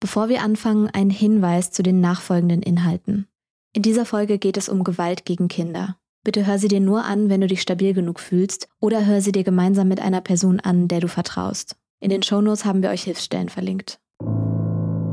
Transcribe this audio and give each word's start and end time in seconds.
Bevor 0.00 0.28
wir 0.28 0.42
anfangen, 0.42 0.88
ein 0.92 1.10
Hinweis 1.10 1.70
zu 1.70 1.82
den 1.82 2.00
nachfolgenden 2.00 2.62
Inhalten. 2.62 3.26
In 3.72 3.82
dieser 3.82 4.04
Folge 4.04 4.38
geht 4.38 4.56
es 4.56 4.68
um 4.68 4.84
Gewalt 4.84 5.24
gegen 5.24 5.48
Kinder. 5.48 5.96
Bitte 6.22 6.46
hör 6.46 6.58
sie 6.58 6.68
dir 6.68 6.80
nur 6.80 7.04
an, 7.04 7.28
wenn 7.28 7.40
du 7.40 7.46
dich 7.46 7.62
stabil 7.62 7.94
genug 7.94 8.20
fühlst 8.20 8.68
oder 8.80 9.06
hör 9.06 9.20
sie 9.20 9.32
dir 9.32 9.44
gemeinsam 9.44 9.88
mit 9.88 10.00
einer 10.00 10.20
Person 10.20 10.60
an, 10.60 10.88
der 10.88 11.00
du 11.00 11.08
vertraust. 11.08 11.76
In 12.00 12.10
den 12.10 12.22
Shownotes 12.22 12.64
haben 12.64 12.82
wir 12.82 12.90
euch 12.90 13.04
Hilfsstellen 13.04 13.48
verlinkt. 13.48 13.98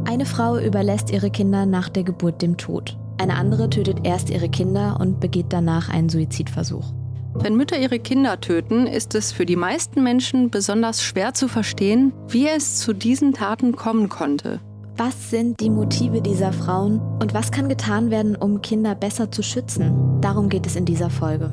Eine 0.06 0.26
Frau 0.26 0.58
überlässt 0.58 1.12
ihre 1.12 1.32
Kinder 1.32 1.66
nach 1.66 1.88
der 1.88 2.04
Geburt 2.04 2.42
dem 2.42 2.58
Tod. 2.58 2.98
Eine 3.18 3.36
andere 3.36 3.70
tötet 3.70 4.00
erst 4.04 4.30
ihre 4.30 4.50
Kinder 4.50 4.98
und 5.00 5.20
begeht 5.20 5.48
danach 5.50 5.90
einen 5.90 6.10
Suizidversuch. 6.10 6.94
Wenn 7.36 7.56
Mütter 7.56 7.80
ihre 7.80 8.00
Kinder 8.00 8.42
töten, 8.42 8.86
ist 8.86 9.16
es 9.16 9.32
für 9.32 9.46
die 9.46 9.56
meisten 9.56 10.04
Menschen 10.04 10.52
besonders 10.52 11.04
schwer 11.04 11.34
zu 11.34 11.48
verstehen, 11.48 12.12
wie 12.28 12.48
es 12.48 12.80
zu 12.80 12.94
diesen 12.94 13.34
Taten 13.34 13.76
kommen 13.76 14.10
konnte. 14.10 14.60
Was 14.96 15.32
sind 15.32 15.60
die 15.60 15.72
Motive 15.72 16.22
dieser 16.22 16.54
Frauen 16.54 17.00
und 17.20 17.34
was 17.34 17.52
kann 17.52 17.68
getan 17.68 18.12
werden, 18.12 18.36
um 18.36 18.62
Kinder 18.62 18.94
besser 18.94 19.32
zu 19.32 19.42
schützen? 19.42 20.22
Darum 20.22 20.50
geht 20.50 20.68
es 20.68 20.76
in 20.76 20.86
dieser 20.86 21.10
Folge. 21.10 21.50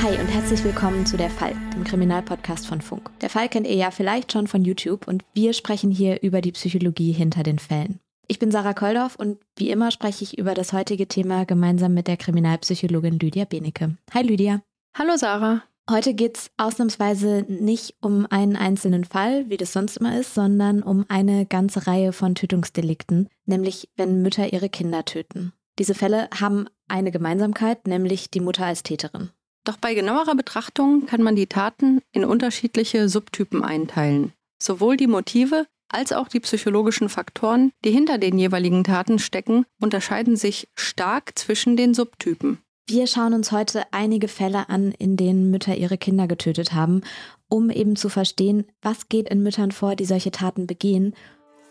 Hi 0.00 0.16
und 0.16 0.28
herzlich 0.28 0.62
willkommen 0.62 1.04
zu 1.04 1.16
Der 1.16 1.28
Fall, 1.28 1.56
dem 1.74 1.82
Kriminalpodcast 1.82 2.68
von 2.68 2.80
Funk. 2.80 3.10
Der 3.20 3.30
Fall 3.30 3.48
kennt 3.48 3.66
ihr 3.66 3.74
ja 3.74 3.90
vielleicht 3.90 4.30
schon 4.30 4.46
von 4.46 4.64
YouTube 4.64 5.08
und 5.08 5.24
wir 5.34 5.54
sprechen 5.54 5.90
hier 5.90 6.22
über 6.22 6.40
die 6.40 6.52
Psychologie 6.52 7.10
hinter 7.10 7.42
den 7.42 7.58
Fällen. 7.58 7.98
Ich 8.30 8.38
bin 8.38 8.52
Sarah 8.52 8.74
Koldorf 8.74 9.16
und 9.16 9.38
wie 9.56 9.70
immer 9.70 9.90
spreche 9.90 10.22
ich 10.22 10.38
über 10.38 10.54
das 10.54 10.72
heutige 10.72 11.08
Thema 11.08 11.44
gemeinsam 11.44 11.94
mit 11.94 12.06
der 12.06 12.16
Kriminalpsychologin 12.16 13.18
Lydia 13.18 13.44
Benecke. 13.44 13.96
Hi 14.14 14.22
Lydia. 14.22 14.62
Hallo 14.96 15.16
Sarah. 15.16 15.64
Heute 15.90 16.14
geht 16.14 16.38
es 16.38 16.50
ausnahmsweise 16.56 17.44
nicht 17.48 17.96
um 18.00 18.28
einen 18.30 18.54
einzelnen 18.54 19.04
Fall, 19.04 19.50
wie 19.50 19.56
das 19.56 19.72
sonst 19.72 19.96
immer 19.96 20.16
ist, 20.16 20.32
sondern 20.32 20.84
um 20.84 21.06
eine 21.08 21.44
ganze 21.44 21.88
Reihe 21.88 22.12
von 22.12 22.36
Tötungsdelikten, 22.36 23.28
nämlich 23.46 23.88
wenn 23.96 24.22
Mütter 24.22 24.52
ihre 24.52 24.68
Kinder 24.68 25.04
töten. 25.04 25.52
Diese 25.80 25.96
Fälle 25.96 26.28
haben 26.40 26.66
eine 26.86 27.10
Gemeinsamkeit, 27.10 27.88
nämlich 27.88 28.30
die 28.30 28.38
Mutter 28.38 28.64
als 28.64 28.84
Täterin. 28.84 29.30
Doch 29.64 29.76
bei 29.76 29.92
genauerer 29.92 30.36
Betrachtung 30.36 31.06
kann 31.06 31.22
man 31.22 31.34
die 31.34 31.48
Taten 31.48 32.00
in 32.12 32.24
unterschiedliche 32.24 33.08
Subtypen 33.08 33.64
einteilen. 33.64 34.32
Sowohl 34.62 34.96
die 34.96 35.08
Motive 35.08 35.66
als 35.90 36.12
auch 36.12 36.28
die 36.28 36.40
psychologischen 36.40 37.08
Faktoren, 37.08 37.72
die 37.84 37.90
hinter 37.90 38.18
den 38.18 38.38
jeweiligen 38.38 38.84
Taten 38.84 39.18
stecken, 39.18 39.66
unterscheiden 39.80 40.36
sich 40.36 40.68
stark 40.74 41.38
zwischen 41.38 41.76
den 41.76 41.94
Subtypen. 41.94 42.58
Wir 42.88 43.06
schauen 43.06 43.34
uns 43.34 43.52
heute 43.52 43.84
einige 43.92 44.28
Fälle 44.28 44.68
an, 44.68 44.92
in 44.92 45.16
denen 45.16 45.50
Mütter 45.50 45.76
ihre 45.76 45.98
Kinder 45.98 46.26
getötet 46.26 46.72
haben, 46.72 47.02
um 47.48 47.70
eben 47.70 47.96
zu 47.96 48.08
verstehen, 48.08 48.64
was 48.82 49.08
geht 49.08 49.28
in 49.28 49.42
Müttern 49.42 49.72
vor, 49.72 49.94
die 49.94 50.04
solche 50.04 50.30
Taten 50.30 50.66
begehen 50.66 51.14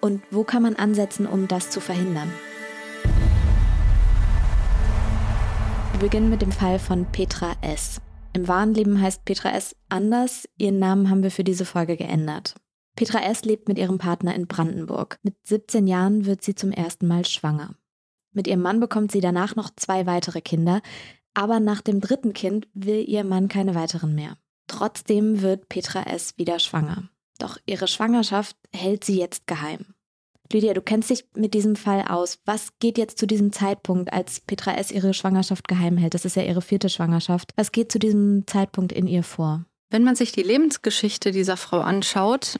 und 0.01 0.21
wo 0.31 0.43
kann 0.43 0.63
man 0.63 0.75
ansetzen, 0.75 1.25
um 1.25 1.47
das 1.47 1.71
zu 1.71 1.81
verhindern. 1.81 2.31
Wir 5.93 5.99
beginnen 5.99 6.29
mit 6.29 6.41
dem 6.41 6.53
Fall 6.53 6.79
von 6.79 7.05
Petra 7.11 7.53
S. 7.61 7.99
Im 8.31 8.47
wahren 8.47 8.73
Leben 8.73 9.01
heißt 9.01 9.25
Petra 9.25 9.51
S. 9.51 9.75
anders, 9.89 10.47
ihren 10.57 10.79
Namen 10.79 11.09
haben 11.09 11.23
wir 11.23 11.31
für 11.31 11.43
diese 11.43 11.65
Folge 11.65 11.97
geändert. 11.97 12.55
Petra 12.99 13.21
S. 13.21 13.45
lebt 13.45 13.69
mit 13.69 13.77
ihrem 13.77 13.97
Partner 13.97 14.35
in 14.35 14.45
Brandenburg. 14.45 15.19
Mit 15.23 15.33
17 15.45 15.87
Jahren 15.87 16.25
wird 16.25 16.43
sie 16.43 16.53
zum 16.53 16.73
ersten 16.73 17.07
Mal 17.07 17.23
schwanger. 17.23 17.75
Mit 18.33 18.45
ihrem 18.45 18.61
Mann 18.61 18.81
bekommt 18.81 19.13
sie 19.13 19.21
danach 19.21 19.55
noch 19.55 19.69
zwei 19.73 20.05
weitere 20.05 20.41
Kinder, 20.41 20.81
aber 21.33 21.61
nach 21.61 21.79
dem 21.79 22.01
dritten 22.01 22.33
Kind 22.33 22.67
will 22.73 23.07
ihr 23.07 23.23
Mann 23.23 23.47
keine 23.47 23.73
weiteren 23.73 24.15
mehr. 24.15 24.37
Trotzdem 24.67 25.41
wird 25.41 25.69
Petra 25.69 26.03
S. 26.07 26.33
wieder 26.35 26.59
schwanger. 26.59 27.07
Doch 27.37 27.57
ihre 27.65 27.87
Schwangerschaft 27.87 28.57
hält 28.75 29.05
sie 29.05 29.17
jetzt 29.17 29.47
geheim. 29.47 29.95
Lydia, 30.51 30.73
du 30.73 30.81
kennst 30.81 31.09
dich 31.09 31.23
mit 31.37 31.53
diesem 31.53 31.77
Fall 31.77 32.01
aus. 32.01 32.39
Was 32.43 32.77
geht 32.79 32.97
jetzt 32.97 33.17
zu 33.17 33.27
diesem 33.27 33.53
Zeitpunkt, 33.53 34.11
als 34.11 34.41
Petra 34.41 34.73
S. 34.73 34.91
ihre 34.91 35.13
Schwangerschaft 35.13 35.69
geheim 35.69 35.95
hält? 35.95 36.15
Das 36.15 36.25
ist 36.25 36.35
ja 36.35 36.43
ihre 36.43 36.61
vierte 36.61 36.89
Schwangerschaft. 36.89 37.53
Was 37.55 37.71
geht 37.71 37.93
zu 37.93 37.97
diesem 37.97 38.45
Zeitpunkt 38.45 38.91
in 38.91 39.07
ihr 39.07 39.23
vor? 39.23 39.63
Wenn 39.89 40.03
man 40.03 40.17
sich 40.17 40.33
die 40.33 40.43
Lebensgeschichte 40.43 41.31
dieser 41.31 41.55
Frau 41.55 41.79
anschaut, 41.79 42.59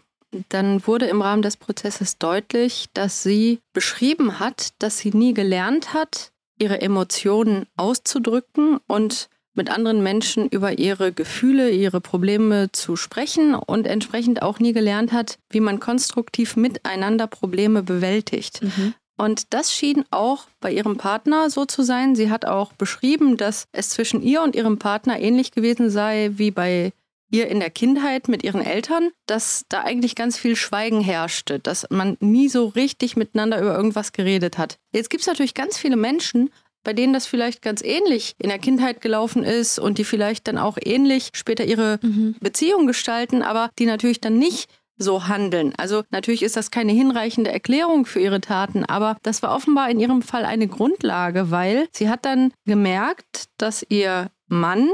dann 0.50 0.86
wurde 0.86 1.06
im 1.08 1.22
Rahmen 1.22 1.42
des 1.42 1.58
Prozesses 1.58 2.18
deutlich, 2.18 2.88
dass 2.94 3.24
sie 3.24 3.60
beschrieben 3.74 4.40
hat, 4.40 4.70
dass 4.80 5.00
sie 5.00 5.12
nie 5.12 5.34
gelernt 5.34 5.94
hat, 5.94 6.32
ihre 6.60 6.82
Emotionen 6.82 7.66
auszudrücken 7.78 8.80
und 8.88 9.30
mit 9.56 9.70
anderen 9.70 10.04
Menschen 10.04 10.48
über 10.48 10.78
ihre 10.78 11.12
Gefühle, 11.12 11.72
ihre 11.72 12.00
Probleme 12.00 12.72
zu 12.72 12.96
sprechen 12.96 13.56
und 13.56 13.88
entsprechend 13.88 14.42
auch 14.42 14.60
nie 14.60 14.74
gelernt 14.74 15.12
hat, 15.12 15.38
wie 15.50 15.60
man 15.60 15.80
konstruktiv 15.80 16.56
miteinander 16.56 17.28
Probleme 17.28 17.84
bewältigt. 17.84 18.62
Mhm. 18.62 18.94
Und 19.18 19.54
das 19.54 19.74
schien 19.74 20.06
auch 20.12 20.46
bei 20.62 20.72
ihrem 20.72 20.96
Partner 20.96 21.50
so 21.50 21.66
zu 21.66 21.84
sein. 21.84 22.16
Sie 22.16 22.30
hat 22.30 22.46
auch 22.46 22.72
beschrieben, 22.72 23.36
dass 23.36 23.68
es 23.74 23.90
zwischen 23.90 24.22
ihr 24.22 24.42
und 24.42 24.56
ihrem 24.56 24.80
Partner 24.80 25.20
ähnlich 25.20 25.52
gewesen 25.52 25.90
sei 25.90 26.32
wie 26.36 26.52
bei 26.52 26.94
ihr 27.32 27.48
in 27.48 27.60
der 27.60 27.70
Kindheit 27.70 28.28
mit 28.28 28.44
ihren 28.44 28.62
Eltern, 28.62 29.10
dass 29.26 29.66
da 29.70 29.82
eigentlich 29.82 30.16
ganz 30.16 30.38
viel 30.38 30.56
Schweigen 30.56 31.02
herrschte, 31.02 31.60
dass 31.60 31.86
man 31.90 32.18
nie 32.20 32.50
so 32.50 32.68
richtig 32.68 33.16
miteinander 33.16 33.60
über 33.60 33.76
irgendwas 33.76 34.12
geredet 34.12 34.58
hat. 34.58 34.78
Jetzt 34.92 35.10
gibt 35.10 35.22
es 35.22 35.28
natürlich 35.28 35.54
ganz 35.54 35.78
viele 35.78 35.96
Menschen, 35.96 36.50
bei 36.84 36.94
denen 36.94 37.14
das 37.14 37.26
vielleicht 37.26 37.62
ganz 37.62 37.82
ähnlich 37.84 38.36
in 38.40 38.50
der 38.50 38.60
Kindheit 38.60 39.02
gelaufen 39.02 39.44
ist 39.44 39.80
und 39.80 39.98
die 39.98 40.06
vielleicht 40.06 40.48
dann 40.48 40.58
auch 40.58 40.78
ähnlich 40.84 41.30
später 41.34 41.66
ihre 41.66 42.00
mhm. 42.02 42.36
Beziehung 42.40 42.88
gestalten, 42.88 43.42
aber 43.42 43.70
die 43.78 43.86
natürlich 43.86 44.22
dann 44.22 44.38
nicht 44.38 44.70
so 45.00 45.28
handeln. 45.28 45.74
Also 45.78 46.04
natürlich 46.10 46.44
ist 46.44 46.58
das 46.58 46.72
keine 46.72 46.92
hinreichende 46.92 47.52
Erklärung 47.52 48.06
für 48.06 48.20
ihre 48.20 48.42
Taten, 48.42 48.86
aber 48.86 49.18
das 49.24 49.42
war 49.42 49.56
offenbar 49.56 49.90
in 49.90 50.00
ihrem 50.00 50.22
Fall 50.22 50.46
eine 50.46 50.68
Grundlage, 50.68 51.52
weil 51.52 51.88
sie 51.94 52.10
hat 52.10 52.26
dann 52.26 52.52
gemerkt, 52.66 53.46
dass 53.58 53.86
ihr 53.88 54.30
Mann, 54.48 54.90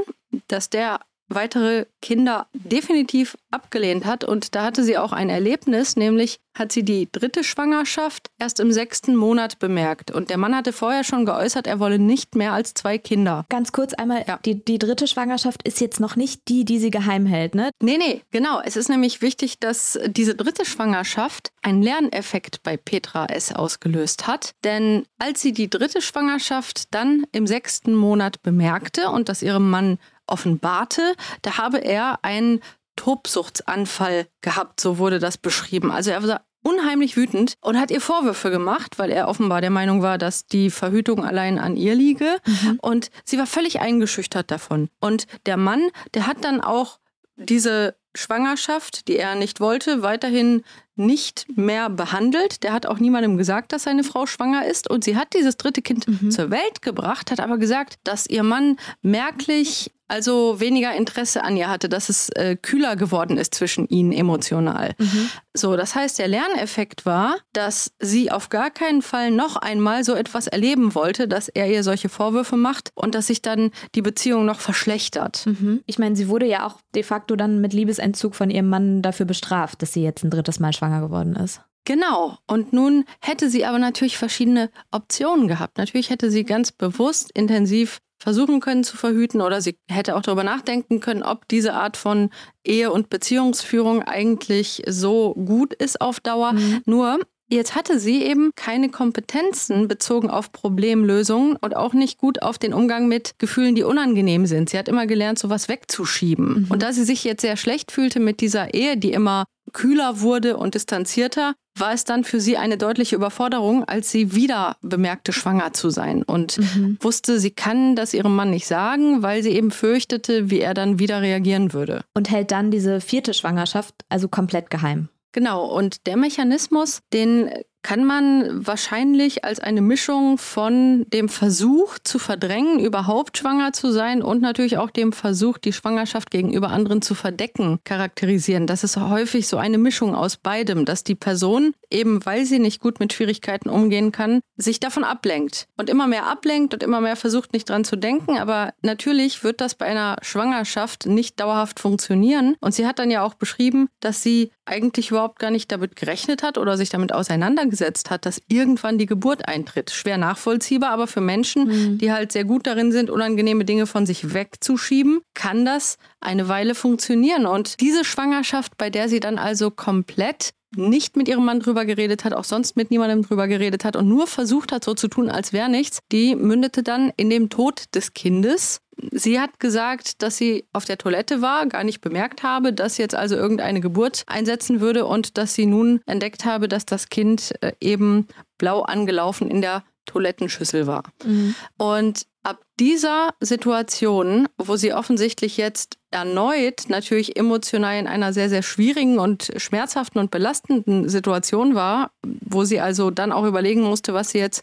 dass 0.48 0.70
der 0.70 1.00
weitere 1.28 1.86
Kinder 2.00 2.46
definitiv 2.52 3.36
abgelehnt 3.50 4.04
hat. 4.04 4.24
Und 4.24 4.54
da 4.54 4.64
hatte 4.64 4.84
sie 4.84 4.98
auch 4.98 5.12
ein 5.12 5.28
Erlebnis, 5.28 5.96
nämlich 5.96 6.38
hat 6.56 6.72
sie 6.72 6.84
die 6.84 7.08
dritte 7.10 7.44
Schwangerschaft 7.44 8.28
erst 8.38 8.60
im 8.60 8.72
sechsten 8.72 9.14
Monat 9.14 9.58
bemerkt. 9.58 10.10
Und 10.10 10.30
der 10.30 10.38
Mann 10.38 10.54
hatte 10.54 10.72
vorher 10.72 11.04
schon 11.04 11.26
geäußert, 11.26 11.66
er 11.66 11.80
wolle 11.80 11.98
nicht 11.98 12.34
mehr 12.34 12.52
als 12.52 12.74
zwei 12.74 12.98
Kinder. 12.98 13.44
Ganz 13.48 13.72
kurz 13.72 13.92
einmal, 13.92 14.24
ja. 14.26 14.38
die, 14.44 14.64
die 14.64 14.78
dritte 14.78 15.06
Schwangerschaft 15.06 15.66
ist 15.66 15.80
jetzt 15.80 16.00
noch 16.00 16.16
nicht 16.16 16.48
die, 16.48 16.64
die 16.64 16.78
sie 16.78 16.90
geheim 16.90 17.26
hält, 17.26 17.54
ne? 17.54 17.70
Nee, 17.82 17.98
nee, 17.98 18.22
genau. 18.30 18.60
Es 18.64 18.76
ist 18.76 18.88
nämlich 18.88 19.20
wichtig, 19.20 19.58
dass 19.58 19.98
diese 20.06 20.34
dritte 20.34 20.64
Schwangerschaft 20.64 21.50
einen 21.62 21.82
Lerneffekt 21.82 22.62
bei 22.62 22.76
Petra 22.76 23.26
S. 23.26 23.52
ausgelöst 23.52 24.26
hat. 24.26 24.52
Denn 24.64 25.04
als 25.18 25.42
sie 25.42 25.52
die 25.52 25.68
dritte 25.68 26.00
Schwangerschaft 26.00 26.94
dann 26.94 27.24
im 27.32 27.46
sechsten 27.46 27.94
Monat 27.94 28.42
bemerkte 28.42 29.10
und 29.10 29.28
das 29.28 29.42
ihrem 29.42 29.68
Mann 29.68 29.98
offenbarte, 30.26 31.14
da 31.42 31.58
habe 31.58 31.78
er 31.78 32.18
einen 32.22 32.60
Tobsuchtsanfall 32.96 34.26
gehabt, 34.40 34.80
so 34.80 34.98
wurde 34.98 35.18
das 35.18 35.38
beschrieben. 35.38 35.90
Also 35.90 36.10
er 36.10 36.26
war 36.26 36.42
unheimlich 36.62 37.16
wütend 37.16 37.54
und 37.60 37.78
hat 37.78 37.92
ihr 37.92 38.00
Vorwürfe 38.00 38.50
gemacht, 38.50 38.98
weil 38.98 39.10
er 39.10 39.28
offenbar 39.28 39.60
der 39.60 39.70
Meinung 39.70 40.02
war, 40.02 40.18
dass 40.18 40.46
die 40.46 40.70
Verhütung 40.70 41.24
allein 41.24 41.58
an 41.58 41.76
ihr 41.76 41.94
liege. 41.94 42.38
Mhm. 42.44 42.78
Und 42.82 43.10
sie 43.24 43.38
war 43.38 43.46
völlig 43.46 43.80
eingeschüchtert 43.80 44.50
davon. 44.50 44.88
Und 44.98 45.26
der 45.46 45.56
Mann, 45.56 45.90
der 46.14 46.26
hat 46.26 46.44
dann 46.44 46.60
auch 46.60 46.98
diese 47.36 47.96
Schwangerschaft, 48.16 49.06
die 49.06 49.16
er 49.16 49.36
nicht 49.36 49.60
wollte, 49.60 50.02
weiterhin 50.02 50.64
nicht 50.96 51.46
mehr 51.56 51.90
behandelt. 51.90 52.62
Der 52.62 52.72
hat 52.72 52.86
auch 52.86 52.98
niemandem 52.98 53.36
gesagt, 53.36 53.72
dass 53.72 53.84
seine 53.84 54.04
Frau 54.04 54.26
schwanger 54.26 54.66
ist. 54.66 54.90
Und 54.90 55.04
sie 55.04 55.16
hat 55.16 55.34
dieses 55.34 55.56
dritte 55.56 55.82
Kind 55.82 56.08
mhm. 56.08 56.30
zur 56.30 56.50
Welt 56.50 56.82
gebracht, 56.82 57.30
hat 57.30 57.40
aber 57.40 57.58
gesagt, 57.58 57.96
dass 58.04 58.26
ihr 58.26 58.42
Mann 58.42 58.76
merklich 59.02 59.92
also 60.08 60.60
weniger 60.60 60.94
Interesse 60.94 61.42
an 61.42 61.56
ihr 61.56 61.68
hatte, 61.68 61.88
dass 61.88 62.08
es 62.08 62.28
äh, 62.30 62.56
kühler 62.56 62.96
geworden 62.96 63.38
ist 63.38 63.54
zwischen 63.54 63.88
ihnen 63.88 64.12
emotional. 64.12 64.94
Mhm. 64.98 65.30
So, 65.52 65.76
das 65.76 65.94
heißt, 65.94 66.18
der 66.18 66.28
Lerneffekt 66.28 67.06
war, 67.06 67.36
dass 67.52 67.92
sie 67.98 68.30
auf 68.30 68.48
gar 68.48 68.70
keinen 68.70 69.02
Fall 69.02 69.30
noch 69.30 69.56
einmal 69.56 70.04
so 70.04 70.14
etwas 70.14 70.46
erleben 70.46 70.94
wollte, 70.94 71.26
dass 71.26 71.48
er 71.48 71.68
ihr 71.68 71.82
solche 71.82 72.08
Vorwürfe 72.08 72.56
macht 72.56 72.90
und 72.94 73.14
dass 73.14 73.26
sich 73.26 73.42
dann 73.42 73.70
die 73.94 74.02
Beziehung 74.02 74.44
noch 74.44 74.60
verschlechtert. 74.60 75.44
Mhm. 75.46 75.82
Ich 75.86 75.98
meine, 75.98 76.14
sie 76.14 76.28
wurde 76.28 76.46
ja 76.46 76.66
auch 76.66 76.78
de 76.94 77.02
facto 77.02 77.34
dann 77.34 77.60
mit 77.60 77.72
Liebesentzug 77.72 78.36
von 78.36 78.50
ihrem 78.50 78.68
Mann 78.68 79.02
dafür 79.02 79.26
bestraft, 79.26 79.82
dass 79.82 79.92
sie 79.92 80.02
jetzt 80.02 80.22
ein 80.22 80.30
drittes 80.30 80.60
Mal 80.60 80.72
schwanger 80.72 80.85
geworden 80.88 81.36
ist. 81.36 81.60
Genau. 81.84 82.36
Und 82.46 82.72
nun 82.72 83.04
hätte 83.20 83.48
sie 83.48 83.64
aber 83.64 83.78
natürlich 83.78 84.18
verschiedene 84.18 84.70
Optionen 84.90 85.48
gehabt. 85.48 85.78
Natürlich 85.78 86.10
hätte 86.10 86.30
sie 86.30 86.44
ganz 86.44 86.72
bewusst 86.72 87.30
intensiv 87.32 88.00
versuchen 88.18 88.60
können 88.60 88.82
zu 88.82 88.96
verhüten 88.96 89.40
oder 89.40 89.60
sie 89.60 89.76
hätte 89.88 90.16
auch 90.16 90.22
darüber 90.22 90.42
nachdenken 90.42 91.00
können, 91.00 91.22
ob 91.22 91.46
diese 91.48 91.74
Art 91.74 91.96
von 91.96 92.30
Ehe- 92.64 92.90
und 92.90 93.08
Beziehungsführung 93.08 94.02
eigentlich 94.02 94.82
so 94.88 95.34
gut 95.34 95.74
ist 95.74 96.00
auf 96.00 96.20
Dauer. 96.20 96.54
Mhm. 96.54 96.82
Nur 96.86 97.20
Jetzt 97.48 97.76
hatte 97.76 98.00
sie 98.00 98.24
eben 98.24 98.50
keine 98.56 98.88
Kompetenzen 98.88 99.86
bezogen 99.86 100.28
auf 100.30 100.50
Problemlösungen 100.50 101.54
und 101.54 101.76
auch 101.76 101.94
nicht 101.94 102.18
gut 102.18 102.42
auf 102.42 102.58
den 102.58 102.74
Umgang 102.74 103.06
mit 103.06 103.38
Gefühlen, 103.38 103.76
die 103.76 103.84
unangenehm 103.84 104.46
sind. 104.46 104.68
Sie 104.68 104.76
hat 104.76 104.88
immer 104.88 105.06
gelernt, 105.06 105.38
sowas 105.38 105.68
wegzuschieben. 105.68 106.62
Mhm. 106.62 106.66
Und 106.70 106.82
da 106.82 106.92
sie 106.92 107.04
sich 107.04 107.22
jetzt 107.22 107.42
sehr 107.42 107.56
schlecht 107.56 107.92
fühlte 107.92 108.18
mit 108.18 108.40
dieser 108.40 108.74
Ehe, 108.74 108.96
die 108.96 109.12
immer 109.12 109.44
kühler 109.72 110.20
wurde 110.20 110.56
und 110.56 110.74
distanzierter, 110.74 111.54
war 111.78 111.92
es 111.92 112.04
dann 112.04 112.24
für 112.24 112.40
sie 112.40 112.56
eine 112.56 112.78
deutliche 112.78 113.16
Überforderung, 113.16 113.84
als 113.84 114.10
sie 114.10 114.34
wieder 114.34 114.76
bemerkte, 114.80 115.32
schwanger 115.32 115.72
zu 115.72 115.90
sein 115.90 116.22
und 116.22 116.58
mhm. 116.58 116.98
wusste, 117.00 117.38
sie 117.38 117.50
kann 117.50 117.96
das 117.96 118.14
ihrem 118.14 118.34
Mann 118.34 118.50
nicht 118.50 118.66
sagen, 118.66 119.22
weil 119.22 119.42
sie 119.42 119.50
eben 119.50 119.70
fürchtete, 119.70 120.50
wie 120.50 120.60
er 120.60 120.74
dann 120.74 120.98
wieder 120.98 121.20
reagieren 121.20 121.72
würde. 121.72 122.04
Und 122.14 122.30
hält 122.30 122.50
dann 122.50 122.70
diese 122.70 123.00
vierte 123.00 123.34
Schwangerschaft 123.34 123.94
also 124.08 124.28
komplett 124.28 124.70
geheim. 124.70 125.08
Genau, 125.32 125.66
und 125.66 126.06
der 126.06 126.16
Mechanismus, 126.16 127.00
den 127.12 127.50
kann 127.86 128.04
man 128.04 128.66
wahrscheinlich 128.66 129.44
als 129.44 129.60
eine 129.60 129.80
Mischung 129.80 130.38
von 130.38 131.06
dem 131.12 131.28
Versuch 131.28 132.00
zu 132.02 132.18
verdrängen, 132.18 132.80
überhaupt 132.80 133.38
schwanger 133.38 133.72
zu 133.72 133.92
sein 133.92 134.22
und 134.22 134.42
natürlich 134.42 134.76
auch 134.76 134.90
dem 134.90 135.12
Versuch, 135.12 135.56
die 135.56 135.72
Schwangerschaft 135.72 136.32
gegenüber 136.32 136.70
anderen 136.70 137.00
zu 137.00 137.14
verdecken, 137.14 137.78
charakterisieren. 137.84 138.66
Das 138.66 138.82
ist 138.82 138.96
häufig 138.96 139.46
so 139.46 139.56
eine 139.56 139.78
Mischung 139.78 140.16
aus 140.16 140.36
beidem, 140.36 140.84
dass 140.84 141.04
die 141.04 141.14
Person, 141.14 141.74
eben 141.88 142.26
weil 142.26 142.44
sie 142.44 142.58
nicht 142.58 142.80
gut 142.80 142.98
mit 142.98 143.12
Schwierigkeiten 143.12 143.68
umgehen 143.68 144.10
kann, 144.10 144.40
sich 144.56 144.80
davon 144.80 145.04
ablenkt 145.04 145.68
und 145.76 145.88
immer 145.88 146.08
mehr 146.08 146.26
ablenkt 146.26 146.74
und 146.74 146.82
immer 146.82 147.00
mehr 147.00 147.14
versucht, 147.14 147.52
nicht 147.52 147.70
dran 147.70 147.84
zu 147.84 147.94
denken. 147.94 148.36
Aber 148.36 148.74
natürlich 148.82 149.44
wird 149.44 149.60
das 149.60 149.76
bei 149.76 149.86
einer 149.86 150.16
Schwangerschaft 150.22 151.06
nicht 151.06 151.38
dauerhaft 151.38 151.78
funktionieren. 151.78 152.56
Und 152.60 152.74
sie 152.74 152.84
hat 152.84 152.98
dann 152.98 153.12
ja 153.12 153.22
auch 153.22 153.34
beschrieben, 153.34 153.86
dass 154.00 154.24
sie 154.24 154.50
eigentlich 154.64 155.12
überhaupt 155.12 155.38
gar 155.38 155.52
nicht 155.52 155.70
damit 155.70 155.94
gerechnet 155.94 156.42
hat 156.42 156.58
oder 156.58 156.76
sich 156.76 156.90
damit 156.90 157.12
auseinandergesetzt 157.14 157.75
vorausgesetzt 157.76 158.10
hat, 158.10 158.26
dass 158.26 158.40
irgendwann 158.48 158.98
die 158.98 159.06
Geburt 159.06 159.46
eintritt. 159.48 159.90
Schwer 159.90 160.18
nachvollziehbar, 160.18 160.90
aber 160.90 161.06
für 161.06 161.20
Menschen, 161.20 161.66
mhm. 161.66 161.98
die 161.98 162.12
halt 162.12 162.32
sehr 162.32 162.44
gut 162.44 162.66
darin 162.66 162.92
sind, 162.92 163.10
unangenehme 163.10 163.64
Dinge 163.64 163.86
von 163.86 164.06
sich 164.06 164.34
wegzuschieben, 164.34 165.20
kann 165.34 165.64
das 165.64 165.98
eine 166.20 166.48
Weile 166.48 166.74
funktionieren. 166.74 167.46
Und 167.46 167.80
diese 167.80 168.04
Schwangerschaft, 168.04 168.76
bei 168.78 168.90
der 168.90 169.08
sie 169.08 169.20
dann 169.20 169.38
also 169.38 169.70
komplett 169.70 170.50
nicht 170.76 171.16
mit 171.16 171.28
ihrem 171.28 171.44
Mann 171.44 171.60
drüber 171.60 171.84
geredet 171.84 172.24
hat, 172.24 172.32
auch 172.32 172.44
sonst 172.44 172.76
mit 172.76 172.90
niemandem 172.90 173.22
drüber 173.22 173.48
geredet 173.48 173.84
hat 173.84 173.96
und 173.96 174.08
nur 174.08 174.26
versucht 174.26 174.72
hat, 174.72 174.84
so 174.84 174.94
zu 174.94 175.08
tun, 175.08 175.30
als 175.30 175.52
wäre 175.52 175.68
nichts, 175.68 176.00
die 176.12 176.34
mündete 176.34 176.82
dann 176.82 177.12
in 177.16 177.30
dem 177.30 177.48
Tod 177.48 177.84
des 177.94 178.14
Kindes. 178.14 178.80
Sie 179.12 179.38
hat 179.38 179.60
gesagt, 179.60 180.22
dass 180.22 180.38
sie 180.38 180.64
auf 180.72 180.86
der 180.86 180.96
Toilette 180.96 181.42
war, 181.42 181.66
gar 181.66 181.84
nicht 181.84 182.00
bemerkt 182.00 182.42
habe, 182.42 182.72
dass 182.72 182.96
jetzt 182.96 183.14
also 183.14 183.36
irgendeine 183.36 183.80
Geburt 183.80 184.24
einsetzen 184.26 184.80
würde 184.80 185.04
und 185.04 185.36
dass 185.36 185.54
sie 185.54 185.66
nun 185.66 186.00
entdeckt 186.06 186.44
habe, 186.46 186.66
dass 186.66 186.86
das 186.86 187.10
Kind 187.10 187.54
äh, 187.60 187.72
eben 187.80 188.26
blau 188.56 188.82
angelaufen 188.82 189.50
in 189.50 189.60
der 189.60 189.84
Toilettenschüssel 190.06 190.86
war. 190.86 191.02
Mhm. 191.24 191.54
Und 191.76 192.26
ab 192.42 192.62
dieser 192.78 193.30
Situation, 193.40 194.48
wo 194.56 194.76
sie 194.76 194.94
offensichtlich 194.94 195.56
jetzt 195.56 195.98
erneut 196.10 196.84
natürlich 196.88 197.36
emotional 197.36 197.98
in 197.98 198.06
einer 198.06 198.32
sehr, 198.32 198.48
sehr 198.48 198.62
schwierigen 198.62 199.18
und 199.18 199.52
schmerzhaften 199.56 200.20
und 200.20 200.30
belastenden 200.30 201.08
Situation 201.08 201.74
war, 201.74 202.12
wo 202.22 202.64
sie 202.64 202.80
also 202.80 203.10
dann 203.10 203.32
auch 203.32 203.44
überlegen 203.44 203.82
musste, 203.82 204.14
was 204.14 204.30
sie 204.30 204.38
jetzt 204.38 204.62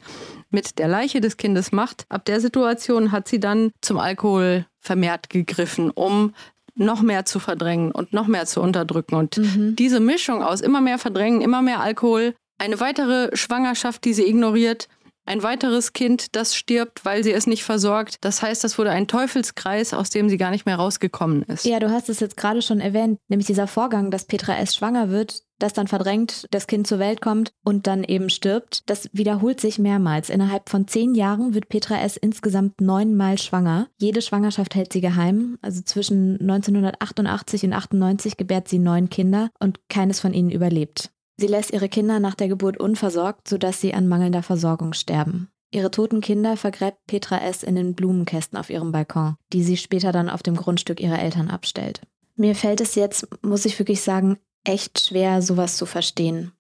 mit 0.50 0.80
der 0.80 0.88
Leiche 0.88 1.20
des 1.20 1.38
Kindes 1.38 1.72
macht, 1.72 2.06
ab 2.10 2.26
der 2.26 2.40
Situation 2.40 3.12
hat 3.12 3.28
sie 3.28 3.40
dann 3.40 3.72
zum 3.82 4.00
Alkohol 4.00 4.66
vermehrt 4.80 5.30
gegriffen, 5.30 5.92
um 5.92 6.34
noch 6.76 7.02
mehr 7.02 7.26
zu 7.26 7.40
verdrängen 7.40 7.92
und 7.92 8.14
noch 8.14 8.28
mehr 8.28 8.46
zu 8.46 8.62
unterdrücken. 8.62 9.16
Und 9.16 9.38
mhm. 9.38 9.76
diese 9.76 10.00
Mischung 10.00 10.42
aus 10.42 10.62
immer 10.62 10.82
mehr 10.82 10.98
Verdrängen, 10.98 11.42
immer 11.42 11.62
mehr 11.62 11.82
Alkohol, 11.82 12.34
eine 12.58 12.80
weitere 12.80 13.36
Schwangerschaft, 13.36 14.06
die 14.06 14.14
sie 14.14 14.28
ignoriert, 14.28 14.88
ein 15.26 15.44
weiteres 15.44 15.94
Kind, 15.94 16.36
das 16.36 16.56
stirbt, 16.56 17.06
weil 17.06 17.24
sie 17.24 17.32
es 17.32 17.48
nicht 17.48 17.64
versorgt. 17.64 18.18
Das 18.22 18.42
heißt, 18.42 18.64
das 18.64 18.78
wurde 18.78 18.92
ein 18.92 19.08
Teufelskreis, 19.08 19.94
aus 19.94 20.10
dem 20.10 20.30
sie 20.30 20.38
gar 20.38 20.52
nicht 20.52 20.66
mehr 20.66 20.76
rausgekommen 20.76 21.44
ist. 21.44 21.66
Ja, 21.66 21.80
du 21.80 21.90
hast 21.90 22.10
es 22.10 22.20
jetzt 22.20 22.38
gerade 22.38 22.62
schon 22.62 22.80
erwähnt, 22.80 23.20
nämlich 23.30 23.48
dieser 23.48 23.68
Vorgang, 23.68 24.12
dass 24.12 24.26
Petra 24.26 24.58
S. 24.58 24.76
schwanger 24.76 25.10
wird, 25.10 25.44
das 25.60 25.74
dann 25.74 25.88
verdrängt, 25.88 26.48
das 26.52 26.68
Kind 26.68 26.88
zur 26.88 27.00
Welt 27.00 27.22
kommt 27.22 27.54
und 27.64 27.88
dann 27.88 28.04
eben 28.04 28.30
stirbt. 28.30 28.90
Das 28.90 29.10
wiederholt 29.14 29.62
sich 29.62 29.80
mehrmals. 29.80 30.30
Innerhalb 30.30 30.70
von 30.70 30.88
zehn 30.88 31.16
Jahren 31.16 31.54
wird 31.54 31.70
Petra 31.70 32.02
S. 32.02 32.18
insgesamt 32.18 32.82
neunmal 32.82 33.38
schwanger. 33.38 33.88
Jede 33.98 34.22
Schwangerschaft 34.22 34.76
hält 34.76 34.92
sie 34.92 35.02
geheim. 35.02 35.58
Also 35.62 35.82
zwischen 35.82 36.40
1988 36.42 37.64
und 37.64 37.74
98 37.74 38.36
gebärt 38.36 38.68
sie 38.68 38.80
neun 38.80 39.10
Kinder 39.10 39.50
und 39.60 39.80
keines 39.88 40.20
von 40.20 40.34
ihnen 40.34 40.50
überlebt. 40.50 41.12
Sie 41.38 41.48
lässt 41.48 41.72
ihre 41.72 41.90
Kinder 41.90 42.20
nach 42.20 42.36
der 42.36 42.48
Geburt 42.48 42.78
unversorgt, 42.78 43.48
sodass 43.48 43.82
sie 43.82 43.94
an 43.94 44.08
mangelnder 44.08 44.44
Versorgung 44.44 44.94
sterben. 44.94 45.50
Ihre 45.72 45.90
toten 45.90 46.22
Kinder 46.22 46.56
vergräbt 46.56 47.00
Petra 47.08 47.40
S. 47.40 47.64
in 47.64 47.76
den 47.76 47.96
Blumenkästen 47.96 48.60
auf 48.60 48.70
ihrem 48.70 48.92
Balkon, 48.92 49.36
die 49.52 49.64
sie 49.64 49.78
später 49.78 50.12
dann 50.12 50.30
auf 50.30 50.44
dem 50.44 50.56
Grundstück 50.56 51.00
ihrer 51.00 51.20
Eltern 51.20 51.50
abstellt. 51.50 52.02
Mir 52.36 52.56
fällt 52.56 52.80
es 52.80 52.94
jetzt, 52.94 53.28
muss 53.44 53.66
ich 53.66 53.80
wirklich 53.80 54.02
sagen, 54.02 54.38
echt 54.64 55.08
schwer, 55.08 55.42
sowas 55.42 55.78
zu 55.78 55.88
verstehen. 55.88 56.52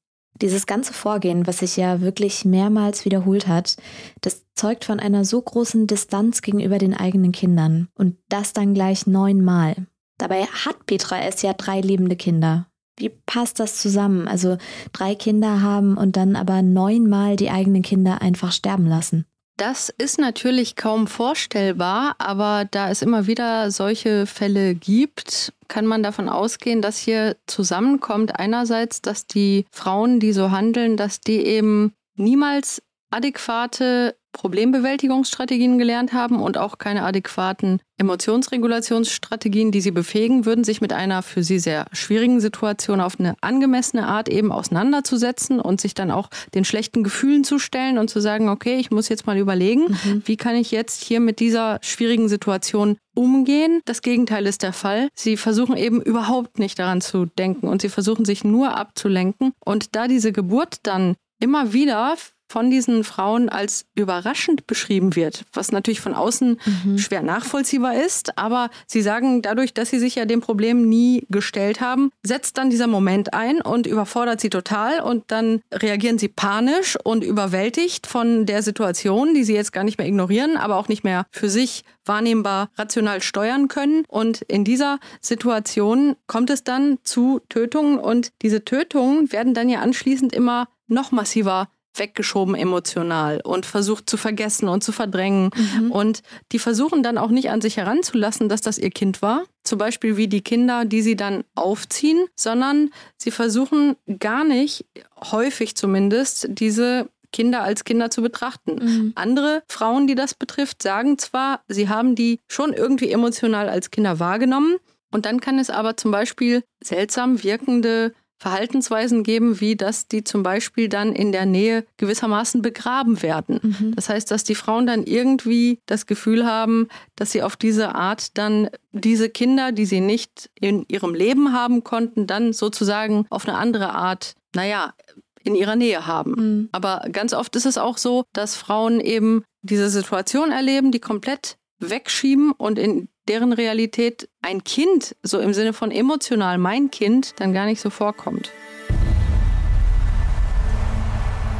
Dieses 0.42 0.66
ganze 0.66 0.94
Vorgehen, 0.94 1.46
was 1.46 1.60
sich 1.60 1.78
ja 1.78 2.02
wirklich 2.02 2.44
mehrmals 2.44 3.06
wiederholt 3.06 3.48
hat, 3.48 3.78
das 4.22 4.46
zeugt 4.56 4.84
von 4.84 5.00
einer 5.00 5.25
so 5.25 5.40
großen 5.40 5.86
Distanz 5.86 6.42
gegenüber 6.42 6.80
den 6.80 6.96
eigenen 6.96 7.31
Kindern. 7.31 7.90
Und 7.94 8.18
das 8.30 8.54
dann 8.54 8.74
gleich 8.74 9.06
neunmal. 9.06 9.75
Dabei 10.18 10.46
hat 10.46 10.88
Petra 10.88 11.22
S. 11.22 11.44
ja 11.44 11.54
drei 11.54 11.81
lebende 11.81 12.16
Kinder. 12.16 12.68
Wie 12.98 13.10
passt 13.10 13.60
das 13.60 13.80
zusammen? 13.80 14.28
Also 14.28 14.57
drei 14.92 15.16
Kinder 15.16 15.62
haben 15.62 15.98
und 15.98 16.16
dann 16.16 16.36
aber 16.36 16.62
neunmal 16.62 17.36
die 17.36 17.50
eigenen 17.50 17.81
Kinder 17.81 18.22
einfach 18.22 18.51
sterben 18.51 18.88
lassen. 18.88 19.25
Das 19.57 19.90
ist 19.90 20.19
natürlich 20.19 20.75
kaum 20.75 21.06
vorstellbar, 21.06 22.16
aber 22.18 22.66
da 22.66 22.90
es 22.90 23.04
immer 23.04 23.28
wieder 23.28 23.69
solche 23.69 24.25
Fälle 24.25 24.74
gibt, 24.74 25.54
kann 25.68 25.86
man 25.86 26.01
davon 26.01 26.28
ausgehen, 26.28 26.81
dass 26.81 26.98
hier 26.98 27.36
zusammenkommt 27.45 28.40
einerseits, 28.40 29.01
dass 29.01 29.28
die 29.28 29.66
Frauen, 29.72 30.19
die 30.19 30.34
so 30.34 30.50
handeln, 30.50 30.98
dass 30.98 31.22
die 31.22 31.46
eben 31.46 31.94
niemals 32.16 32.81
adäquate 33.12 34.16
Problembewältigungsstrategien 34.34 35.78
gelernt 35.78 36.12
haben 36.12 36.42
und 36.42 36.58
auch 36.58 36.78
keine 36.78 37.04
adäquaten 37.04 37.80
Emotionsregulationsstrategien, 37.98 39.72
die 39.72 39.80
sie 39.80 39.92
befähigen 39.92 40.46
würden, 40.46 40.64
sich 40.64 40.82
mit 40.82 40.92
einer 40.92 41.22
für 41.22 41.44
sie 41.44 41.60
sehr 41.60 41.86
schwierigen 41.94 42.42
Situation 42.42 43.00
auf 43.00 43.20
eine 43.20 43.36
angemessene 43.42 44.08
Art 44.08 44.28
eben 44.28 44.52
auseinanderzusetzen 44.52 45.60
und 45.60 45.80
sich 45.80 45.94
dann 45.94 46.12
auch 46.12 46.30
den 46.54 46.66
schlechten 46.66 47.04
Gefühlen 47.04 47.44
zu 47.44 47.60
stellen 47.60 47.98
und 47.98 48.10
zu 48.10 48.20
sagen, 48.20 48.50
okay, 48.50 48.76
ich 48.76 48.92
muss 48.92 49.10
jetzt 49.10 49.28
mal 49.28 49.38
überlegen, 49.38 49.92
mhm. 50.04 50.24
wie 50.26 50.38
kann 50.38 50.56
ich 50.56 50.72
jetzt 50.72 51.04
hier 51.04 51.20
mit 51.20 51.40
dieser 51.40 51.80
schwierigen 51.82 52.28
Situation 52.28 52.98
umgehen. 53.16 53.82
Das 53.86 54.02
Gegenteil 54.02 54.48
ist 54.48 54.63
der 54.63 54.74
Fall. 54.74 55.10
Sie 55.13 55.38
versuchen 55.38 55.78
eben 55.78 56.02
überhaupt 56.02 56.58
nicht 56.58 56.80
daran 56.80 57.00
zu 57.00 57.25
denken 57.25 57.68
und 57.68 57.82
sie 57.82 57.90
versuchen 57.90 58.25
sich 58.25 58.44
nur 58.44 58.75
abzulenken. 58.75 59.54
Und 59.63 59.96
da 59.96 60.08
diese 60.08 60.32
Geburt 60.32 60.78
dann 60.84 61.16
immer 61.40 61.74
wieder 61.74 62.16
von 62.53 62.69
diesen 62.69 63.03
Frauen 63.03 63.50
als 63.50 63.88
überraschend 63.95 64.67
beschrieben 64.67 65.15
wird, 65.15 65.43
was 65.53 65.72
natürlich 65.72 66.01
von 66.01 66.13
außen 66.13 66.60
mhm. 66.86 67.00
schwer 67.00 67.24
nachvollziehbar 67.24 67.95
ist. 67.95 68.38
Aber 68.38 68.69
sie 68.86 69.01
sagen, 69.01 69.41
dadurch, 69.41 69.74
dass 69.74 69.89
sie 69.89 69.98
sich 69.98 70.13
ja 70.13 70.25
dem 70.25 70.39
Problem 70.39 70.88
nie 70.88 71.25
gestellt 71.31 71.81
haben, 71.81 72.12
setzt 72.22 72.60
dann 72.60 72.69
dieser 72.69 72.86
Moment 72.86 73.33
ein 73.33 73.60
und 73.60 73.88
überfordert 73.88 74.39
sie 74.39 74.51
total 74.51 75.00
und 75.00 75.24
dann 75.29 75.62
reagieren 75.74 76.19
sie 76.19 76.27
panisch 76.27 76.95
und 77.03 77.24
überwältigt 77.24 78.05
von 78.05 78.45
der 78.45 78.62
Situation, 78.62 79.33
die 79.33 79.45
sie 79.45 79.55
jetzt 79.55 79.74
gar 79.74 79.83
nicht 79.83 79.98
mehr 79.98 80.07
ignorieren, 80.07 80.55
aber 80.55 80.75
auch 80.75 80.89
nicht 80.89 81.03
mehr 81.03 81.25
für 81.31 81.50
sich 81.50 81.83
wahrnehmbar 82.05 82.69
rational 82.77 83.24
steuern 83.24 83.67
können. 83.67 84.03
Und 84.07 84.43
in 84.43 84.63
dieser 84.63 85.00
Situation 85.22 86.17
kommt 86.27 86.51
es 86.51 86.63
dann 86.63 87.00
zu 87.03 87.41
Tötungen 87.50 87.98
und 87.98 88.31
diese 88.43 88.63
Tötungen 88.63 89.31
werden 89.31 89.55
dann 89.55 89.69
ja 89.69 89.79
anschließend 89.79 90.33
immer 90.33 90.67
noch 90.88 91.12
massiver 91.12 91.67
weggeschoben 91.96 92.56
emotional 92.56 93.42
und 93.44 93.66
versucht 93.66 94.10
zu 94.10 94.18
vergessen 94.18 94.68
und 94.68 94.84
zu 94.84 94.92
verdrängen. 94.92 95.50
Mhm. 95.56 95.92
Und 95.92 96.24
die 96.52 96.60
versuchen 96.60 97.04
dann 97.04 97.18
auch 97.18 97.30
nicht 97.30 97.50
an 97.50 97.62
sich 97.62 97.78
heranzulassen, 97.78 98.50
dass 98.50 98.62
das 98.62 98.78
ihr 98.78 98.92
Kind 98.92 99.22
war. 99.22 99.44
Zum 99.64 99.78
Beispiel 99.78 100.18
wie 100.18 100.28
die 100.28 100.42
Kinder, 100.42 100.86
die 100.86 101.02
sie 101.02 101.16
dann 101.16 101.44
aufziehen, 101.56 102.26
sondern 102.36 102.90
sie 103.18 103.32
versuchen 103.32 103.96
gar 104.20 104.44
nicht, 104.44 104.86
häufig 105.32 105.76
zumindest, 105.76 106.48
diese 106.50 107.10
Kinder 107.32 107.64
als 107.64 107.84
Kinder 107.84 108.10
zu 108.10 108.22
betrachten. 108.22 108.76
Mhm. 108.76 109.12
Andere 109.16 109.64
Frauen, 109.68 110.08
die 110.08 110.16
das 110.16 110.34
betrifft, 110.36 110.84
sagen 110.84 111.18
zwar, 111.18 111.62
sie 111.68 111.90
haben 111.90 112.16
die 112.16 112.40
schon 112.48 112.74
irgendwie 112.74 113.12
emotional 113.12 113.68
als 113.68 113.92
Kinder 113.92 114.20
wahrgenommen. 114.20 114.78
Und 115.12 115.26
dann 115.26 115.42
kann 115.42 115.60
es 115.60 115.70
aber 115.70 115.98
zum 115.98 116.12
Beispiel 116.12 116.64
seltsam 116.84 117.44
wirkende 117.44 118.14
Verhaltensweisen 118.44 119.24
geben, 119.24 119.62
wie 119.62 119.78
dass 119.78 120.10
die 120.10 120.26
zum 120.26 120.44
Beispiel 120.44 120.90
dann 120.90 121.14
in 121.14 121.32
der 121.32 121.46
Nähe 121.46 121.86
gewissermaßen 121.96 122.62
begraben 122.62 123.22
werden. 123.22 123.62
Mhm. 123.64 123.96
Das 123.96 124.10
heißt, 124.10 124.30
dass 124.30 124.44
die 124.44 124.54
Frauen 124.54 124.86
dann 124.86 125.04
irgendwie 125.04 125.80
das 125.86 126.08
Gefühl 126.08 126.46
haben, 126.46 126.90
dass 127.16 127.32
sie 127.32 127.42
auf 127.42 127.56
diese 127.56 127.96
Art 127.96 128.38
dann 128.38 128.70
diese 128.92 129.30
Kinder, 129.30 129.72
die 129.72 129.86
sie 129.86 130.02
nicht 130.02 130.50
in 130.60 130.84
ihrem 130.90 131.16
Leben 131.16 131.54
haben 131.54 131.86
konnten, 131.86 132.28
dann 132.28 132.52
sozusagen 132.52 133.26
auf 133.30 133.48
eine 133.48 133.58
andere 133.58 133.94
Art, 133.94 134.36
naja, 134.54 134.94
in 135.42 135.56
ihrer 135.56 135.78
Nähe 135.78 136.06
haben. 136.06 136.32
Mhm. 136.32 136.70
Aber 136.74 137.06
ganz 137.14 137.34
oft 137.34 137.56
ist 137.56 137.66
es 137.66 137.78
auch 137.78 137.98
so, 137.98 138.26
dass 138.34 138.58
Frauen 138.58 139.00
eben 139.00 139.46
diese 139.62 139.90
Situation 139.90 140.52
erleben, 140.52 140.92
die 140.92 141.00
komplett 141.00 141.56
wegschieben 141.80 142.52
und 142.52 142.78
in 142.78 143.08
deren 143.27 143.53
Realität 143.53 144.30
ein 144.42 144.63
Kind, 144.63 145.15
so 145.24 145.39
im 145.39 145.53
Sinne 145.53 145.74
von 145.74 145.92
emotional 145.92 146.58
mein 146.58 146.92
Kind, 146.92 147.36
dann 147.39 147.53
gar 147.53 147.65
nicht 147.65 147.82
so 147.82 147.89
vorkommt. 147.89 148.51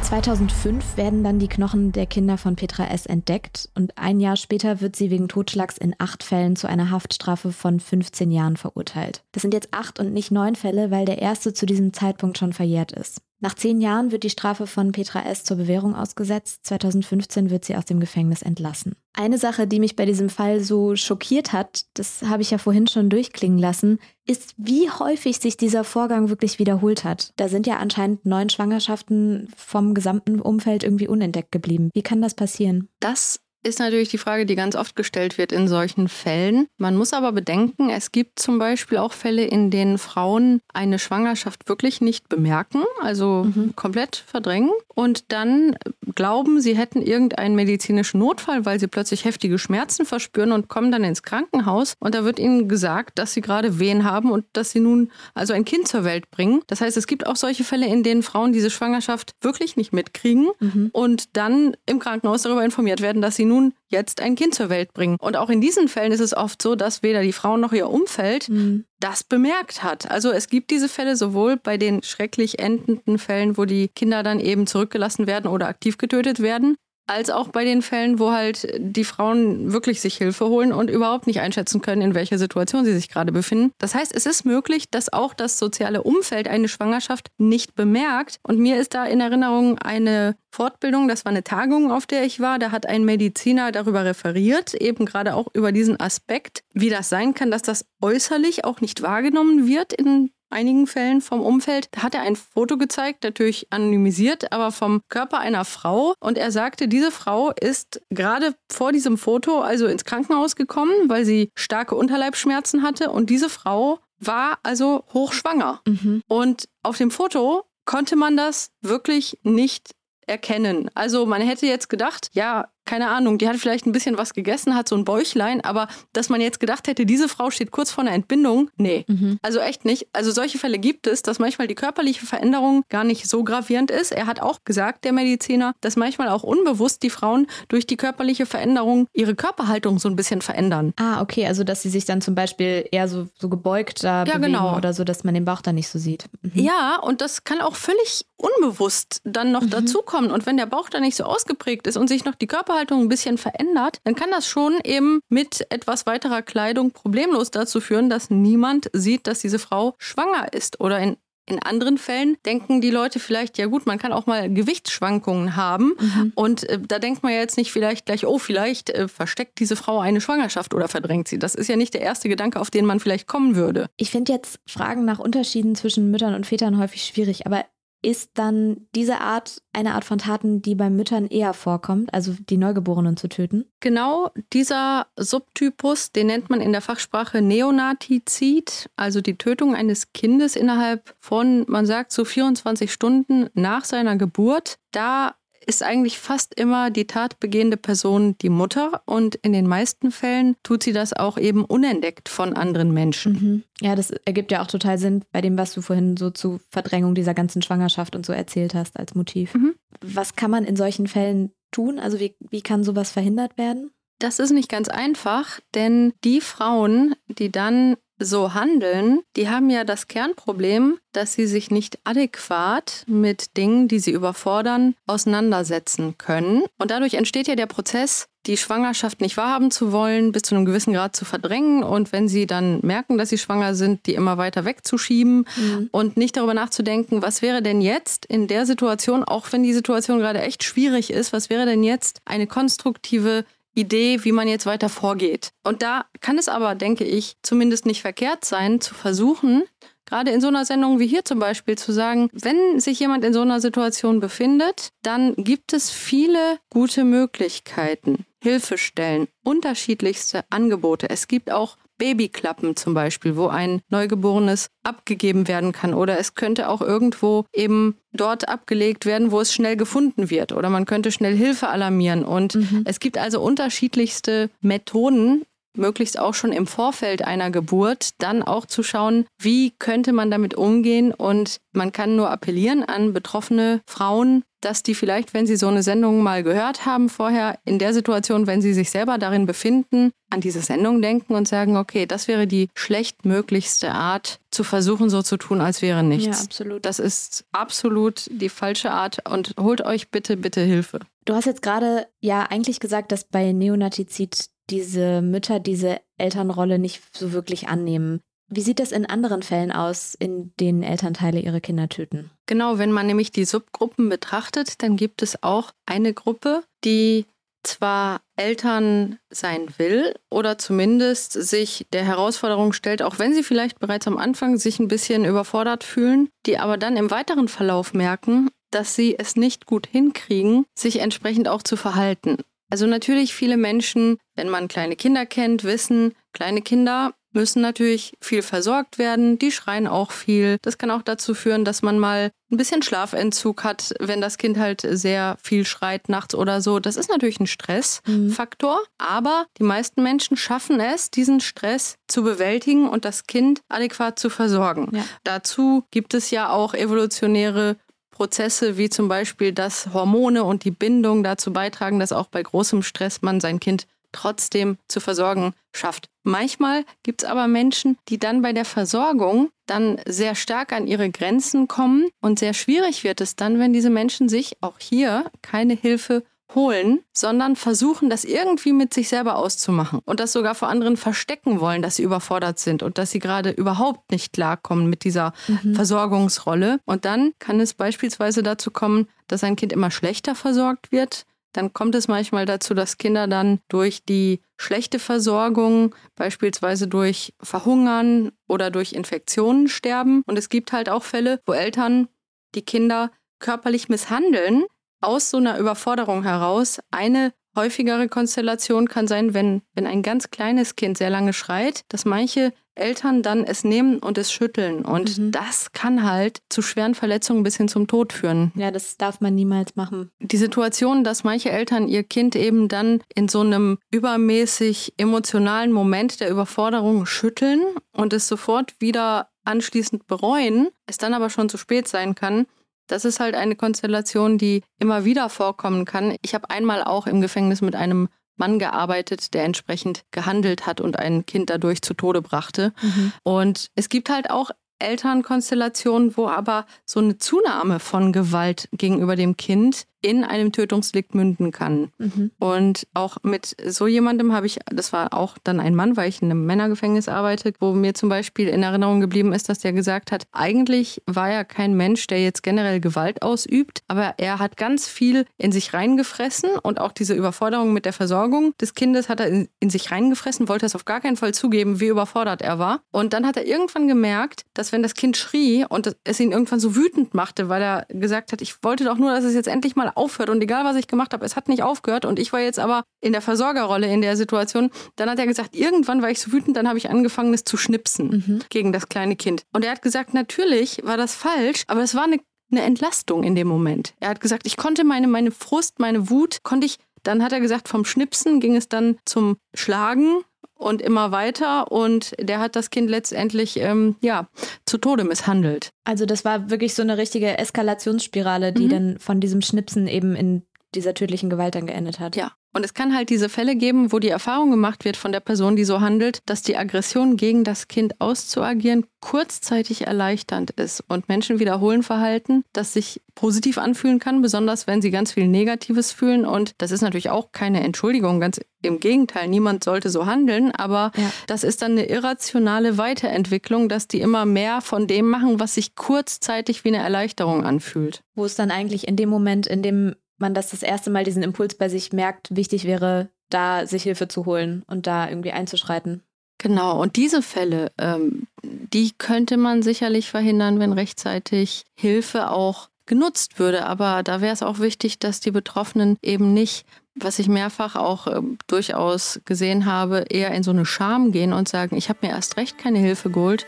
2005 0.04 0.98
werden 0.98 1.24
dann 1.24 1.38
die 1.38 1.48
Knochen 1.48 1.90
der 1.90 2.04
Kinder 2.04 2.36
von 2.36 2.56
Petra 2.56 2.88
S. 2.88 3.06
entdeckt 3.06 3.70
und 3.74 3.96
ein 3.96 4.20
Jahr 4.20 4.36
später 4.36 4.82
wird 4.82 4.94
sie 4.94 5.10
wegen 5.10 5.28
Totschlags 5.28 5.78
in 5.78 5.94
acht 5.98 6.22
Fällen 6.22 6.56
zu 6.56 6.68
einer 6.68 6.90
Haftstrafe 6.90 7.52
von 7.52 7.80
15 7.80 8.30
Jahren 8.30 8.58
verurteilt. 8.58 9.24
Das 9.32 9.40
sind 9.40 9.54
jetzt 9.54 9.72
acht 9.72 9.98
und 9.98 10.12
nicht 10.12 10.30
neun 10.30 10.56
Fälle, 10.56 10.90
weil 10.90 11.06
der 11.06 11.22
erste 11.22 11.54
zu 11.54 11.64
diesem 11.64 11.94
Zeitpunkt 11.94 12.36
schon 12.36 12.52
verjährt 12.52 12.92
ist. 12.92 13.22
Nach 13.44 13.52
zehn 13.52 13.82
Jahren 13.82 14.10
wird 14.10 14.22
die 14.22 14.30
Strafe 14.30 14.66
von 14.66 14.92
Petra 14.92 15.20
S. 15.26 15.44
zur 15.44 15.58
Bewährung 15.58 15.94
ausgesetzt. 15.94 16.64
2015 16.64 17.50
wird 17.50 17.66
sie 17.66 17.76
aus 17.76 17.84
dem 17.84 18.00
Gefängnis 18.00 18.40
entlassen. 18.40 18.96
Eine 19.12 19.36
Sache, 19.36 19.66
die 19.66 19.80
mich 19.80 19.96
bei 19.96 20.06
diesem 20.06 20.30
Fall 20.30 20.60
so 20.60 20.96
schockiert 20.96 21.52
hat, 21.52 21.84
das 21.92 22.22
habe 22.22 22.40
ich 22.40 22.52
ja 22.52 22.56
vorhin 22.56 22.86
schon 22.86 23.10
durchklingen 23.10 23.58
lassen, 23.58 23.98
ist, 24.26 24.54
wie 24.56 24.88
häufig 24.88 25.40
sich 25.40 25.58
dieser 25.58 25.84
Vorgang 25.84 26.30
wirklich 26.30 26.58
wiederholt 26.58 27.04
hat. 27.04 27.34
Da 27.36 27.48
sind 27.50 27.66
ja 27.66 27.76
anscheinend 27.76 28.24
neun 28.24 28.48
Schwangerschaften 28.48 29.52
vom 29.54 29.92
gesamten 29.92 30.40
Umfeld 30.40 30.82
irgendwie 30.82 31.06
unentdeckt 31.06 31.52
geblieben. 31.52 31.90
Wie 31.92 32.02
kann 32.02 32.22
das 32.22 32.32
passieren? 32.32 32.88
Das 32.98 33.40
ist 33.64 33.78
natürlich 33.78 34.10
die 34.10 34.18
Frage, 34.18 34.46
die 34.46 34.54
ganz 34.54 34.76
oft 34.76 34.94
gestellt 34.96 35.38
wird 35.38 35.52
in 35.52 35.68
solchen 35.68 36.08
Fällen. 36.08 36.68
Man 36.76 36.96
muss 36.96 37.12
aber 37.12 37.32
bedenken, 37.32 37.90
es 37.90 38.12
gibt 38.12 38.38
zum 38.38 38.58
Beispiel 38.58 38.98
auch 38.98 39.12
Fälle, 39.12 39.44
in 39.44 39.70
denen 39.70 39.98
Frauen 39.98 40.60
eine 40.72 40.98
Schwangerschaft 40.98 41.68
wirklich 41.68 42.00
nicht 42.00 42.28
bemerken, 42.28 42.84
also 43.00 43.44
mhm. 43.44 43.74
komplett 43.74 44.16
verdrängen 44.16 44.72
und 44.94 45.32
dann 45.32 45.76
glauben, 46.14 46.60
sie 46.60 46.76
hätten 46.76 47.02
irgendeinen 47.02 47.54
medizinischen 47.54 48.18
Notfall, 48.18 48.64
weil 48.66 48.78
sie 48.78 48.86
plötzlich 48.86 49.24
heftige 49.24 49.58
Schmerzen 49.58 50.04
verspüren 50.04 50.52
und 50.52 50.68
kommen 50.68 50.92
dann 50.92 51.04
ins 51.04 51.22
Krankenhaus 51.22 51.94
und 52.00 52.14
da 52.14 52.24
wird 52.24 52.38
ihnen 52.38 52.68
gesagt, 52.68 53.18
dass 53.18 53.32
sie 53.32 53.40
gerade 53.40 53.78
Wehen 53.78 54.04
haben 54.04 54.30
und 54.30 54.44
dass 54.52 54.70
sie 54.70 54.80
nun 54.80 55.10
also 55.34 55.52
ein 55.54 55.64
Kind 55.64 55.88
zur 55.88 56.04
Welt 56.04 56.30
bringen. 56.30 56.60
Das 56.66 56.80
heißt, 56.80 56.96
es 56.96 57.06
gibt 57.06 57.26
auch 57.26 57.36
solche 57.36 57.64
Fälle, 57.64 57.86
in 57.86 58.02
denen 58.02 58.22
Frauen 58.22 58.52
diese 58.52 58.70
Schwangerschaft 58.70 59.34
wirklich 59.40 59.76
nicht 59.76 59.92
mitkriegen 59.92 60.48
mhm. 60.60 60.90
und 60.92 61.36
dann 61.36 61.76
im 61.86 61.98
Krankenhaus 61.98 62.42
darüber 62.42 62.64
informiert 62.64 63.00
werden, 63.00 63.22
dass 63.22 63.36
sie 63.36 63.44
nun 63.44 63.54
nun 63.54 63.74
jetzt 63.88 64.20
ein 64.20 64.34
Kind 64.34 64.54
zur 64.54 64.68
Welt 64.68 64.92
bringen. 64.92 65.16
Und 65.20 65.36
auch 65.36 65.50
in 65.50 65.60
diesen 65.60 65.88
Fällen 65.88 66.12
ist 66.12 66.20
es 66.20 66.36
oft 66.36 66.60
so, 66.60 66.74
dass 66.74 67.02
weder 67.02 67.22
die 67.22 67.32
Frau 67.32 67.56
noch 67.56 67.72
ihr 67.72 67.88
Umfeld 67.88 68.48
mhm. 68.48 68.84
das 69.00 69.24
bemerkt 69.24 69.82
hat. 69.82 70.10
Also 70.10 70.30
es 70.30 70.48
gibt 70.48 70.70
diese 70.70 70.88
Fälle 70.88 71.16
sowohl 71.16 71.56
bei 71.56 71.76
den 71.76 72.02
schrecklich 72.02 72.58
endenden 72.58 73.18
Fällen, 73.18 73.56
wo 73.56 73.64
die 73.64 73.88
Kinder 73.88 74.22
dann 74.22 74.40
eben 74.40 74.66
zurückgelassen 74.66 75.26
werden 75.26 75.46
oder 75.46 75.68
aktiv 75.68 75.98
getötet 75.98 76.40
werden, 76.40 76.76
als 77.06 77.30
auch 77.30 77.48
bei 77.48 77.64
den 77.64 77.82
Fällen, 77.82 78.18
wo 78.18 78.32
halt 78.32 78.66
die 78.78 79.04
Frauen 79.04 79.72
wirklich 79.72 80.00
sich 80.00 80.16
Hilfe 80.16 80.46
holen 80.46 80.72
und 80.72 80.90
überhaupt 80.90 81.26
nicht 81.26 81.40
einschätzen 81.40 81.80
können, 81.80 82.02
in 82.02 82.14
welcher 82.14 82.38
Situation 82.38 82.84
sie 82.84 82.94
sich 82.94 83.08
gerade 83.08 83.32
befinden. 83.32 83.72
Das 83.78 83.94
heißt, 83.94 84.14
es 84.14 84.26
ist 84.26 84.44
möglich, 84.44 84.90
dass 84.90 85.12
auch 85.12 85.34
das 85.34 85.58
soziale 85.58 86.02
Umfeld 86.02 86.48
eine 86.48 86.68
Schwangerschaft 86.68 87.28
nicht 87.38 87.74
bemerkt. 87.74 88.38
Und 88.42 88.58
mir 88.58 88.80
ist 88.80 88.94
da 88.94 89.04
in 89.04 89.20
Erinnerung 89.20 89.78
eine 89.78 90.36
Fortbildung, 90.54 91.08
das 91.08 91.24
war 91.24 91.30
eine 91.30 91.44
Tagung, 91.44 91.90
auf 91.90 92.06
der 92.06 92.24
ich 92.24 92.40
war. 92.40 92.58
Da 92.58 92.70
hat 92.70 92.86
ein 92.86 93.04
Mediziner 93.04 93.72
darüber 93.72 94.04
referiert, 94.04 94.74
eben 94.74 95.04
gerade 95.04 95.34
auch 95.34 95.48
über 95.52 95.72
diesen 95.72 95.98
Aspekt, 96.00 96.62
wie 96.72 96.90
das 96.90 97.08
sein 97.08 97.34
kann, 97.34 97.50
dass 97.50 97.62
das 97.62 97.84
äußerlich 98.00 98.64
auch 98.64 98.80
nicht 98.80 99.02
wahrgenommen 99.02 99.66
wird 99.66 99.92
in 99.92 100.30
einigen 100.54 100.86
Fällen 100.86 101.20
vom 101.20 101.42
Umfeld. 101.42 101.88
Da 101.90 102.02
hat 102.02 102.14
er 102.14 102.22
ein 102.22 102.36
Foto 102.36 102.78
gezeigt, 102.78 103.24
natürlich 103.24 103.66
anonymisiert, 103.70 104.52
aber 104.52 104.72
vom 104.72 105.02
Körper 105.08 105.38
einer 105.38 105.64
Frau. 105.64 106.14
Und 106.20 106.38
er 106.38 106.50
sagte, 106.50 106.88
diese 106.88 107.10
Frau 107.10 107.50
ist 107.50 108.00
gerade 108.10 108.54
vor 108.72 108.92
diesem 108.92 109.18
Foto 109.18 109.60
also 109.60 109.86
ins 109.86 110.04
Krankenhaus 110.04 110.56
gekommen, 110.56 110.94
weil 111.08 111.24
sie 111.24 111.50
starke 111.54 111.94
Unterleibsschmerzen 111.94 112.82
hatte. 112.82 113.10
Und 113.10 113.28
diese 113.28 113.50
Frau 113.50 113.98
war 114.18 114.58
also 114.62 115.04
hochschwanger. 115.12 115.80
Mhm. 115.86 116.22
Und 116.28 116.64
auf 116.82 116.96
dem 116.96 117.10
Foto 117.10 117.64
konnte 117.84 118.16
man 118.16 118.36
das 118.36 118.70
wirklich 118.80 119.38
nicht 119.42 119.90
erkennen. 120.26 120.90
Also 120.94 121.26
man 121.26 121.42
hätte 121.42 121.66
jetzt 121.66 121.88
gedacht, 121.88 122.30
ja, 122.32 122.68
keine 122.84 123.08
Ahnung, 123.08 123.38
die 123.38 123.48
hat 123.48 123.56
vielleicht 123.56 123.86
ein 123.86 123.92
bisschen 123.92 124.18
was 124.18 124.34
gegessen, 124.34 124.74
hat 124.74 124.88
so 124.88 124.96
ein 124.96 125.04
Bäuchlein, 125.04 125.62
aber 125.62 125.88
dass 126.12 126.28
man 126.28 126.40
jetzt 126.40 126.60
gedacht 126.60 126.86
hätte, 126.86 127.06
diese 127.06 127.28
Frau 127.28 127.50
steht 127.50 127.70
kurz 127.70 127.90
vor 127.90 128.04
einer 128.04 128.12
Entbindung, 128.12 128.70
nee. 128.76 129.04
Mhm. 129.08 129.38
Also 129.42 129.58
echt 129.60 129.84
nicht. 129.84 130.08
Also 130.12 130.30
solche 130.30 130.58
Fälle 130.58 130.78
gibt 130.78 131.06
es, 131.06 131.22
dass 131.22 131.38
manchmal 131.38 131.66
die 131.66 131.74
körperliche 131.74 132.26
Veränderung 132.26 132.84
gar 132.88 133.04
nicht 133.04 133.28
so 133.28 133.44
gravierend 133.44 133.90
ist. 133.90 134.12
Er 134.12 134.26
hat 134.26 134.40
auch 134.40 134.60
gesagt, 134.64 135.04
der 135.04 135.12
Mediziner, 135.12 135.74
dass 135.80 135.96
manchmal 135.96 136.28
auch 136.28 136.42
unbewusst 136.42 137.02
die 137.02 137.10
Frauen 137.10 137.46
durch 137.68 137.86
die 137.86 137.96
körperliche 137.96 138.46
Veränderung 138.46 139.06
ihre 139.12 139.34
Körperhaltung 139.34 139.98
so 139.98 140.08
ein 140.08 140.16
bisschen 140.16 140.42
verändern. 140.42 140.92
Ah, 140.96 141.20
okay, 141.20 141.46
also 141.46 141.64
dass 141.64 141.82
sie 141.82 141.90
sich 141.90 142.04
dann 142.04 142.20
zum 142.20 142.34
Beispiel 142.34 142.86
eher 142.90 143.08
so, 143.08 143.28
so 143.38 143.48
gebeugt 143.48 144.04
da 144.04 144.24
ja, 144.24 144.36
bewegen 144.36 144.54
genau. 144.54 144.76
oder 144.76 144.92
so, 144.92 145.04
dass 145.04 145.24
man 145.24 145.34
den 145.34 145.44
Bauch 145.44 145.60
dann 145.60 145.74
nicht 145.74 145.88
so 145.88 145.98
sieht. 145.98 146.26
Mhm. 146.42 146.52
Ja, 146.54 146.98
und 147.00 147.20
das 147.20 147.44
kann 147.44 147.60
auch 147.60 147.76
völlig 147.76 148.26
unbewusst 148.36 149.20
dann 149.24 149.52
noch 149.52 149.62
mhm. 149.62 149.70
dazukommen. 149.70 150.30
Und 150.30 150.46
wenn 150.46 150.56
der 150.56 150.66
Bauch 150.66 150.88
dann 150.88 151.02
nicht 151.02 151.16
so 151.16 151.24
ausgeprägt 151.24 151.86
ist 151.86 151.96
und 151.96 152.08
sich 152.08 152.24
noch 152.24 152.34
die 152.34 152.46
Körper 152.46 152.73
Körperhaltung 152.74 153.02
ein 153.02 153.08
bisschen 153.08 153.38
verändert, 153.38 154.00
dann 154.02 154.16
kann 154.16 154.30
das 154.30 154.48
schon 154.48 154.78
eben 154.82 155.20
mit 155.28 155.64
etwas 155.70 156.06
weiterer 156.06 156.42
Kleidung 156.42 156.90
problemlos 156.90 157.52
dazu 157.52 157.80
führen, 157.80 158.10
dass 158.10 158.30
niemand 158.30 158.90
sieht, 158.92 159.28
dass 159.28 159.38
diese 159.38 159.60
Frau 159.60 159.94
schwanger 159.98 160.52
ist 160.52 160.80
oder 160.80 160.98
in 160.98 161.16
in 161.46 161.58
anderen 161.58 161.98
Fällen 161.98 162.38
denken 162.46 162.80
die 162.80 162.90
Leute 162.90 163.20
vielleicht, 163.20 163.58
ja 163.58 163.66
gut, 163.66 163.84
man 163.84 163.98
kann 163.98 164.14
auch 164.14 164.24
mal 164.24 164.50
Gewichtsschwankungen 164.50 165.56
haben. 165.56 165.92
Mhm. 166.00 166.32
Und 166.34 166.66
äh, 166.70 166.78
da 166.80 166.98
denkt 166.98 167.22
man 167.22 167.32
ja 167.32 167.40
jetzt 167.40 167.58
nicht 167.58 167.70
vielleicht 167.70 168.06
gleich, 168.06 168.26
oh, 168.26 168.38
vielleicht 168.38 168.88
äh, 168.88 169.08
versteckt 169.08 169.60
diese 169.60 169.76
Frau 169.76 169.98
eine 169.98 170.22
Schwangerschaft 170.22 170.72
oder 170.72 170.88
verdrängt 170.88 171.28
sie. 171.28 171.38
Das 171.38 171.54
ist 171.54 171.68
ja 171.68 171.76
nicht 171.76 171.92
der 171.92 172.00
erste 172.00 172.30
Gedanke, 172.30 172.58
auf 172.58 172.70
den 172.70 172.86
man 172.86 172.98
vielleicht 172.98 173.26
kommen 173.26 173.56
würde. 173.56 173.88
Ich 173.98 174.10
finde 174.10 174.32
jetzt 174.32 174.58
Fragen 174.66 175.04
nach 175.04 175.18
Unterschieden 175.18 175.74
zwischen 175.74 176.10
Müttern 176.10 176.34
und 176.34 176.46
Vätern 176.46 176.78
häufig 176.78 177.04
schwierig, 177.04 177.44
aber 177.44 177.66
ist 178.04 178.32
dann 178.34 178.86
diese 178.94 179.20
Art 179.20 179.62
eine 179.72 179.94
Art 179.94 180.04
von 180.04 180.18
Taten, 180.18 180.60
die 180.62 180.74
bei 180.74 180.90
Müttern 180.90 181.26
eher 181.26 181.54
vorkommt, 181.54 182.12
also 182.12 182.34
die 182.38 182.58
Neugeborenen 182.58 183.16
zu 183.16 183.28
töten? 183.28 183.64
Genau, 183.80 184.30
dieser 184.52 185.06
Subtypus, 185.16 186.12
den 186.12 186.26
nennt 186.26 186.50
man 186.50 186.60
in 186.60 186.72
der 186.72 186.82
Fachsprache 186.82 187.40
Neonatizid, 187.40 188.90
also 188.96 189.20
die 189.20 189.38
Tötung 189.38 189.74
eines 189.74 190.12
Kindes 190.12 190.54
innerhalb 190.54 191.14
von, 191.18 191.64
man 191.66 191.86
sagt, 191.86 192.12
so 192.12 192.24
24 192.24 192.92
Stunden 192.92 193.48
nach 193.54 193.84
seiner 193.84 194.16
Geburt. 194.16 194.76
Da 194.92 195.34
ist 195.66 195.82
eigentlich 195.82 196.18
fast 196.18 196.54
immer 196.54 196.90
die 196.90 197.06
tatbegehende 197.06 197.76
Person 197.76 198.36
die 198.38 198.48
Mutter 198.48 199.02
und 199.06 199.34
in 199.36 199.52
den 199.52 199.66
meisten 199.66 200.10
Fällen 200.10 200.56
tut 200.62 200.82
sie 200.82 200.92
das 200.92 201.12
auch 201.12 201.38
eben 201.38 201.64
unentdeckt 201.64 202.28
von 202.28 202.54
anderen 202.54 202.92
Menschen. 202.92 203.32
Mhm. 203.32 203.64
Ja, 203.80 203.94
das 203.94 204.10
ergibt 204.10 204.52
ja 204.52 204.62
auch 204.62 204.66
total 204.66 204.98
Sinn 204.98 205.24
bei 205.32 205.40
dem, 205.40 205.58
was 205.58 205.74
du 205.74 205.82
vorhin 205.82 206.16
so 206.16 206.30
zu 206.30 206.60
Verdrängung 206.70 207.14
dieser 207.14 207.34
ganzen 207.34 207.62
Schwangerschaft 207.62 208.14
und 208.14 208.24
so 208.24 208.32
erzählt 208.32 208.74
hast 208.74 208.98
als 208.98 209.14
Motiv. 209.14 209.54
Mhm. 209.54 209.74
Was 210.00 210.36
kann 210.36 210.50
man 210.50 210.64
in 210.64 210.76
solchen 210.76 211.06
Fällen 211.06 211.52
tun? 211.70 211.98
Also 211.98 212.20
wie, 212.20 212.36
wie 212.40 212.62
kann 212.62 212.84
sowas 212.84 213.10
verhindert 213.10 213.58
werden? 213.58 213.90
Das 214.20 214.38
ist 214.38 214.52
nicht 214.52 214.68
ganz 214.68 214.88
einfach, 214.88 215.60
denn 215.74 216.12
die 216.22 216.40
Frauen, 216.40 217.14
die 217.28 217.50
dann 217.50 217.96
so 218.24 218.54
handeln, 218.54 219.20
die 219.36 219.48
haben 219.48 219.70
ja 219.70 219.84
das 219.84 220.08
Kernproblem, 220.08 220.98
dass 221.12 221.34
sie 221.34 221.46
sich 221.46 221.70
nicht 221.70 221.98
adäquat 222.04 223.04
mit 223.06 223.56
Dingen, 223.56 223.88
die 223.88 223.98
sie 223.98 224.10
überfordern, 224.10 224.94
auseinandersetzen 225.06 226.18
können. 226.18 226.64
Und 226.78 226.90
dadurch 226.90 227.14
entsteht 227.14 227.48
ja 227.48 227.56
der 227.56 227.66
Prozess, 227.66 228.26
die 228.46 228.56
Schwangerschaft 228.56 229.20
nicht 229.20 229.36
wahrhaben 229.36 229.70
zu 229.70 229.92
wollen, 229.92 230.32
bis 230.32 230.42
zu 230.42 230.54
einem 230.54 230.64
gewissen 230.64 230.92
Grad 230.92 231.16
zu 231.16 231.24
verdrängen 231.24 231.82
und 231.82 232.12
wenn 232.12 232.28
sie 232.28 232.46
dann 232.46 232.80
merken, 232.82 233.16
dass 233.16 233.30
sie 233.30 233.38
schwanger 233.38 233.74
sind, 233.74 234.06
die 234.06 234.14
immer 234.14 234.36
weiter 234.36 234.64
wegzuschieben 234.64 235.46
mhm. 235.56 235.88
und 235.92 236.16
nicht 236.16 236.36
darüber 236.36 236.54
nachzudenken, 236.54 237.22
was 237.22 237.40
wäre 237.40 237.62
denn 237.62 237.80
jetzt 237.80 238.26
in 238.26 238.46
der 238.46 238.66
Situation, 238.66 239.24
auch 239.24 239.50
wenn 239.52 239.62
die 239.62 239.72
Situation 239.72 240.18
gerade 240.18 240.42
echt 240.42 240.62
schwierig 240.62 241.10
ist, 241.10 241.32
was 241.32 241.48
wäre 241.48 241.64
denn 241.64 241.82
jetzt 241.82 242.20
eine 242.26 242.46
konstruktive 242.46 243.44
Idee, 243.74 244.24
wie 244.24 244.32
man 244.32 244.48
jetzt 244.48 244.66
weiter 244.66 244.88
vorgeht. 244.88 245.50
Und 245.62 245.82
da 245.82 246.06
kann 246.20 246.38
es 246.38 246.48
aber, 246.48 246.74
denke 246.74 247.04
ich, 247.04 247.36
zumindest 247.42 247.86
nicht 247.86 248.02
verkehrt 248.02 248.44
sein, 248.44 248.80
zu 248.80 248.94
versuchen, 248.94 249.64
gerade 250.06 250.30
in 250.30 250.40
so 250.40 250.48
einer 250.48 250.64
Sendung 250.64 250.98
wie 250.98 251.06
hier 251.06 251.24
zum 251.24 251.38
Beispiel 251.38 251.76
zu 251.76 251.92
sagen, 251.92 252.28
wenn 252.32 252.80
sich 252.80 253.00
jemand 253.00 253.24
in 253.24 253.32
so 253.32 253.40
einer 253.40 253.60
Situation 253.60 254.20
befindet, 254.20 254.90
dann 255.02 255.34
gibt 255.36 255.72
es 255.72 255.90
viele 255.90 256.58
gute 256.70 257.04
Möglichkeiten, 257.04 258.24
Hilfestellen, 258.42 259.28
unterschiedlichste 259.42 260.44
Angebote. 260.50 261.08
Es 261.10 261.28
gibt 261.28 261.50
auch 261.50 261.76
Babyklappen 261.98 262.76
zum 262.76 262.94
Beispiel, 262.94 263.36
wo 263.36 263.46
ein 263.46 263.80
Neugeborenes 263.88 264.68
abgegeben 264.82 265.48
werden 265.48 265.72
kann. 265.72 265.94
Oder 265.94 266.18
es 266.18 266.34
könnte 266.34 266.68
auch 266.68 266.80
irgendwo 266.80 267.44
eben 267.52 267.96
dort 268.12 268.48
abgelegt 268.48 269.06
werden, 269.06 269.30
wo 269.30 269.40
es 269.40 269.52
schnell 269.52 269.76
gefunden 269.76 270.30
wird. 270.30 270.52
Oder 270.52 270.70
man 270.70 270.86
könnte 270.86 271.12
schnell 271.12 271.36
Hilfe 271.36 271.68
alarmieren. 271.68 272.24
Und 272.24 272.56
mhm. 272.56 272.82
es 272.84 273.00
gibt 273.00 273.18
also 273.18 273.40
unterschiedlichste 273.40 274.50
Methoden, 274.60 275.44
möglichst 275.76 276.18
auch 276.18 276.34
schon 276.34 276.52
im 276.52 276.66
Vorfeld 276.66 277.24
einer 277.24 277.50
Geburt, 277.50 278.10
dann 278.18 278.42
auch 278.42 278.66
zu 278.66 278.82
schauen, 278.82 279.26
wie 279.40 279.72
könnte 279.78 280.12
man 280.12 280.30
damit 280.30 280.54
umgehen. 280.54 281.12
Und 281.12 281.58
man 281.72 281.92
kann 281.92 282.16
nur 282.16 282.30
appellieren 282.30 282.84
an 282.84 283.12
betroffene 283.12 283.80
Frauen, 283.86 284.42
dass 284.64 284.82
die 284.82 284.94
vielleicht, 284.94 285.34
wenn 285.34 285.46
sie 285.46 285.56
so 285.56 285.68
eine 285.68 285.82
Sendung 285.82 286.22
mal 286.22 286.42
gehört 286.42 286.86
haben 286.86 287.08
vorher, 287.08 287.58
in 287.64 287.78
der 287.78 287.92
Situation, 287.92 288.46
wenn 288.46 288.62
sie 288.62 288.72
sich 288.72 288.90
selber 288.90 289.18
darin 289.18 289.46
befinden, 289.46 290.10
an 290.30 290.40
diese 290.40 290.62
Sendung 290.62 291.02
denken 291.02 291.34
und 291.34 291.46
sagen, 291.46 291.76
okay, 291.76 292.06
das 292.06 292.28
wäre 292.28 292.46
die 292.46 292.68
schlechtmöglichste 292.74 293.92
Art, 293.92 294.40
zu 294.50 294.64
versuchen, 294.64 295.10
so 295.10 295.22
zu 295.22 295.36
tun, 295.36 295.60
als 295.60 295.82
wäre 295.82 296.02
nichts. 296.02 296.38
Ja, 296.38 296.44
absolut. 296.44 296.86
Das 296.86 296.98
ist 296.98 297.44
absolut 297.52 298.26
die 298.30 298.48
falsche 298.48 298.92
Art 298.92 299.28
und 299.28 299.54
holt 299.58 299.84
euch 299.84 300.10
bitte, 300.10 300.36
bitte 300.36 300.60
Hilfe. 300.62 301.00
Du 301.24 301.34
hast 301.34 301.46
jetzt 301.46 301.62
gerade 301.62 302.06
ja 302.20 302.44
eigentlich 302.44 302.80
gesagt, 302.80 303.10
dass 303.10 303.24
bei 303.24 303.52
Neonatizid 303.52 304.46
diese 304.70 305.22
Mütter 305.22 305.60
diese 305.60 306.00
Elternrolle 306.18 306.78
nicht 306.78 307.02
so 307.16 307.32
wirklich 307.32 307.68
annehmen. 307.68 308.20
Wie 308.48 308.60
sieht 308.60 308.78
das 308.78 308.92
in 308.92 309.06
anderen 309.06 309.42
Fällen 309.42 309.72
aus, 309.72 310.14
in 310.14 310.52
denen 310.60 310.82
Elternteile 310.82 311.40
ihre 311.40 311.60
Kinder 311.60 311.88
töten? 311.88 312.30
Genau, 312.46 312.78
wenn 312.78 312.92
man 312.92 313.06
nämlich 313.06 313.32
die 313.32 313.46
Subgruppen 313.46 314.08
betrachtet, 314.08 314.82
dann 314.82 314.96
gibt 314.96 315.22
es 315.22 315.42
auch 315.42 315.72
eine 315.86 316.12
Gruppe, 316.12 316.62
die 316.84 317.26
zwar 317.62 318.20
Eltern 318.36 319.18
sein 319.30 319.68
will 319.78 320.14
oder 320.30 320.58
zumindest 320.58 321.32
sich 321.32 321.86
der 321.92 322.04
Herausforderung 322.04 322.72
stellt, 322.74 323.02
auch 323.02 323.18
wenn 323.18 323.32
sie 323.32 323.42
vielleicht 323.42 323.80
bereits 323.80 324.06
am 324.06 324.18
Anfang 324.18 324.58
sich 324.58 324.78
ein 324.78 324.88
bisschen 324.88 325.24
überfordert 325.24 325.82
fühlen, 325.82 326.28
die 326.46 326.58
aber 326.58 326.76
dann 326.76 326.96
im 326.96 327.10
weiteren 327.10 327.48
Verlauf 327.48 327.94
merken, 327.94 328.50
dass 328.70 328.94
sie 328.94 329.18
es 329.18 329.36
nicht 329.36 329.66
gut 329.66 329.86
hinkriegen, 329.86 330.66
sich 330.78 331.00
entsprechend 331.00 331.48
auch 331.48 331.62
zu 331.62 331.76
verhalten. 331.76 332.38
Also 332.70 332.86
natürlich 332.86 333.34
viele 333.34 333.56
Menschen, 333.56 334.18
wenn 334.34 334.48
man 334.48 334.68
kleine 334.68 334.96
Kinder 334.96 335.26
kennt, 335.26 335.64
wissen, 335.64 336.14
kleine 336.32 336.62
Kinder 336.62 337.14
müssen 337.34 337.60
natürlich 337.60 338.14
viel 338.20 338.42
versorgt 338.42 338.98
werden. 338.98 339.38
Die 339.38 339.50
schreien 339.50 339.86
auch 339.86 340.12
viel. 340.12 340.58
Das 340.62 340.78
kann 340.78 340.90
auch 340.90 341.02
dazu 341.02 341.34
führen, 341.34 341.64
dass 341.64 341.82
man 341.82 341.98
mal 341.98 342.30
ein 342.50 342.56
bisschen 342.56 342.82
Schlafentzug 342.82 343.64
hat, 343.64 343.94
wenn 343.98 344.20
das 344.20 344.38
Kind 344.38 344.58
halt 344.58 344.86
sehr 344.88 345.36
viel 345.42 345.66
schreit 345.66 346.08
nachts 346.08 346.34
oder 346.34 346.60
so. 346.60 346.78
Das 346.78 346.96
ist 346.96 347.10
natürlich 347.10 347.40
ein 347.40 347.48
Stressfaktor, 347.48 348.76
mhm. 348.76 348.86
aber 348.98 349.46
die 349.58 349.64
meisten 349.64 350.02
Menschen 350.02 350.36
schaffen 350.36 350.78
es, 350.78 351.10
diesen 351.10 351.40
Stress 351.40 351.96
zu 352.06 352.22
bewältigen 352.22 352.88
und 352.88 353.04
das 353.04 353.26
Kind 353.26 353.60
adäquat 353.68 354.18
zu 354.18 354.30
versorgen. 354.30 354.90
Ja. 354.92 355.04
Dazu 355.24 355.84
gibt 355.90 356.14
es 356.14 356.30
ja 356.30 356.50
auch 356.50 356.74
evolutionäre 356.74 357.76
Prozesse 358.14 358.78
wie 358.78 358.88
zum 358.88 359.08
Beispiel, 359.08 359.52
dass 359.52 359.92
Hormone 359.92 360.44
und 360.44 360.64
die 360.64 360.70
Bindung 360.70 361.24
dazu 361.24 361.52
beitragen, 361.52 361.98
dass 361.98 362.12
auch 362.12 362.28
bei 362.28 362.42
großem 362.42 362.84
Stress 362.84 363.22
man 363.22 363.40
sein 363.40 363.58
Kind 363.58 363.88
trotzdem 364.12 364.78
zu 364.86 365.00
versorgen 365.00 365.52
schafft. 365.72 366.08
Manchmal 366.22 366.84
gibt 367.02 367.24
es 367.24 367.28
aber 367.28 367.48
Menschen, 367.48 367.98
die 368.08 368.18
dann 368.18 368.40
bei 368.40 368.52
der 368.52 368.64
Versorgung 368.64 369.50
dann 369.66 370.00
sehr 370.06 370.36
stark 370.36 370.72
an 370.72 370.86
ihre 370.86 371.10
Grenzen 371.10 371.66
kommen 371.66 372.08
und 372.20 372.38
sehr 372.38 372.54
schwierig 372.54 373.02
wird 373.02 373.20
es 373.20 373.34
dann, 373.34 373.58
wenn 373.58 373.72
diese 373.72 373.90
Menschen 373.90 374.28
sich 374.28 374.56
auch 374.60 374.78
hier 374.78 375.30
keine 375.42 375.74
Hilfe 375.74 376.22
holen, 376.54 377.00
sondern 377.12 377.56
versuchen, 377.56 378.10
das 378.10 378.24
irgendwie 378.24 378.72
mit 378.72 378.94
sich 378.94 379.08
selber 379.08 379.36
auszumachen 379.36 380.00
und 380.04 380.20
das 380.20 380.32
sogar 380.32 380.54
vor 380.54 380.68
anderen 380.68 380.96
verstecken 380.96 381.60
wollen, 381.60 381.82
dass 381.82 381.96
sie 381.96 382.02
überfordert 382.02 382.58
sind 382.58 382.82
und 382.82 382.98
dass 382.98 383.10
sie 383.10 383.18
gerade 383.18 383.50
überhaupt 383.50 384.10
nicht 384.10 384.32
klarkommen 384.32 384.88
mit 384.88 385.04
dieser 385.04 385.32
mhm. 385.48 385.74
Versorgungsrolle. 385.74 386.80
Und 386.84 387.04
dann 387.04 387.32
kann 387.38 387.60
es 387.60 387.74
beispielsweise 387.74 388.42
dazu 388.42 388.70
kommen, 388.70 389.08
dass 389.28 389.44
ein 389.44 389.56
Kind 389.56 389.72
immer 389.72 389.90
schlechter 389.90 390.34
versorgt 390.34 390.92
wird, 390.92 391.26
dann 391.54 391.72
kommt 391.72 391.94
es 391.94 392.08
manchmal 392.08 392.46
dazu, 392.46 392.74
dass 392.74 392.98
Kinder 392.98 393.26
dann 393.26 393.60
durch 393.68 394.04
die 394.04 394.40
schlechte 394.56 394.98
Versorgung, 394.98 395.94
beispielsweise 396.16 396.88
durch 396.88 397.32
Verhungern 397.40 398.32
oder 398.48 398.70
durch 398.70 398.92
Infektionen 398.92 399.68
sterben. 399.68 400.22
Und 400.26 400.36
es 400.36 400.48
gibt 400.48 400.72
halt 400.72 400.88
auch 400.88 401.04
Fälle, 401.04 401.40
wo 401.46 401.52
Eltern 401.52 402.08
die 402.56 402.62
Kinder 402.62 403.10
körperlich 403.38 403.88
misshandeln, 403.88 404.64
aus 405.06 405.30
so 405.30 405.36
einer 405.36 405.58
Überforderung 405.58 406.22
heraus. 406.22 406.80
Eine 406.90 407.32
häufigere 407.56 408.08
Konstellation 408.08 408.88
kann 408.88 409.06
sein, 409.06 409.34
wenn, 409.34 409.62
wenn 409.74 409.86
ein 409.86 410.02
ganz 410.02 410.30
kleines 410.30 410.76
Kind 410.76 410.98
sehr 410.98 411.10
lange 411.10 411.32
schreit, 411.32 411.82
dass 411.88 412.04
manche 412.04 412.52
Eltern 412.76 413.22
dann 413.22 413.44
es 413.44 413.62
nehmen 413.62 413.98
und 414.00 414.18
es 414.18 414.32
schütteln. 414.32 414.84
Und 414.84 415.16
mhm. 415.16 415.30
das 415.30 415.72
kann 415.72 416.02
halt 416.02 416.42
zu 416.48 416.62
schweren 416.62 416.94
Verletzungen 416.94 417.44
bis 417.44 417.56
hin 417.56 417.68
zum 417.68 417.86
Tod 417.86 418.12
führen. 418.12 418.52
Ja, 418.56 418.70
das 418.70 418.96
darf 418.96 419.20
man 419.20 419.34
niemals 419.34 419.76
machen. 419.76 420.10
Die 420.20 420.36
Situation, 420.36 421.04
dass 421.04 421.24
manche 421.24 421.50
Eltern 421.50 421.88
ihr 421.88 422.02
Kind 422.02 422.34
eben 422.34 422.68
dann 422.68 423.00
in 423.14 423.28
so 423.28 423.40
einem 423.40 423.78
übermäßig 423.90 424.94
emotionalen 424.96 425.72
Moment 425.72 426.20
der 426.20 426.30
Überforderung 426.30 427.06
schütteln 427.06 427.62
und 427.92 428.12
es 428.12 428.26
sofort 428.26 428.74
wieder 428.80 429.28
anschließend 429.44 430.06
bereuen, 430.06 430.68
es 430.86 430.98
dann 430.98 431.14
aber 431.14 431.30
schon 431.30 431.48
zu 431.48 431.58
spät 431.58 431.86
sein 431.86 432.14
kann, 432.14 432.46
das 432.86 433.04
ist 433.04 433.20
halt 433.20 433.34
eine 433.34 433.56
Konstellation, 433.56 434.38
die 434.38 434.62
immer 434.78 435.04
wieder 435.04 435.28
vorkommen 435.28 435.84
kann. 435.84 436.16
Ich 436.22 436.34
habe 436.34 436.50
einmal 436.50 436.82
auch 436.84 437.06
im 437.06 437.20
Gefängnis 437.20 437.60
mit 437.60 437.74
einem 437.74 438.08
Mann 438.36 438.58
gearbeitet, 438.58 439.34
der 439.34 439.44
entsprechend 439.44 440.04
gehandelt 440.10 440.66
hat 440.66 440.80
und 440.80 440.98
ein 440.98 441.24
Kind 441.24 441.50
dadurch 441.50 441.82
zu 441.82 441.94
Tode 441.94 442.20
brachte. 442.20 442.72
Mhm. 442.82 443.12
Und 443.22 443.70
es 443.74 443.88
gibt 443.88 444.10
halt 444.10 444.30
auch 444.30 444.50
Elternkonstellationen, 444.80 446.16
wo 446.16 446.28
aber 446.28 446.66
so 446.84 447.00
eine 447.00 447.16
Zunahme 447.18 447.78
von 447.78 448.12
Gewalt 448.12 448.68
gegenüber 448.72 449.16
dem 449.16 449.36
Kind 449.36 449.86
in 450.04 450.22
einem 450.22 450.52
Tötungsdelikt 450.52 451.14
münden 451.14 451.50
kann. 451.50 451.90
Mhm. 451.96 452.30
Und 452.38 452.86
auch 452.92 453.16
mit 453.22 453.56
so 453.66 453.86
jemandem 453.86 454.34
habe 454.34 454.44
ich, 454.44 454.58
das 454.66 454.92
war 454.92 455.14
auch 455.14 455.38
dann 455.42 455.60
ein 455.60 455.74
Mann, 455.74 455.96
weil 455.96 456.10
ich 456.10 456.20
in 456.20 456.30
einem 456.30 456.44
Männergefängnis 456.44 457.08
arbeite, 457.08 457.54
wo 457.58 457.72
mir 457.72 457.94
zum 457.94 458.10
Beispiel 458.10 458.48
in 458.48 458.62
Erinnerung 458.62 459.00
geblieben 459.00 459.32
ist, 459.32 459.48
dass 459.48 459.60
der 459.60 459.72
gesagt 459.72 460.12
hat, 460.12 460.26
eigentlich 460.30 461.00
war 461.06 461.30
er 461.30 461.46
kein 461.46 461.74
Mensch, 461.74 462.06
der 462.06 462.22
jetzt 462.22 462.42
generell 462.42 462.80
Gewalt 462.80 463.22
ausübt, 463.22 463.82
aber 463.88 464.14
er 464.18 464.40
hat 464.40 464.58
ganz 464.58 464.88
viel 464.88 465.24
in 465.38 465.52
sich 465.52 465.72
reingefressen 465.72 466.50
und 466.62 466.80
auch 466.80 466.92
diese 466.92 467.14
Überforderung 467.14 467.72
mit 467.72 467.86
der 467.86 467.94
Versorgung 467.94 468.52
des 468.60 468.74
Kindes 468.74 469.08
hat 469.08 469.20
er 469.20 469.28
in, 469.28 469.48
in 469.58 469.70
sich 469.70 469.90
reingefressen, 469.90 470.48
wollte 470.48 470.66
es 470.66 470.74
auf 470.74 470.84
gar 470.84 471.00
keinen 471.00 471.16
Fall 471.16 471.32
zugeben, 471.32 471.80
wie 471.80 471.86
überfordert 471.86 472.42
er 472.42 472.58
war. 472.58 472.82
Und 472.90 473.14
dann 473.14 473.26
hat 473.26 473.38
er 473.38 473.46
irgendwann 473.46 473.88
gemerkt, 473.88 474.44
dass 474.52 474.70
wenn 474.70 474.82
das 474.82 474.94
Kind 474.94 475.16
schrie 475.16 475.64
und 475.66 475.96
es 476.04 476.20
ihn 476.20 476.32
irgendwann 476.32 476.60
so 476.60 476.76
wütend 476.76 477.14
machte, 477.14 477.48
weil 477.48 477.62
er 477.62 477.86
gesagt 477.88 478.32
hat, 478.32 478.42
ich 478.42 478.62
wollte 478.62 478.84
doch 478.84 478.98
nur, 478.98 479.10
dass 479.12 479.24
es 479.24 479.32
jetzt 479.32 479.48
endlich 479.48 479.76
mal 479.76 479.93
aufhört 479.96 480.30
und 480.30 480.42
egal 480.42 480.64
was 480.64 480.76
ich 480.76 480.86
gemacht 480.86 481.12
habe, 481.12 481.24
es 481.24 481.36
hat 481.36 481.48
nicht 481.48 481.62
aufgehört 481.62 482.04
und 482.04 482.18
ich 482.18 482.32
war 482.32 482.40
jetzt 482.40 482.58
aber 482.58 482.84
in 483.00 483.12
der 483.12 483.20
Versorgerrolle 483.20 483.86
in 483.86 484.02
der 484.02 484.16
Situation. 484.16 484.70
Dann 484.96 485.10
hat 485.10 485.18
er 485.18 485.26
gesagt, 485.26 485.54
irgendwann 485.54 486.02
war 486.02 486.10
ich 486.10 486.20
so 486.20 486.32
wütend, 486.32 486.56
dann 486.56 486.68
habe 486.68 486.78
ich 486.78 486.90
angefangen, 486.90 487.34
es 487.34 487.44
zu 487.44 487.56
schnipsen 487.56 488.24
mhm. 488.26 488.40
gegen 488.48 488.72
das 488.72 488.88
kleine 488.88 489.16
Kind. 489.16 489.44
Und 489.52 489.64
er 489.64 489.70
hat 489.70 489.82
gesagt, 489.82 490.14
natürlich 490.14 490.84
war 490.84 490.96
das 490.96 491.14
falsch, 491.14 491.64
aber 491.66 491.82
es 491.82 491.94
war 491.94 492.04
eine, 492.04 492.18
eine 492.50 492.62
Entlastung 492.62 493.22
in 493.24 493.34
dem 493.34 493.48
Moment. 493.48 493.94
Er 494.00 494.10
hat 494.10 494.20
gesagt, 494.20 494.46
ich 494.46 494.56
konnte 494.56 494.84
meine, 494.84 495.08
meine 495.08 495.30
Frust, 495.30 495.78
meine 495.78 496.10
Wut, 496.10 496.42
konnte 496.42 496.66
ich 496.66 496.78
dann 497.04 497.22
hat 497.22 497.32
er 497.32 497.40
gesagt, 497.40 497.68
vom 497.68 497.84
Schnipsen 497.84 498.40
ging 498.40 498.56
es 498.56 498.68
dann 498.68 498.96
zum 499.04 499.36
Schlagen 499.54 500.22
und 500.64 500.80
immer 500.80 501.12
weiter 501.12 501.70
und 501.70 502.12
der 502.18 502.40
hat 502.40 502.56
das 502.56 502.70
Kind 502.70 502.88
letztendlich 502.88 503.60
ähm, 503.60 503.96
ja 504.00 504.28
zu 504.64 504.78
Tode 504.78 505.04
misshandelt. 505.04 505.70
Also 505.84 506.06
das 506.06 506.24
war 506.24 506.50
wirklich 506.50 506.74
so 506.74 506.82
eine 506.82 506.96
richtige 506.96 507.38
Eskalationsspirale, 507.38 508.52
die 508.52 508.64
mhm. 508.64 508.70
dann 508.70 508.98
von 508.98 509.20
diesem 509.20 509.42
Schnipsen 509.42 509.86
eben 509.86 510.16
in 510.16 510.42
dieser 510.74 510.94
tödlichen 510.94 511.30
Gewalt 511.30 511.54
dann 511.54 511.66
geendet 511.66 512.00
hat. 512.00 512.16
Ja. 512.16 512.32
Und 512.54 512.64
es 512.64 512.72
kann 512.72 512.94
halt 512.94 513.10
diese 513.10 513.28
Fälle 513.28 513.56
geben, 513.56 513.90
wo 513.90 513.98
die 513.98 514.08
Erfahrung 514.08 514.52
gemacht 514.52 514.84
wird 514.84 514.96
von 514.96 515.10
der 515.10 515.18
Person, 515.18 515.56
die 515.56 515.64
so 515.64 515.80
handelt, 515.80 516.20
dass 516.26 516.42
die 516.42 516.56
Aggression 516.56 517.16
gegen 517.16 517.42
das 517.42 517.66
Kind 517.66 518.00
auszuagieren 518.00 518.86
kurzzeitig 519.00 519.86
erleichternd 519.86 520.52
ist. 520.52 520.82
Und 520.88 521.08
Menschen 521.08 521.38
wiederholen 521.38 521.82
Verhalten, 521.82 522.42
das 522.52 522.72
sich 522.72 523.02
positiv 523.14 523.58
anfühlen 523.58 523.98
kann, 523.98 524.22
besonders 524.22 524.66
wenn 524.66 524.80
sie 524.80 524.90
ganz 524.90 525.12
viel 525.12 525.26
Negatives 525.26 525.92
fühlen. 525.92 526.24
Und 526.24 526.52
das 526.58 526.70
ist 526.70 526.80
natürlich 526.80 527.10
auch 527.10 527.32
keine 527.32 527.62
Entschuldigung, 527.62 528.20
ganz 528.20 528.40
im 528.62 528.80
Gegenteil, 528.80 529.28
niemand 529.28 529.62
sollte 529.62 529.90
so 529.90 530.06
handeln. 530.06 530.52
Aber 530.52 530.92
ja. 530.96 531.12
das 531.26 531.44
ist 531.44 531.60
dann 531.60 531.72
eine 531.72 531.86
irrationale 531.86 532.78
Weiterentwicklung, 532.78 533.68
dass 533.68 533.88
die 533.88 534.00
immer 534.00 534.24
mehr 534.24 534.62
von 534.62 534.86
dem 534.86 535.10
machen, 535.10 535.38
was 535.38 535.54
sich 535.54 535.74
kurzzeitig 535.74 536.64
wie 536.64 536.68
eine 536.68 536.78
Erleichterung 536.78 537.44
anfühlt. 537.44 538.02
Wo 538.14 538.24
es 538.24 538.36
dann 538.36 538.50
eigentlich 538.50 538.88
in 538.88 538.96
dem 538.96 539.10
Moment, 539.10 539.46
in 539.46 539.62
dem 539.62 539.96
man 540.18 540.34
das 540.34 540.50
das 540.50 540.62
erste 540.62 540.90
Mal 540.90 541.04
diesen 541.04 541.22
Impuls 541.22 541.54
bei 541.56 541.68
sich 541.68 541.92
merkt, 541.92 542.34
wichtig 542.34 542.64
wäre, 542.64 543.08
da 543.30 543.66
sich 543.66 543.82
Hilfe 543.84 544.08
zu 544.08 544.26
holen 544.26 544.62
und 544.66 544.86
da 544.86 545.08
irgendwie 545.08 545.32
einzuschreiten. 545.32 546.02
Genau, 546.38 546.80
und 546.80 546.96
diese 546.96 547.22
Fälle, 547.22 547.72
ähm, 547.78 548.26
die 548.42 548.92
könnte 548.96 549.36
man 549.36 549.62
sicherlich 549.62 550.10
verhindern, 550.10 550.58
wenn 550.58 550.72
rechtzeitig 550.72 551.64
Hilfe 551.74 552.30
auch 552.30 552.68
genutzt 552.86 553.38
würde. 553.38 553.66
Aber 553.66 554.02
da 554.02 554.20
wäre 554.20 554.32
es 554.32 554.42
auch 554.42 554.58
wichtig, 554.58 554.98
dass 554.98 555.20
die 555.20 555.30
Betroffenen 555.30 555.96
eben 556.02 556.34
nicht, 556.34 556.66
was 556.94 557.18
ich 557.18 557.28
mehrfach 557.28 557.76
auch 557.76 558.06
äh, 558.06 558.20
durchaus 558.46 559.20
gesehen 559.24 559.64
habe, 559.66 560.04
eher 560.10 560.32
in 560.32 560.42
so 560.42 560.50
eine 560.50 560.66
Scham 560.66 561.12
gehen 561.12 561.32
und 561.32 561.48
sagen, 561.48 561.76
ich 561.76 561.88
habe 561.88 562.00
mir 562.02 562.12
erst 562.12 562.36
recht 562.36 562.58
keine 562.58 562.78
Hilfe 562.78 563.10
geholt. 563.10 563.46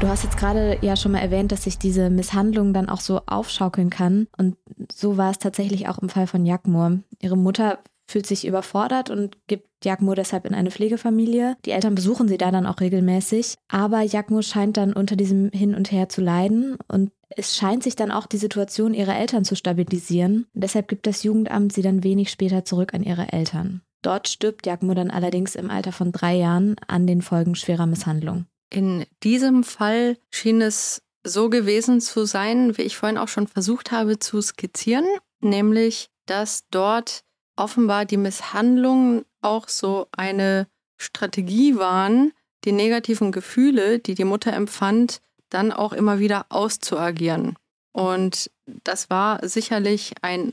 Du 0.00 0.08
hast 0.08 0.24
jetzt 0.24 0.36
gerade 0.36 0.78
ja 0.82 0.96
schon 0.96 1.12
mal 1.12 1.20
erwähnt, 1.20 1.50
dass 1.50 1.64
sich 1.64 1.78
diese 1.78 2.10
Misshandlung 2.10 2.74
dann 2.74 2.88
auch 2.88 3.00
so 3.00 3.22
aufschaukeln 3.26 3.90
kann. 3.90 4.26
Und 4.36 4.56
so 4.92 5.16
war 5.16 5.30
es 5.30 5.38
tatsächlich 5.38 5.88
auch 5.88 5.98
im 5.98 6.08
Fall 6.08 6.26
von 6.26 6.44
Jagmur. 6.44 6.98
Ihre 7.20 7.38
Mutter 7.38 7.78
fühlt 8.06 8.26
sich 8.26 8.46
überfordert 8.46 9.08
und 9.08 9.38
gibt 9.46 9.66
Jagmo 9.82 10.14
deshalb 10.14 10.44
in 10.44 10.54
eine 10.54 10.70
Pflegefamilie. 10.70 11.56
Die 11.64 11.70
Eltern 11.70 11.94
besuchen 11.94 12.28
sie 12.28 12.36
da 12.36 12.50
dann 12.50 12.66
auch 12.66 12.80
regelmäßig. 12.80 13.54
Aber 13.68 14.02
Jagmo 14.02 14.42
scheint 14.42 14.76
dann 14.76 14.92
unter 14.92 15.16
diesem 15.16 15.50
Hin 15.52 15.74
und 15.74 15.90
Her 15.90 16.08
zu 16.08 16.20
leiden 16.20 16.76
und 16.88 17.10
es 17.30 17.56
scheint 17.56 17.82
sich 17.82 17.96
dann 17.96 18.10
auch 18.10 18.26
die 18.26 18.36
Situation 18.36 18.94
ihrer 18.94 19.16
Eltern 19.16 19.44
zu 19.44 19.56
stabilisieren. 19.56 20.46
Und 20.54 20.62
deshalb 20.62 20.88
gibt 20.88 21.06
das 21.06 21.22
Jugendamt 21.22 21.72
sie 21.72 21.82
dann 21.82 22.04
wenig 22.04 22.30
später 22.30 22.64
zurück 22.64 22.94
an 22.94 23.02
ihre 23.02 23.32
Eltern. 23.32 23.82
Dort 24.02 24.28
stirbt 24.28 24.66
Jagmo 24.66 24.92
dann 24.94 25.10
allerdings 25.10 25.54
im 25.54 25.70
Alter 25.70 25.90
von 25.90 26.12
drei 26.12 26.36
Jahren 26.36 26.76
an 26.86 27.06
den 27.06 27.22
Folgen 27.22 27.54
schwerer 27.54 27.86
Misshandlung. 27.86 28.44
In 28.70 29.06
diesem 29.22 29.64
Fall 29.64 30.18
schien 30.30 30.60
es 30.60 31.02
so 31.22 31.48
gewesen 31.48 32.00
zu 32.00 32.26
sein, 32.26 32.76
wie 32.76 32.82
ich 32.82 32.96
vorhin 32.96 33.18
auch 33.18 33.28
schon 33.28 33.46
versucht 33.46 33.92
habe 33.92 34.18
zu 34.18 34.40
skizzieren, 34.42 35.06
nämlich 35.40 36.10
dass 36.26 36.64
dort 36.70 37.24
offenbar 37.56 38.04
die 38.04 38.16
Misshandlungen 38.16 39.24
auch 39.40 39.68
so 39.68 40.08
eine 40.12 40.66
Strategie 40.96 41.76
waren, 41.76 42.32
die 42.64 42.72
negativen 42.72 43.32
Gefühle, 43.32 43.98
die 43.98 44.14
die 44.14 44.24
Mutter 44.24 44.52
empfand, 44.52 45.20
dann 45.50 45.72
auch 45.72 45.92
immer 45.92 46.18
wieder 46.18 46.46
auszuagieren. 46.48 47.56
Und 47.92 48.50
das 48.66 49.10
war 49.10 49.46
sicherlich 49.46 50.14
ein 50.22 50.52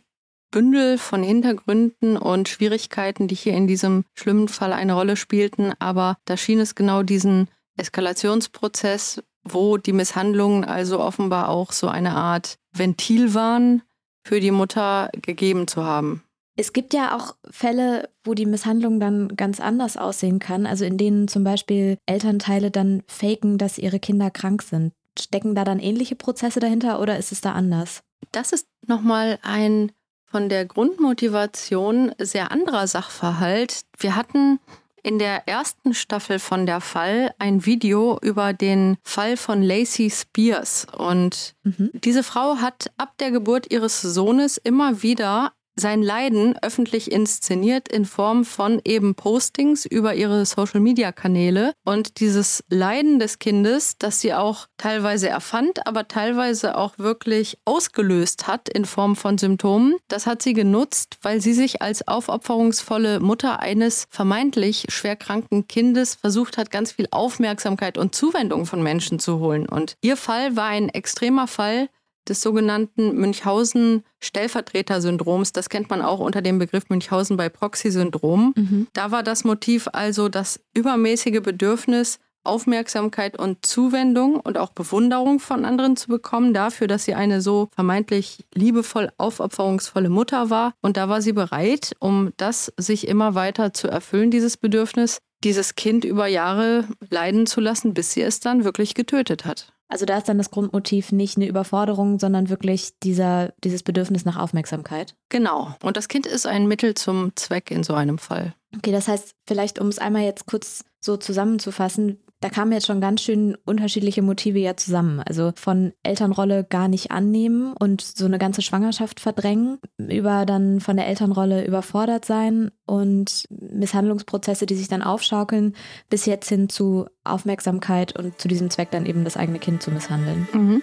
Bündel 0.52 0.98
von 0.98 1.24
Hintergründen 1.24 2.18
und 2.18 2.50
Schwierigkeiten, 2.50 3.28
die 3.28 3.36
hier 3.36 3.54
in 3.54 3.68
diesem 3.68 4.04
schlimmen 4.14 4.50
Fall 4.50 4.74
eine 4.74 4.94
Rolle 4.94 5.16
spielten. 5.16 5.74
Aber 5.80 6.18
da 6.26 6.36
schien 6.36 6.60
es 6.60 6.76
genau 6.76 7.04
diesen 7.04 7.48
Eskalationsprozess, 7.78 9.24
wo 9.44 9.78
die 9.78 9.94
Misshandlungen 9.94 10.64
also 10.64 11.00
offenbar 11.00 11.50
auch 11.50 11.72
so 11.72 11.88
eine 11.88 12.12
Art 12.16 12.56
Ventil 12.74 13.34
waren, 13.34 13.82
für 14.24 14.40
die 14.40 14.52
Mutter 14.52 15.10
gegeben 15.14 15.68
zu 15.68 15.84
haben. 15.84 16.24
Es 16.58 16.74
gibt 16.74 16.94
ja 16.94 17.18
auch 17.18 17.36
Fälle, 17.50 18.10
wo 18.24 18.34
die 18.34 18.46
Misshandlung 18.46 19.00
dann 19.00 19.36
ganz 19.36 19.60
anders 19.60 19.98
aussehen 19.98 20.40
kann, 20.40 20.66
also 20.66 20.86
in 20.86 20.98
denen 20.98 21.28
zum 21.28 21.44
Beispiel 21.44 21.98
Elternteile 22.06 22.72
dann 22.72 23.04
faken, 23.08 23.58
dass 23.58 23.78
ihre 23.78 24.00
Kinder 24.00 24.30
krank 24.30 24.62
sind. 24.62 24.94
Stecken 25.18 25.56
da 25.56 25.64
dann 25.64 25.80
ähnliche 25.80 26.16
Prozesse 26.16 26.60
dahinter 26.60 27.00
oder 27.00 27.18
ist 27.18 27.32
es 27.32 27.42
da 27.42 27.54
anders? 27.54 28.04
Das 28.32 28.52
ist 28.52 28.68
nochmal 28.86 29.40
ein 29.42 29.92
von 30.26 30.48
der 30.48 30.66
Grundmotivation 30.66 32.14
sehr 32.18 32.52
anderer 32.52 32.88
Sachverhalt. 32.88 33.82
Wir 33.98 34.16
hatten 34.16 34.60
in 35.04 35.20
der 35.20 35.48
ersten 35.48 35.94
Staffel 35.94 36.40
von 36.40 36.66
der 36.66 36.82
Fall 36.82 37.34
ein 37.40 37.66
Video 37.66 38.18
über 38.22 38.54
den 38.54 38.98
Fall 39.04 39.38
von 39.38 39.62
Lacey 39.62 40.10
Spears. 40.10 40.88
Und 40.98 41.56
mhm. 41.64 41.92
diese 41.94 42.24
Frau 42.24 42.58
hat 42.58 42.92
ab 42.98 43.18
der 43.20 43.32
Geburt 43.32 43.72
ihres 43.72 44.02
Sohnes 44.02 44.58
immer 44.58 45.02
wieder 45.02 45.54
sein 45.82 46.02
Leiden 46.02 46.56
öffentlich 46.62 47.12
inszeniert 47.12 47.90
in 47.90 48.06
Form 48.06 48.46
von 48.46 48.80
eben 48.86 49.16
Postings 49.16 49.86
über 49.86 50.14
ihre 50.14 50.46
Social-Media-Kanäle. 50.46 51.74
Und 51.84 52.20
dieses 52.20 52.64
Leiden 52.70 53.20
des 53.20 53.40
Kindes, 53.40 53.98
das 53.98 54.22
sie 54.22 54.34
auch 54.34 54.68
teilweise 54.78 55.28
erfand, 55.28 55.86
aber 55.86 56.08
teilweise 56.08 56.78
auch 56.78 56.98
wirklich 56.98 57.58
ausgelöst 57.66 58.48
hat 58.48 58.70
in 58.70 58.86
Form 58.86 59.16
von 59.16 59.38
Symptomen, 59.38 59.96
das 60.08 60.28
hat 60.28 60.42
sie 60.42 60.54
genutzt, 60.54 61.18
weil 61.22 61.42
sie 61.42 61.54
sich 61.54 61.82
als 61.82 62.08
aufopferungsvolle 62.08 63.20
Mutter 63.20 63.60
eines 63.60 64.06
vermeintlich 64.10 64.86
schwerkranken 64.90 65.68
Kindes 65.68 66.16
versucht 66.16 66.58
hat, 66.58 66.72
ganz 66.72 66.92
viel 66.92 67.08
Aufmerksamkeit 67.12 67.98
und 67.98 68.16
Zuwendung 68.16 68.66
von 68.66 68.84
Menschen 68.84 69.20
zu 69.20 69.40
holen. 69.40 69.68
Und 69.68 69.96
ihr 70.02 70.18
Fall 70.18 70.56
war 70.56 70.68
ein 70.68 70.90
extremer 70.90 71.48
Fall, 71.48 71.90
des 72.32 72.42
sogenannten 72.42 73.16
Münchhausen-Stellvertreter-Syndroms. 73.18 75.52
Das 75.52 75.70
kennt 75.70 75.90
man 75.90 76.02
auch 76.02 76.20
unter 76.20 76.42
dem 76.42 76.58
Begriff 76.58 76.90
Münchhausen 76.90 77.38
bei 77.38 77.50
Proxy-Syndrom. 77.50 78.54
Mhm. 78.56 78.88
Da 78.94 79.12
war 79.12 79.22
das 79.22 79.44
Motiv 79.44 79.88
also 79.92 80.30
das 80.30 80.60
übermäßige 80.74 81.42
Bedürfnis, 81.42 82.20
Aufmerksamkeit 82.44 83.38
und 83.38 83.64
Zuwendung 83.66 84.40
und 84.40 84.58
auch 84.58 84.72
Bewunderung 84.72 85.40
von 85.40 85.66
anderen 85.66 85.96
zu 85.96 86.08
bekommen 86.08 86.54
dafür, 86.54 86.88
dass 86.88 87.06
sie 87.06 87.14
eine 87.14 87.42
so 87.42 87.70
vermeintlich 87.76 88.46
liebevoll 88.54 89.12
aufopferungsvolle 89.18 90.10
Mutter 90.10 90.50
war. 90.50 90.74
Und 90.82 90.98
da 90.98 91.08
war 91.10 91.22
sie 91.22 91.34
bereit, 91.34 91.94
um 92.00 92.32
das 92.38 92.74
sich 92.78 93.08
immer 93.08 93.36
weiter 93.36 93.74
zu 93.74 93.90
erfüllen, 93.90 94.32
dieses 94.32 94.58
Bedürfnis, 94.58 95.20
dieses 95.44 95.76
Kind 95.76 96.06
über 96.06 96.28
Jahre 96.28 96.88
leiden 97.10 97.46
zu 97.46 97.62
lassen, 97.62 97.94
bis 97.94 98.14
sie 98.14 98.22
es 98.22 98.40
dann 98.40 98.64
wirklich 98.64 98.96
getötet 98.96 99.46
hat. 99.46 99.74
Also 99.92 100.06
da 100.06 100.18
ist 100.18 100.30
dann 100.30 100.38
das 100.38 100.52
Grundmotiv 100.52 101.12
nicht 101.12 101.36
eine 101.36 101.48
Überforderung, 101.48 102.18
sondern 102.18 102.48
wirklich 102.48 102.98
dieser, 103.04 103.54
dieses 103.62 103.84
Bedürfnis 103.84 104.24
nach 104.24 104.38
Aufmerksamkeit. 104.38 105.16
Genau. 105.28 105.76
Und 105.84 105.98
das 105.98 106.08
Kind 106.08 106.26
ist 106.26 106.48
ein 106.48 106.66
Mittel 106.66 106.94
zum 106.94 107.36
Zweck 107.36 107.72
in 107.72 107.84
so 107.84 107.94
einem 107.94 108.18
Fall. 108.18 108.56
Okay, 108.78 108.94
das 108.94 109.10
heißt, 109.10 109.36
vielleicht 109.46 109.80
um 109.80 109.90
es 109.90 110.00
einmal 110.00 110.24
jetzt 110.24 110.46
kurz 110.46 110.86
so 111.02 111.18
zusammenzufassen, 111.18 112.20
da 112.42 112.50
kamen 112.50 112.72
jetzt 112.72 112.88
schon 112.88 113.02
ganz 113.02 113.22
schön 113.22 113.56
unterschiedliche 113.66 114.24
Motive 114.24 114.58
ja 114.58 114.76
zusammen. 114.76 115.20
Also 115.20 115.54
von 115.56 115.94
Elternrolle 116.02 116.64
gar 116.64 116.88
nicht 116.88 117.12
annehmen 117.12 117.74
und 117.80 118.02
so 118.02 118.26
eine 118.26 118.40
ganze 118.40 118.64
Schwangerschaft 118.64 119.20
verdrängen, 119.20 119.78
über 119.98 120.48
dann 120.48 120.80
von 120.80 120.98
der 120.98 121.08
Elternrolle 121.08 121.64
überfordert 121.66 122.26
sein 122.26 122.72
und 122.88 123.46
Misshandlungsprozesse, 123.50 124.66
die 124.66 124.76
sich 124.76 124.88
dann 124.88 125.04
aufschaukeln, 125.04 125.76
bis 126.10 126.26
jetzt 126.26 126.50
hin 126.50 126.68
zu 126.68 127.06
Aufmerksamkeit 127.24 128.18
und 128.18 128.42
zu 128.42 128.48
diesem 128.48 128.72
Zweck 128.72 128.90
dann 128.90 129.06
eben 129.06 129.24
das 129.24 129.38
eigene 129.38 129.60
Kind 129.60 129.84
zu 129.84 129.92
misshandeln. 129.92 130.48
Mhm. 130.52 130.82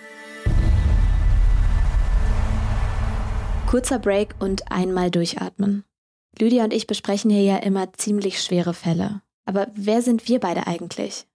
Kurzer 3.67 3.99
Break 3.99 4.37
und 4.39 4.71
einmal 4.71 5.11
durchatmen. 5.11 5.85
Lydia 6.39 6.63
und 6.63 6.73
ich 6.73 6.87
besprechen 6.87 7.33
hier 7.33 7.43
ja 7.43 7.57
immer 7.57 7.93
ziemlich 7.95 8.41
schwere 8.41 8.75
Fälle. 8.75 9.23
Aber 9.45 9.67
wer 9.75 10.03
sind 10.03 10.29
wir 10.29 10.39
beide 10.39 10.69
eigentlich? 10.69 11.27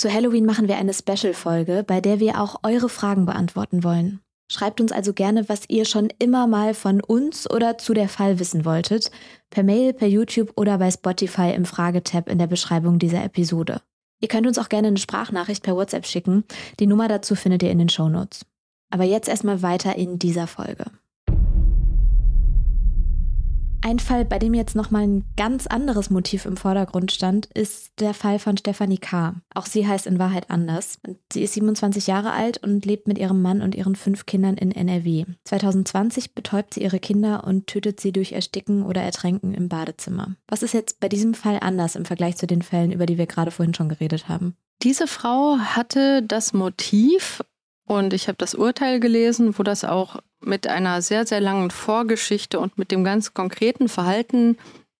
Zu 0.00 0.10
Halloween 0.10 0.46
machen 0.46 0.66
wir 0.66 0.78
eine 0.78 0.94
Special-Folge, 0.94 1.84
bei 1.86 2.00
der 2.00 2.20
wir 2.20 2.40
auch 2.40 2.60
eure 2.62 2.88
Fragen 2.88 3.26
beantworten 3.26 3.84
wollen. 3.84 4.20
Schreibt 4.50 4.80
uns 4.80 4.92
also 4.92 5.12
gerne, 5.12 5.50
was 5.50 5.68
ihr 5.68 5.84
schon 5.84 6.08
immer 6.18 6.46
mal 6.46 6.72
von 6.72 7.02
uns 7.02 7.50
oder 7.50 7.76
zu 7.76 7.92
der 7.92 8.08
Fall 8.08 8.38
wissen 8.38 8.64
wolltet, 8.64 9.10
per 9.50 9.62
Mail, 9.62 9.92
per 9.92 10.08
YouTube 10.08 10.54
oder 10.56 10.78
bei 10.78 10.90
Spotify 10.90 11.52
im 11.54 11.66
Fragetab 11.66 12.30
in 12.30 12.38
der 12.38 12.46
Beschreibung 12.46 12.98
dieser 12.98 13.22
Episode. 13.22 13.82
Ihr 14.22 14.28
könnt 14.28 14.46
uns 14.46 14.58
auch 14.58 14.70
gerne 14.70 14.88
eine 14.88 14.96
Sprachnachricht 14.96 15.62
per 15.62 15.76
WhatsApp 15.76 16.06
schicken. 16.06 16.44
Die 16.78 16.86
Nummer 16.86 17.06
dazu 17.06 17.34
findet 17.34 17.62
ihr 17.62 17.70
in 17.70 17.78
den 17.78 17.90
Shownotes. 17.90 18.46
Aber 18.88 19.04
jetzt 19.04 19.28
erstmal 19.28 19.60
weiter 19.60 19.96
in 19.96 20.18
dieser 20.18 20.46
Folge. 20.46 20.86
Ein 23.82 23.98
Fall, 23.98 24.26
bei 24.26 24.38
dem 24.38 24.52
jetzt 24.52 24.76
nochmal 24.76 25.02
ein 25.04 25.24
ganz 25.36 25.66
anderes 25.66 26.10
Motiv 26.10 26.44
im 26.44 26.58
Vordergrund 26.58 27.12
stand, 27.12 27.46
ist 27.54 27.92
der 27.98 28.12
Fall 28.12 28.38
von 28.38 28.58
Stefanie 28.58 28.98
K. 28.98 29.34
Auch 29.54 29.64
sie 29.64 29.88
heißt 29.88 30.06
in 30.06 30.18
Wahrheit 30.18 30.50
anders. 30.50 30.98
Sie 31.32 31.42
ist 31.42 31.54
27 31.54 32.06
Jahre 32.06 32.32
alt 32.32 32.62
und 32.62 32.84
lebt 32.84 33.08
mit 33.08 33.16
ihrem 33.16 33.40
Mann 33.40 33.62
und 33.62 33.74
ihren 33.74 33.96
fünf 33.96 34.26
Kindern 34.26 34.58
in 34.58 34.70
NRW. 34.70 35.24
2020 35.44 36.34
betäubt 36.34 36.74
sie 36.74 36.82
ihre 36.82 37.00
Kinder 37.00 37.44
und 37.44 37.68
tötet 37.68 38.00
sie 38.00 38.12
durch 38.12 38.32
Ersticken 38.32 38.82
oder 38.82 39.00
Ertränken 39.00 39.54
im 39.54 39.70
Badezimmer. 39.70 40.36
Was 40.46 40.62
ist 40.62 40.74
jetzt 40.74 41.00
bei 41.00 41.08
diesem 41.08 41.32
Fall 41.32 41.58
anders 41.62 41.96
im 41.96 42.04
Vergleich 42.04 42.36
zu 42.36 42.46
den 42.46 42.60
Fällen, 42.60 42.92
über 42.92 43.06
die 43.06 43.16
wir 43.16 43.26
gerade 43.26 43.50
vorhin 43.50 43.74
schon 43.74 43.88
geredet 43.88 44.28
haben? 44.28 44.56
Diese 44.82 45.06
Frau 45.06 45.56
hatte 45.58 46.22
das 46.22 46.52
Motiv, 46.52 47.42
und 47.90 48.12
ich 48.12 48.28
habe 48.28 48.38
das 48.38 48.54
Urteil 48.54 49.00
gelesen, 49.00 49.58
wo 49.58 49.64
das 49.64 49.82
auch 49.82 50.20
mit 50.40 50.66
einer 50.66 51.02
sehr, 51.02 51.26
sehr 51.26 51.40
langen 51.40 51.70
Vorgeschichte 51.70 52.58
und 52.58 52.78
mit 52.78 52.90
dem 52.90 53.04
ganz 53.04 53.34
konkreten 53.34 53.88
Verhalten 53.88 54.56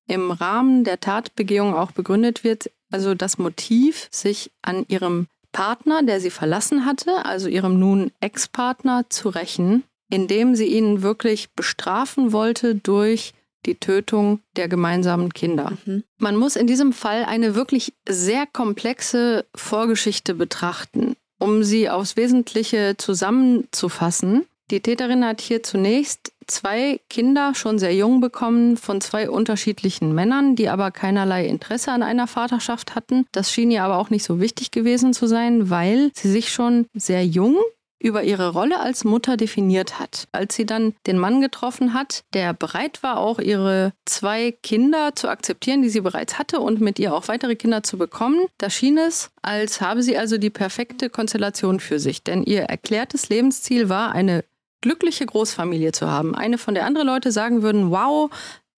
im 0.07 0.31
Rahmen 0.31 0.85
der 0.85 1.01
Tatbegehung 1.01 1.75
auch 1.75 1.93
begründet 1.93 2.45
wird. 2.45 2.71
Also 2.91 3.15
das 3.15 3.39
Motiv, 3.39 4.09
sich 4.11 4.51
an 4.63 4.85
ihrem 4.89 5.29
Partner, 5.53 6.03
der 6.03 6.21
sie 6.21 6.31
verlassen 6.31 6.85
hatte, 6.85 7.25
also 7.25 7.49
ihrem 7.49 7.79
nun 7.79 8.11
Ex-Partner, 8.21 9.07
zu 9.09 9.29
rächen, 9.29 9.85
indem 10.11 10.55
sie 10.55 10.67
ihn 10.67 11.03
wirklich 11.03 11.51
bestrafen 11.51 12.33
wollte 12.33 12.75
durch 12.75 13.33
die 13.67 13.75
Tötung 13.75 14.41
der 14.57 14.69
gemeinsamen 14.69 15.33
Kinder. 15.33 15.73
Mhm. 15.85 16.05
Man 16.19 16.37
muss 16.37 16.57
in 16.57 16.67
diesem 16.67 16.93
Fall 16.93 17.25
eine 17.25 17.55
wirklich 17.55 17.93
sehr 18.09 18.47
komplexe 18.47 19.45
Vorgeschichte 19.55 20.35
betrachten, 20.35 21.17
um 21.39 21.63
sie 21.63 21.91
aufs 21.91 22.17
Wesentliche 22.17 22.95
zusammenzufassen. 22.97 24.47
Die 24.71 24.81
Täterin 24.81 25.25
hat 25.25 25.41
hier 25.41 25.65
zunächst 25.65 26.33
zwei 26.47 27.01
Kinder 27.09 27.55
schon 27.57 27.81
sehr 27.81 27.95
jung 27.95 28.21
bekommen 28.21 28.77
von 28.77 29.01
zwei 29.01 29.29
unterschiedlichen 29.29 30.15
Männern, 30.15 30.55
die 30.55 30.69
aber 30.69 30.93
keinerlei 30.93 31.47
Interesse 31.47 31.91
an 31.91 32.05
einer 32.05 32.29
Vaterschaft 32.29 32.95
hatten. 32.95 33.27
Das 33.33 33.53
schien 33.53 33.73
ihr 33.73 33.83
aber 33.83 33.99
auch 33.99 34.11
nicht 34.11 34.25
so 34.25 34.41
wichtig 34.41 34.71
gewesen 34.71 35.13
zu 35.13 35.27
sein, 35.27 35.71
weil 35.71 36.13
sie 36.15 36.31
sich 36.31 36.53
schon 36.53 36.87
sehr 36.95 37.27
jung 37.27 37.57
über 38.01 38.23
ihre 38.23 38.51
Rolle 38.53 38.81
als 38.81 39.05
Mutter 39.05 39.37
definiert 39.37 39.99
hat. 39.99 40.27
Als 40.33 40.55
sie 40.55 40.65
dann 40.65 40.95
den 41.07 41.19
Mann 41.19 41.41
getroffen 41.41 41.93
hat, 41.93 42.25
der 42.33 42.55
bereit 42.55 43.03
war, 43.03 43.19
auch 43.19 43.39
ihre 43.39 43.93
zwei 44.07 44.53
Kinder 44.63 45.15
zu 45.15 45.29
akzeptieren, 45.29 45.83
die 45.83 45.91
sie 45.91 46.01
bereits 46.01 46.39
hatte 46.39 46.61
und 46.61 46.81
mit 46.81 46.99
ihr 46.99 47.15
auch 47.15 47.29
weitere 47.29 47.57
Kinder 47.57 47.83
zu 47.83 47.99
bekommen, 47.99 48.47
da 48.57 48.71
schien 48.71 48.97
es, 48.97 49.31
als 49.43 49.81
habe 49.81 50.03
sie 50.03 50.17
also 50.17 50.39
die 50.39 50.51
perfekte 50.51 51.11
Konstellation 51.11 51.79
für 51.79 51.99
sich. 51.99 52.25
Denn 52.25 52.43
ihr 52.43 52.63
erklärtes 52.63 53.29
Lebensziel 53.29 53.91
war, 53.91 54.13
eine 54.13 54.45
glückliche 54.81 55.27
Großfamilie 55.27 55.93
zu 55.93 56.11
haben. 56.11 56.35
Eine, 56.35 56.59
von 56.59 56.75
der 56.75 56.87
andere 56.87 57.05
Leute 57.05 57.33
sagen 57.33 57.63
würden, 57.63 57.91
wow, 57.91 58.31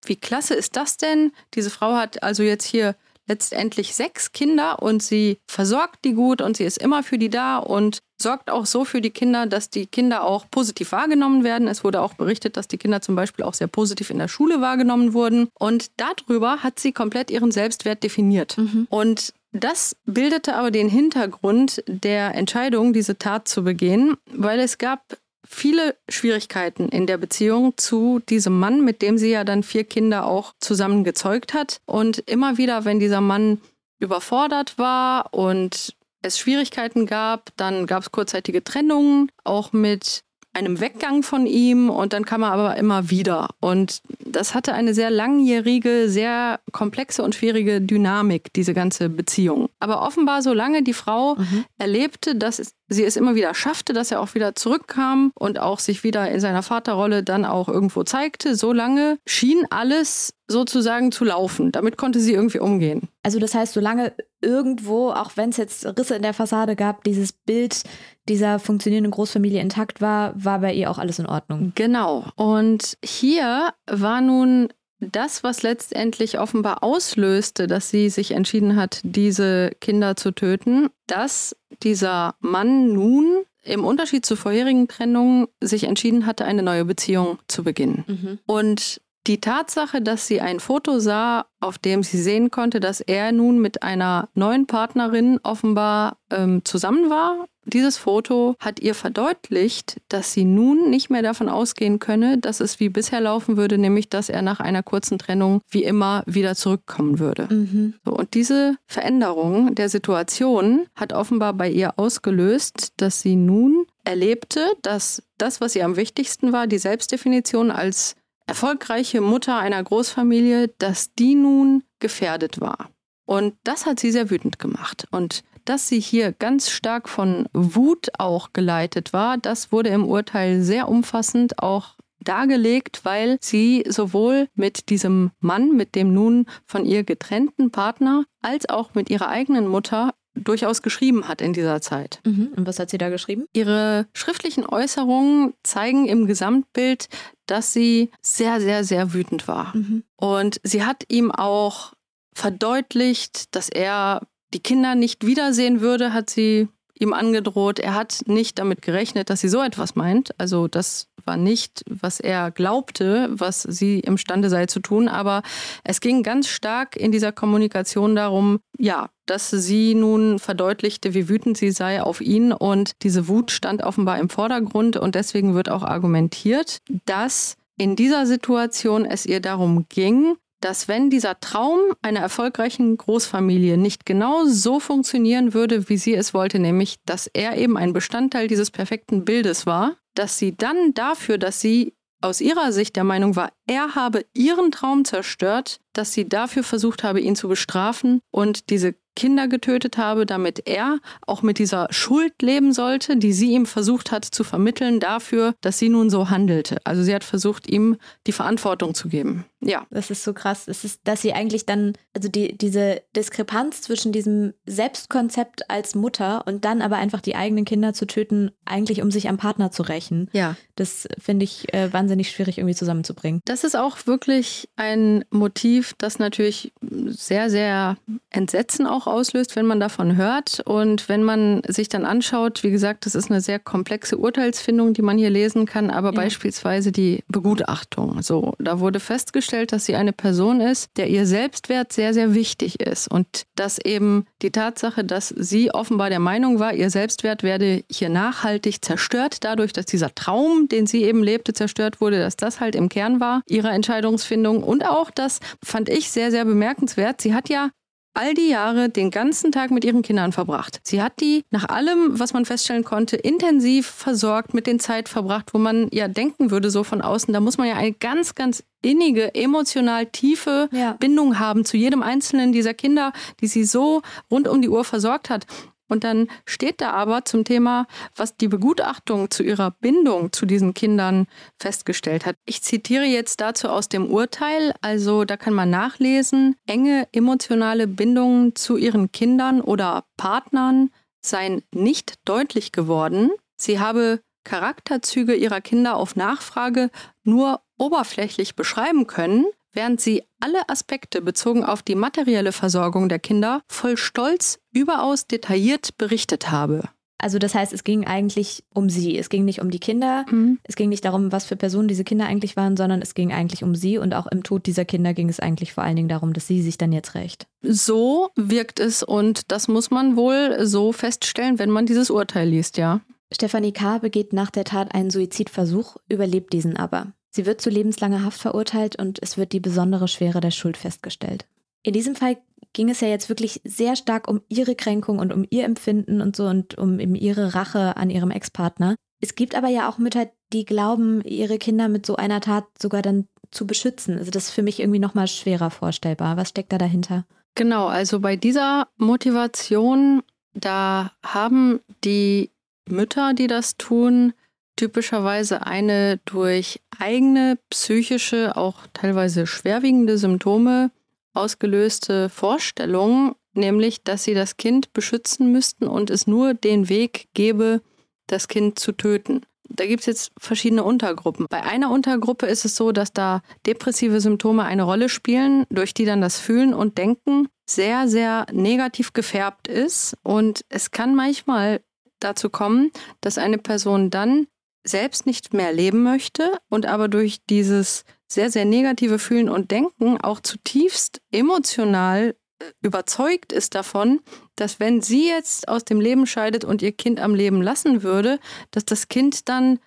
wie 0.05 0.17
klasse 0.17 0.55
ist 0.55 0.77
das 0.77 0.97
denn? 0.97 1.33
Diese 1.55 1.71
Frau 1.71 1.95
hat 1.95 2.23
also 2.23 2.43
jetzt 2.43 2.65
hier 2.65 2.97
letztendlich 3.29 3.95
sechs 3.95 4.33
Kinder 4.33 4.83
und 4.83 5.03
sie 5.03 5.39
versorgt 5.47 6.05
die 6.05 6.13
gut 6.13 6.41
und 6.41 6.57
sie 6.57 6.65
ist 6.65 6.79
immer 6.79 7.03
für 7.03 7.19
die 7.19 7.31
da 7.31 7.59
und 7.59 8.01
sorgt 8.21 8.51
auch 8.51 8.67
so 8.67 8.85
für 8.85 9.01
die 9.01 9.11
Kinder, 9.11 9.47
dass 9.47 9.71
die 9.71 9.87
Kinder 9.87 10.25
auch 10.25 10.47
positiv 10.51 10.93
wahrgenommen 10.93 11.45
werden. 11.45 11.69
Es 11.69 11.85
wurde 11.85 12.01
auch 12.01 12.15
berichtet, 12.15 12.57
dass 12.57 12.69
die 12.69 12.79
Kinder 12.79 13.01
zum 13.01 13.15
Beispiel 13.15 13.45
auch 13.45 13.55
sehr 13.55 13.69
positiv 13.69 14.11
in 14.11 14.19
der 14.19 14.29
Schule 14.29 14.61
wahrgenommen 14.61 15.13
wurden. 15.13 15.49
Und 15.59 15.91
darüber 15.97 16.63
hat 16.63 16.79
sie 16.79 16.93
komplett 16.93 17.31
ihren 17.31 17.53
Selbstwert 17.53 18.03
definiert. 18.03 18.59
Mhm. 18.59 18.87
Und 18.91 19.35
das 19.53 19.97
bildete 20.07 20.55
aber 20.55 20.71
den 20.71 20.89
Hintergrund 20.89 21.83
der 21.87 22.35
Entscheidung, 22.35 22.93
diese 22.93 23.19
Tat 23.19 23.49
zu 23.49 23.63
begehen, 23.65 24.17
weil 24.33 24.59
es 24.61 24.79
gab 24.79 25.19
viele 25.47 25.97
Schwierigkeiten 26.09 26.89
in 26.89 27.07
der 27.07 27.19
Beziehung 27.19 27.75
zu 27.77 28.21
diesem 28.21 28.59
Mann, 28.59 28.85
mit 28.85 29.03
dem 29.03 29.19
sie 29.19 29.31
ja 29.31 29.45
dann 29.45 29.63
vier 29.63 29.85
Kinder 29.85 30.27
auch 30.27 30.55
zusammen 30.61 31.05
gezeugt 31.05 31.55
hat. 31.55 31.81
Und 31.87 32.19
immer 32.19 32.59
wieder, 32.59 32.85
wenn 32.85 33.01
dieser 33.01 33.21
Mann 33.21 33.61
überfordert 33.99 34.79
war 34.79 35.33
und 35.33 35.95
es 36.23 36.39
Schwierigkeiten 36.39 37.07
gab, 37.07 37.51
dann 37.57 37.87
gab 37.87 38.03
es 38.03 38.13
kurzzeitige 38.13 38.63
Trennungen, 38.63 39.31
auch 39.45 39.73
mit 39.73 40.23
einem 40.55 40.81
Weggang 40.81 41.23
von 41.23 41.47
ihm 41.47 41.91
und 41.91 42.13
dann 42.13 42.25
kam 42.25 42.43
er 42.43 42.53
aber 42.53 42.77
immer 42.77 43.11
wieder. 43.11 43.49
Und 43.61 44.03
das 44.25 44.55
hatte 44.55 44.75
eine 44.75 44.95
sehr 44.95 45.11
langjährige, 45.11 46.09
sehr 46.09 46.61
komplexe 46.73 47.23
und 47.23 47.35
schwierige 47.35 47.81
Dynamik, 47.81 48.53
diese 48.53 48.75
ganze 48.75 49.09
Beziehung. 49.09 49.69
Aber 49.81 50.03
offenbar, 50.03 50.43
solange 50.43 50.83
die 50.83 50.93
Frau 50.93 51.37
mhm. 51.37 51.65
erlebte, 51.79 52.35
dass 52.35 52.75
sie 52.89 53.05
es 53.05 53.17
immer 53.17 53.35
wieder 53.35 53.55
schaffte, 53.55 53.93
dass 53.93 54.11
er 54.11 54.21
auch 54.21 54.35
wieder 54.35 54.55
zurückkam 54.55 55.33
und 55.35 55.59
auch 55.59 55.79
sich 55.79 56.05
wieder 56.05 56.31
in 56.31 56.41
seiner 56.41 56.63
Vaterrolle 56.63 57.23
dann 57.23 57.45
auch 57.45 57.69
irgendwo 57.69 58.03
zeigte, 58.05 58.55
solange 58.55 59.19
schien 59.27 59.65
alles 59.71 60.35
sozusagen 60.49 61.13
zu 61.13 61.25
laufen. 61.25 61.73
Damit 61.73 61.97
konnte 61.97 62.21
sie 62.21 62.35
irgendwie 62.35 62.59
umgehen. 62.59 63.09
Also 63.23 63.39
das 63.39 63.55
heißt, 63.55 63.73
solange 63.73 64.13
irgendwo, 64.43 65.11
auch 65.11 65.33
wenn 65.37 65.51
es 65.51 65.57
jetzt 65.57 65.87
Risse 65.99 66.17
in 66.17 66.23
der 66.23 66.35
Fassade 66.35 66.77
gab, 66.77 67.05
dieses 67.05 67.33
Bild 67.33 67.83
dieser 68.29 68.59
funktionierenden 68.59 69.13
Großfamilie 69.13 69.61
intakt 69.61 70.01
war, 70.01 70.33
war 70.37 70.61
bei 70.61 70.73
ihr 70.73 70.91
auch 70.91 70.99
alles 70.99 71.19
in 71.19 71.27
Ordnung. 71.27 71.73
Genau. 71.75 72.27
Und 72.37 72.99
hier 73.05 73.73
war 73.87 74.21
nun 74.21 74.69
das, 75.01 75.43
was 75.43 75.63
letztendlich 75.63 76.39
offenbar 76.39 76.83
auslöste, 76.83 77.67
dass 77.67 77.91
sie 77.91 78.09
sich 78.09 78.33
entschieden 78.33 78.77
hat, 78.77 79.01
diese 79.03 79.73
Kinder 79.81 80.17
zu 80.17 80.31
töten, 80.31 80.91
dass 81.07 81.57
dieser 81.83 82.37
Mann 82.41 82.93
nun 82.93 83.45
im 83.65 83.85
Unterschied 83.85 84.27
zu 84.27 84.37
vorherigen 84.37 84.89
Trennungen 84.89 85.47
sich 85.61 85.85
entschieden 85.85 86.27
hatte, 86.27 86.45
eine 86.45 86.63
neue 86.63 86.85
Beziehung 86.85 87.39
zu 87.49 87.65
beginnen. 87.65 88.05
Mhm. 88.07 88.39
Und 88.47 89.01
die 89.27 89.41
Tatsache, 89.41 90.01
dass 90.01 90.27
sie 90.27 90.41
ein 90.41 90.61
Foto 90.61 90.99
sah, 90.99 91.47
auf 91.61 91.79
dem 91.79 92.03
sie 92.03 92.21
sehen 92.21 92.51
konnte, 92.51 92.81
dass 92.81 93.01
er 93.01 93.33
nun 93.33 93.61
mit 93.61 93.83
einer 93.83 94.29
neuen 94.35 94.67
Partnerin 94.67 95.39
offenbar 95.43 96.17
ähm, 96.31 96.65
zusammen 96.65 97.09
war, 97.11 97.47
dieses 97.65 97.97
Foto 97.97 98.57
hat 98.59 98.81
ihr 98.81 98.95
verdeutlicht, 98.95 100.01
dass 100.09 100.33
sie 100.33 100.45
nun 100.45 100.91
nicht 100.91 101.11
mehr 101.11 101.23
davon 101.23 101.49
ausgehen 101.49 102.01
könne, 102.01 102.39
dass 102.39 102.61
es 102.61 102.81
wie 102.81 102.89
bisher 102.89 103.21
laufen 103.21 103.57
würde, 103.57 103.79
nämlich 103.79 104.09
dass 104.09 104.29
er 104.29 104.43
nach 104.43 104.59
einer 104.59 104.83
kurzen 104.83 105.19
Trennung 105.19 105.61
wie 105.69 105.85
immer 105.85 106.25
wieder 106.27 106.57
zurückkommen 106.57 107.21
würde. 107.21 107.47
Mhm. 107.51 107.95
So, 108.05 108.13
und 108.13 108.35
diese 108.35 108.77
Veränderung 108.87 109.75
der 109.77 109.89
Situation 109.89 110.87
hat 110.97 111.13
offenbar 111.13 111.53
bei 111.55 111.71
ihr 111.71 111.99
ausgelöst, 111.99 112.95
dass 112.97 113.21
sie 113.21 113.37
nun 113.37 113.87
erlebte, 114.05 114.67
dass 114.83 115.23
das, 115.39 115.61
was 115.61 115.77
ihr 115.77 115.85
am 115.85 115.97
wichtigsten 115.97 116.53
war, 116.53 116.67
die 116.67 116.79
Selbstdefinition 116.79 117.71
als 117.71 118.17
erfolgreiche 118.47 119.21
Mutter 119.21 119.59
einer 119.59 119.83
Großfamilie, 119.83 120.69
dass 120.79 121.15
die 121.15 121.35
nun 121.35 121.85
gefährdet 122.01 122.61
war. 122.61 122.91
Und 123.25 123.55
das 123.65 123.87
hat 123.87 124.01
sie 124.01 124.13
sehr 124.13 124.31
wütend 124.31 124.59
gemacht. 124.59 125.07
Und 125.11 125.45
dass 125.65 125.89
sie 125.89 126.01
hier 126.01 126.33
ganz 126.33 126.71
stark 126.71 127.09
von 127.09 127.49
Wut 127.53 128.09
auch 128.19 128.53
geleitet 128.53 129.13
war, 129.13 129.39
das 129.39 129.73
wurde 129.73 129.91
im 129.91 130.05
Urteil 130.05 130.63
sehr 130.63 130.89
umfassend 130.89 131.61
auch 131.61 131.97
dargelegt, 132.21 133.05
weil 133.05 133.39
sie 133.41 133.85
sowohl 133.89 134.49
mit 134.55 134.91
diesem 134.91 135.31
Mann, 135.41 135.77
mit 135.77 135.95
dem 135.95 136.13
nun 136.13 136.47
von 136.67 136.85
ihr 136.85 137.05
getrennten 137.05 137.71
Partner, 137.71 138.25
als 138.43 138.69
auch 138.69 138.95
mit 138.95 139.11
ihrer 139.11 139.29
eigenen 139.29 139.67
Mutter 139.67 140.15
durchaus 140.35 140.83
geschrieben 140.83 141.29
hat 141.29 141.41
in 141.41 141.53
dieser 141.53 141.81
Zeit. 141.81 142.21
Mhm. 142.25 142.53
Und 142.57 142.67
was 142.67 142.79
hat 142.79 142.91
sie 142.91 142.99
da 142.99 143.11
geschrieben? 143.11 143.47
Ihre 143.53 144.07
schriftlichen 144.15 144.67
Äußerungen 144.67 145.55
zeigen 145.63 146.07
im 146.07 146.27
Gesamtbild, 146.27 147.09
dass 147.47 147.73
sie 147.73 148.11
sehr, 148.21 148.61
sehr, 148.61 148.85
sehr 148.85 149.13
wütend 149.13 149.47
war. 149.49 149.77
Mhm. 149.77 150.05
Und 150.17 150.61
sie 150.63 150.85
hat 150.85 151.05
ihm 151.09 151.31
auch 151.31 151.93
verdeutlicht, 152.35 153.55
dass 153.55 153.69
er 153.69 154.23
die 154.55 154.61
Kinder 154.61 154.95
nicht 154.95 155.27
wiedersehen 155.27 155.81
würde, 155.81 156.13
hat 156.13 156.31
sie 156.31 156.69
ihm 156.99 157.13
angedroht. 157.13 157.79
Er 157.79 157.95
hat 157.95 158.23
nicht 158.27 158.59
damit 158.59 158.83
gerechnet, 158.83 159.31
dass 159.31 159.41
sie 159.41 159.49
so 159.49 159.61
etwas 159.61 159.95
meint. 159.95 160.39
Also 160.39 160.69
das 160.69 161.09
war 161.25 161.37
nicht, 161.37 161.85
was 161.89 162.21
er 162.21 162.51
glaubte, 162.51 163.29
was 163.31 163.63
sie 163.63 164.01
imstande 164.01 164.49
sei 164.51 164.67
zu 164.67 164.81
tun. 164.81 165.09
Aber 165.09 165.43
es 165.85 166.01
ging 166.01 166.23
ganz 166.23 166.49
stark 166.49 166.97
in 166.97 167.13
dieser 167.13 167.33
Kommunikation 167.33 168.17
darum, 168.17 168.61
ja, 168.79 169.11
dass 169.27 169.51
sie 169.51 169.95
nun 169.95 170.39
verdeutlichte, 170.39 171.15
wie 171.15 171.29
wütend 171.29 171.57
sie 171.57 171.71
sei 171.71 172.03
auf 172.03 172.21
ihn. 172.21 172.53
Und 172.53 173.03
diese 173.03 173.29
Wut 173.29 173.51
stand 173.51 173.83
offenbar 173.83 174.19
im 174.19 174.29
Vordergrund. 174.29 174.97
Und 174.97 175.15
deswegen 175.15 175.55
wird 175.55 175.69
auch 175.69 175.83
argumentiert, 175.83 176.79
dass 177.05 177.57
in 177.77 177.97
dieser 177.97 178.27
Situation 178.27 179.05
es 179.05 179.27
ihr 179.27 179.41
darum 179.41 179.87
ging, 179.89 180.37
dass 180.63 180.89
wenn 180.89 181.11
dieser 181.11 181.39
Traum 181.41 181.79
einer 182.03 182.21
erfolgreichen 182.21 182.97
Großfamilie 182.97 183.77
nicht 183.77 184.07
genau 184.07 184.45
so 184.47 184.81
funktionieren 184.81 185.55
würde, 185.55 185.89
wie 185.89 185.97
sie 185.97 186.15
es 186.15 186.35
wollte, 186.35 186.59
nämlich 186.59 186.97
dass 187.05 187.27
er 187.27 187.59
eben 187.59 187.77
ein 187.77 187.93
Bestandteil 187.93 188.49
dieses 188.49 188.71
perfekten 188.71 189.25
Bildes 189.25 189.67
war, 189.67 189.97
dass 190.15 190.39
sie 190.39 190.57
dann 190.57 190.95
dafür, 190.95 191.39
dass 191.39 191.61
sie 191.61 191.95
aus 192.21 192.41
ihrer 192.41 192.73
Sicht 192.73 192.97
der 192.97 193.05
Meinung 193.05 193.37
war, 193.37 193.53
er 193.67 193.95
habe 193.95 194.25
ihren 194.33 194.71
Traum 194.71 195.05
zerstört, 195.05 195.81
dass 195.93 196.13
sie 196.13 196.29
dafür 196.29 196.63
versucht 196.63 197.03
habe, 197.03 197.21
ihn 197.21 197.37
zu 197.37 197.49
bestrafen 197.49 198.21
und 198.31 198.71
diese 198.71 198.95
Kinder 199.15 199.49
getötet 199.49 199.99
habe, 199.99 200.25
damit 200.25 200.67
er 200.67 200.99
auch 201.27 201.43
mit 201.43 201.59
dieser 201.59 201.89
Schuld 201.91 202.41
leben 202.41 202.73
sollte, 202.73 203.17
die 203.17 203.33
sie 203.33 203.53
ihm 203.53 203.67
versucht 203.67 204.11
hat 204.11 204.25
zu 204.25 204.43
vermitteln 204.45 205.01
dafür, 205.01 205.55
dass 205.61 205.79
sie 205.79 205.91
nun 205.91 206.09
so 206.09 206.31
handelte. 206.31 206.79
Also 206.85 207.03
sie 207.03 207.15
hat 207.15 207.25
versucht, 207.25 207.69
ihm 207.69 207.97
die 208.27 208.33
Verantwortung 208.33 208.95
zu 208.95 209.09
geben. 209.09 209.45
Ja. 209.63 209.87
Das 209.91 210.11
ist 210.11 210.25
so 210.25 210.35
krass. 210.35 210.69
Es 210.69 210.85
ist, 210.85 211.01
dass 211.05 211.23
sie 211.23 211.33
eigentlich 211.33 211.67
dann, 211.67 211.95
also 212.15 212.29
die, 212.29 212.57
diese 212.57 213.03
Diskrepanz 213.17 213.81
zwischen 213.81 214.13
diesem 214.13 214.55
Selbstkonzept 214.67 215.71
als 215.71 215.95
Mutter 215.95 216.47
und 216.47 216.65
dann 216.65 216.83
aber 216.83 216.97
einfach 216.97 217.21
die 217.21 217.37
eigenen 217.37 217.65
Kinder 217.65 217.95
zu 217.95 218.07
töten, 218.07 218.51
eigentlich 218.65 219.03
um 219.03 219.11
sich 219.11 219.29
am 219.29 219.37
Partner 219.37 219.71
zu 219.71 219.83
rächen. 219.83 220.29
Ja. 220.33 220.57
Das 220.75 221.09
finde 221.19 221.45
ich 221.45 221.73
äh, 221.73 221.93
wahnsinnig 221.93 222.31
schwierig 222.31 222.59
irgendwie 222.59 222.75
zusammenzubringen. 222.75 223.41
Das 223.45 223.65
ist 223.65 223.77
auch 223.77 224.07
wirklich 224.07 224.69
ein 224.77 225.25
Motiv, 225.31 225.95
das 225.99 226.19
natürlich 226.19 226.73
sehr, 226.81 227.49
sehr 227.51 227.97
Entsetzen 228.31 228.87
auch 228.87 229.07
auslöst, 229.07 229.55
wenn 229.57 229.67
man 229.67 229.79
davon 229.79 230.17
hört. 230.17 230.61
Und 230.65 231.09
wenn 231.09 231.23
man 231.23 231.63
sich 231.69 231.89
dann 231.89 232.05
anschaut, 232.05 232.65
wie 232.65 232.71
gesagt, 232.71 233.07
das 233.07 233.15
ist 233.15 233.31
eine 233.31 233.41
sehr 233.41 233.59
komplexe 233.59 234.17
Urteilsfindung, 234.17 234.95
die 234.95 235.03
man 235.03 235.19
hier 235.19 235.31
lesen 235.31 235.67
kann, 235.67 235.91
aber 235.91 236.09
ja. 236.09 236.17
beispielsweise 236.17 236.91
die 236.91 237.23
Begutachtung. 237.29 238.23
So, 238.23 238.55
da 238.59 238.81
wurde 238.81 238.99
festgestellt, 238.99 239.52
festgestellt, 239.53 239.73
dass 239.73 239.85
sie 239.85 239.97
eine 239.97 240.13
Person 240.13 240.61
ist, 240.61 240.91
der 240.97 241.09
ihr 241.09 241.27
Selbstwert 241.27 241.93
sehr, 241.93 242.15
sehr 242.15 242.35
wichtig 242.35 242.81
ist. 242.81 243.09
Und 243.09 243.45
dass 243.55 243.79
eben 243.79 244.25
die 244.41 244.51
Tatsache, 244.51 245.05
dass 245.05 245.29
sie 245.29 245.71
offenbar 245.71 246.09
der 246.09 246.21
Meinung 246.21 246.59
war, 246.59 246.73
ihr 246.73 246.91
Selbstwert 246.91 247.43
werde 247.43 247.85
hier 247.91 248.09
nachhaltig 248.09 248.83
zerstört, 248.83 249.45
dadurch, 249.45 249.73
dass 249.73 249.87
dieser 249.87 250.15
Traum, 250.15 250.69
den 250.69 250.87
sie 250.87 251.05
eben 251.05 251.23
lebte, 251.23 251.53
zerstört 251.53 252.01
wurde, 252.01 252.19
dass 252.19 252.37
das 252.37 252.61
halt 252.61 252.75
im 252.75 252.89
Kern 252.89 253.21
war 253.21 253.43
ihrer 253.47 253.73
Entscheidungsfindung. 253.73 254.63
Und 254.63 254.87
auch 254.87 255.11
das 255.11 255.41
fand 255.63 255.89
ich 255.89 256.11
sehr, 256.11 256.31
sehr 256.31 256.45
bemerkenswert. 256.45 257.21
Sie 257.21 257.35
hat 257.35 257.49
ja 257.49 257.71
all 258.15 258.35
die 258.35 258.49
Jahre 258.49 258.89
den 258.89 259.11
ganzen 259.11 259.53
Tag 259.53 259.71
mit 259.71 259.85
ihren 259.85 260.03
Kindern 260.03 260.33
verbracht. 260.33 260.81
Sie 260.83 261.03
hat 261.03 261.21
die 261.21 261.45
nach 261.51 261.69
allem, 261.69 262.19
was 262.19 262.33
man 262.33 262.45
feststellen 262.45 262.85
konnte, 262.85 263.17
intensiv 263.17 263.87
versorgt, 263.87 264.55
mit 264.55 264.67
den 264.67 264.81
Zeit 264.81 265.09
verbracht, 265.09 265.55
wo 265.55 265.59
man 265.59 265.89
ja 265.93 266.09
denken 266.09 266.51
würde, 266.51 266.71
so 266.71 266.85
von 266.85 267.01
außen, 267.01 267.33
da 267.33 267.41
muss 267.41 267.59
man 267.59 267.69
ja 267.69 267.75
eine 267.75 267.93
ganz, 267.93 268.35
ganz 268.35 268.63
innige, 268.83 269.35
emotional 269.35 270.07
tiefe 270.07 270.69
ja. 270.73 270.93
Bindung 270.93 271.39
haben 271.39 271.65
zu 271.65 271.77
jedem 271.77 272.03
einzelnen 272.03 272.53
dieser 272.53 272.75
Kinder, 272.75 273.13
die 273.41 273.47
sie 273.47 273.65
so 273.65 274.03
rund 274.31 274.49
um 274.49 274.61
die 274.61 274.69
Uhr 274.69 274.85
versorgt 274.85 275.31
hat. 275.31 275.47
Und 275.93 276.05
dann 276.05 276.29
steht 276.47 276.81
da 276.81 276.93
aber 276.93 277.27
zum 277.27 277.45
Thema, 277.45 277.87
was 278.17 278.35
die 278.35 278.49
Begutachtung 278.49 279.31
zu 279.31 279.43
ihrer 279.43 279.73
Bindung 279.73 280.33
zu 280.33 280.47
diesen 280.47 280.73
Kindern 280.73 281.27
festgestellt 281.59 282.25
hat. 282.25 282.37
Ich 282.47 282.63
zitiere 282.63 283.05
jetzt 283.05 283.43
dazu 283.43 283.69
aus 283.69 283.91
dem 283.91 284.11
Urteil, 284.11 284.73
also 284.81 285.27
da 285.27 285.37
kann 285.37 285.53
man 285.53 285.69
nachlesen, 285.69 286.57
enge 286.67 287.07
emotionale 287.13 287.87
Bindungen 287.87 288.57
zu 288.57 288.79
ihren 288.79 289.13
Kindern 289.13 289.61
oder 289.61 290.05
Partnern 290.17 290.89
seien 291.21 291.63
nicht 291.75 292.15
deutlich 292.25 292.73
geworden. 292.73 293.31
Sie 293.57 293.79
habe 293.79 294.23
Charakterzüge 294.45 295.35
ihrer 295.35 295.61
Kinder 295.61 295.97
auf 295.97 296.17
Nachfrage 296.17 296.89
nur 297.23 297.61
oberflächlich 297.77 298.57
beschreiben 298.57 299.07
können, 299.07 299.45
während 299.73 300.01
sie 300.01 300.23
alle 300.41 300.69
Aspekte 300.69 301.21
bezogen 301.21 301.65
auf 301.65 301.83
die 301.83 301.95
materielle 301.95 302.53
Versorgung 302.53 303.09
der 303.09 303.19
Kinder 303.19 303.63
voll 303.69 303.97
Stolz 303.97 304.59
überaus 304.73 305.27
detailliert 305.27 305.97
berichtet 305.99 306.51
habe. 306.51 306.89
Also 307.23 307.39
das 307.39 307.55
heißt, 307.55 307.73
es 307.73 307.85
ging 307.85 308.05
eigentlich 308.05 308.65
um 308.75 308.91
sie. 308.91 309.17
Es 309.17 309.29
ging 309.29 309.45
nicht 309.45 309.61
um 309.61 309.71
die 309.71 309.79
Kinder. 309.79 310.27
Mhm. 310.29 310.59
Es 310.65 310.75
ging 310.75 310.89
nicht 310.89 311.05
darum, 311.05 311.31
was 311.31 311.45
für 311.45 311.55
Personen 311.55 311.87
diese 311.87 312.03
Kinder 312.03 312.27
eigentlich 312.27 312.57
waren, 312.57 312.77
sondern 312.77 313.01
es 313.01 313.15
ging 313.15 313.33
eigentlich 313.33 313.63
um 313.63 313.77
sie. 313.77 313.97
Und 313.97 314.13
auch 314.13 314.27
im 314.27 314.43
Tod 314.43 314.67
dieser 314.67 314.85
Kinder 314.85 315.15
ging 315.15 315.29
es 315.29 315.39
eigentlich 315.39 315.73
vor 315.73 315.85
allen 315.85 315.95
Dingen 315.95 316.09
darum, 316.09 316.33
dass 316.33 316.49
sie 316.49 316.61
sich 316.61 316.79
dann 316.79 316.91
jetzt 316.91 317.15
rächt. 317.15 317.47
So 317.63 318.31
wirkt 318.35 318.81
es 318.81 319.05
und 319.05 319.53
das 319.53 319.69
muss 319.69 319.93
man 319.93 320.17
wohl 320.17 320.67
so 320.67 320.91
feststellen, 320.91 321.61
wenn 321.61 321.71
man 321.71 321.87
dieses 321.87 322.11
Urteil 322.11 322.49
liest, 322.49 322.77
ja. 322.77 323.01
Stefanie 323.33 323.73
K. 323.73 323.99
begeht 323.99 324.33
nach 324.33 324.51
der 324.51 324.65
Tat 324.65 324.93
einen 324.93 325.11
Suizidversuch, 325.11 325.97
überlebt 326.09 326.53
diesen 326.53 326.77
aber. 326.77 327.13
Sie 327.35 327.47
wird 327.47 327.61
zu 327.61 327.71
lebenslanger 327.71 328.25
Haft 328.25 328.41
verurteilt 328.41 329.01
und 329.01 329.19
es 329.23 329.39
wird 329.39 329.53
die 329.53 329.61
besondere 329.61 330.07
Schwere 330.07 330.41
der 330.41 330.51
Schuld 330.51 330.77
festgestellt. 330.77 331.47
In 331.83 331.95
diesem 331.95 332.15
Fall 332.15 332.37
ging 332.75 332.91
es 332.91 333.01
ja 333.01 333.09
jetzt 333.09 333.29
wirklich 333.29 333.61
sehr 333.65 333.97
stark 333.97 334.29
um 334.29 334.43
ihre 334.49 334.75
Kränkung 334.75 335.19
und 335.19 335.33
um 335.33 335.45
ihr 335.51 335.65
Empfinden 335.65 336.21
und 336.21 336.37
so 336.37 336.47
und 336.47 336.77
um 336.79 336.99
ihre 337.01 337.55
Rache 337.55 337.97
an 337.97 338.11
ihrem 338.11 338.31
Ex-Partner. 338.31 338.97
Es 339.21 339.35
gibt 339.35 339.55
aber 339.55 339.69
ja 339.69 339.89
auch 339.89 339.99
Mütter, 339.99 340.31
die 340.53 340.65
glauben, 340.65 341.23
ihre 341.23 341.59
Kinder 341.59 341.89
mit 341.89 342.05
so 342.05 342.17
einer 342.17 342.41
Tat 342.41 342.67
sogar 342.81 343.03
dann 343.03 343.29
zu 343.51 343.67
beschützen. 343.67 344.19
Also 344.19 344.31
das 344.31 344.49
ist 344.49 344.51
für 344.51 344.63
mich 344.63 344.81
irgendwie 344.81 344.99
nochmal 344.99 345.29
schwerer 345.29 345.71
vorstellbar. 345.71 346.37
Was 346.37 346.51
steckt 346.51 346.73
da 346.73 346.79
dahinter? 346.79 347.25
Genau, 347.55 347.87
also 347.87 348.21
bei 348.21 348.37
dieser 348.37 348.89
Motivation, 348.97 350.23
da 350.55 351.13
haben 351.23 351.81
die 352.05 352.51
Mütter, 352.89 353.35
die 353.35 353.47
das 353.47 353.77
tun, 353.77 354.33
typischerweise 354.77 355.67
eine 355.67 356.19
durch 356.25 356.81
eigene 356.99 357.59
psychische, 357.71 358.57
auch 358.57 358.87
teilweise 358.93 359.47
schwerwiegende 359.47 360.19
Symptome 360.19 360.91
ausgelöste 361.35 362.29
Vorstellung, 362.29 363.35
nämlich 363.55 364.03
dass 364.03 364.25
sie 364.25 364.35
das 364.35 364.57
Kind 364.57 364.93
beschützen 364.93 365.53
müssten 365.53 365.87
und 365.87 366.11
es 366.11 366.27
nur 366.27 366.55
den 366.55 366.89
Weg 366.89 367.29
gäbe, 367.35 367.83
das 368.27 368.49
Kind 368.49 368.79
zu 368.79 368.93
töten. 368.93 369.43
Da 369.69 369.87
gibt 369.87 370.01
es 370.01 370.07
jetzt 370.07 370.33
verschiedene 370.39 370.85
Untergruppen. 370.85 371.47
Bei 371.49 371.63
einer 371.63 371.91
Untergruppe 371.91 372.47
ist 372.47 372.67
es 372.67 372.77
so, 372.77 372.93
dass 372.93 373.13
da 373.13 373.41
depressive 373.67 374.21
Symptome 374.21 374.65
eine 374.65 374.83
Rolle 374.83 375.09
spielen, 375.09 375.65
durch 375.71 375.95
die 375.95 376.05
dann 376.05 376.21
das 376.21 376.39
Fühlen 376.39 376.75
und 376.75 376.99
Denken 376.99 377.49
sehr, 377.65 378.07
sehr 378.07 378.47
negativ 378.53 379.15
gefärbt 379.15 379.69
ist. 379.69 380.15
Und 380.23 380.65
es 380.69 380.91
kann 380.91 381.15
manchmal 381.15 381.81
dazu 382.21 382.51
kommen, 382.51 382.91
dass 383.23 383.39
eine 383.39 383.57
Person 383.57 384.11
dann 384.11 384.47
selbst 384.85 385.27
nicht 385.27 385.55
mehr 385.55 385.73
leben 385.73 386.03
möchte 386.03 386.59
und 386.69 386.87
aber 386.87 387.09
durch 387.09 387.39
dieses 387.49 388.05
sehr, 388.29 388.51
sehr 388.51 388.65
negative 388.65 389.19
Fühlen 389.19 389.49
und 389.49 389.71
Denken 389.71 390.19
auch 390.21 390.41
zutiefst 390.41 391.21
emotional 391.31 392.35
äh, 392.61 392.65
überzeugt 392.81 393.53
ist 393.53 393.75
davon, 393.75 394.21
dass 394.57 394.81
wenn 394.81 395.03
sie 395.03 395.29
jetzt 395.29 395.69
aus 395.69 395.85
dem 395.85 396.01
Leben 396.01 396.27
scheidet 396.27 396.65
und 396.65 396.83
ihr 396.83 396.93
Kind 396.93 397.21
am 397.21 397.35
Leben 397.35 397.63
lassen 397.63 398.03
würde, 398.03 398.39
dass 398.71 398.85
das 398.85 399.09
Kind 399.09 399.49
dann 399.49 399.79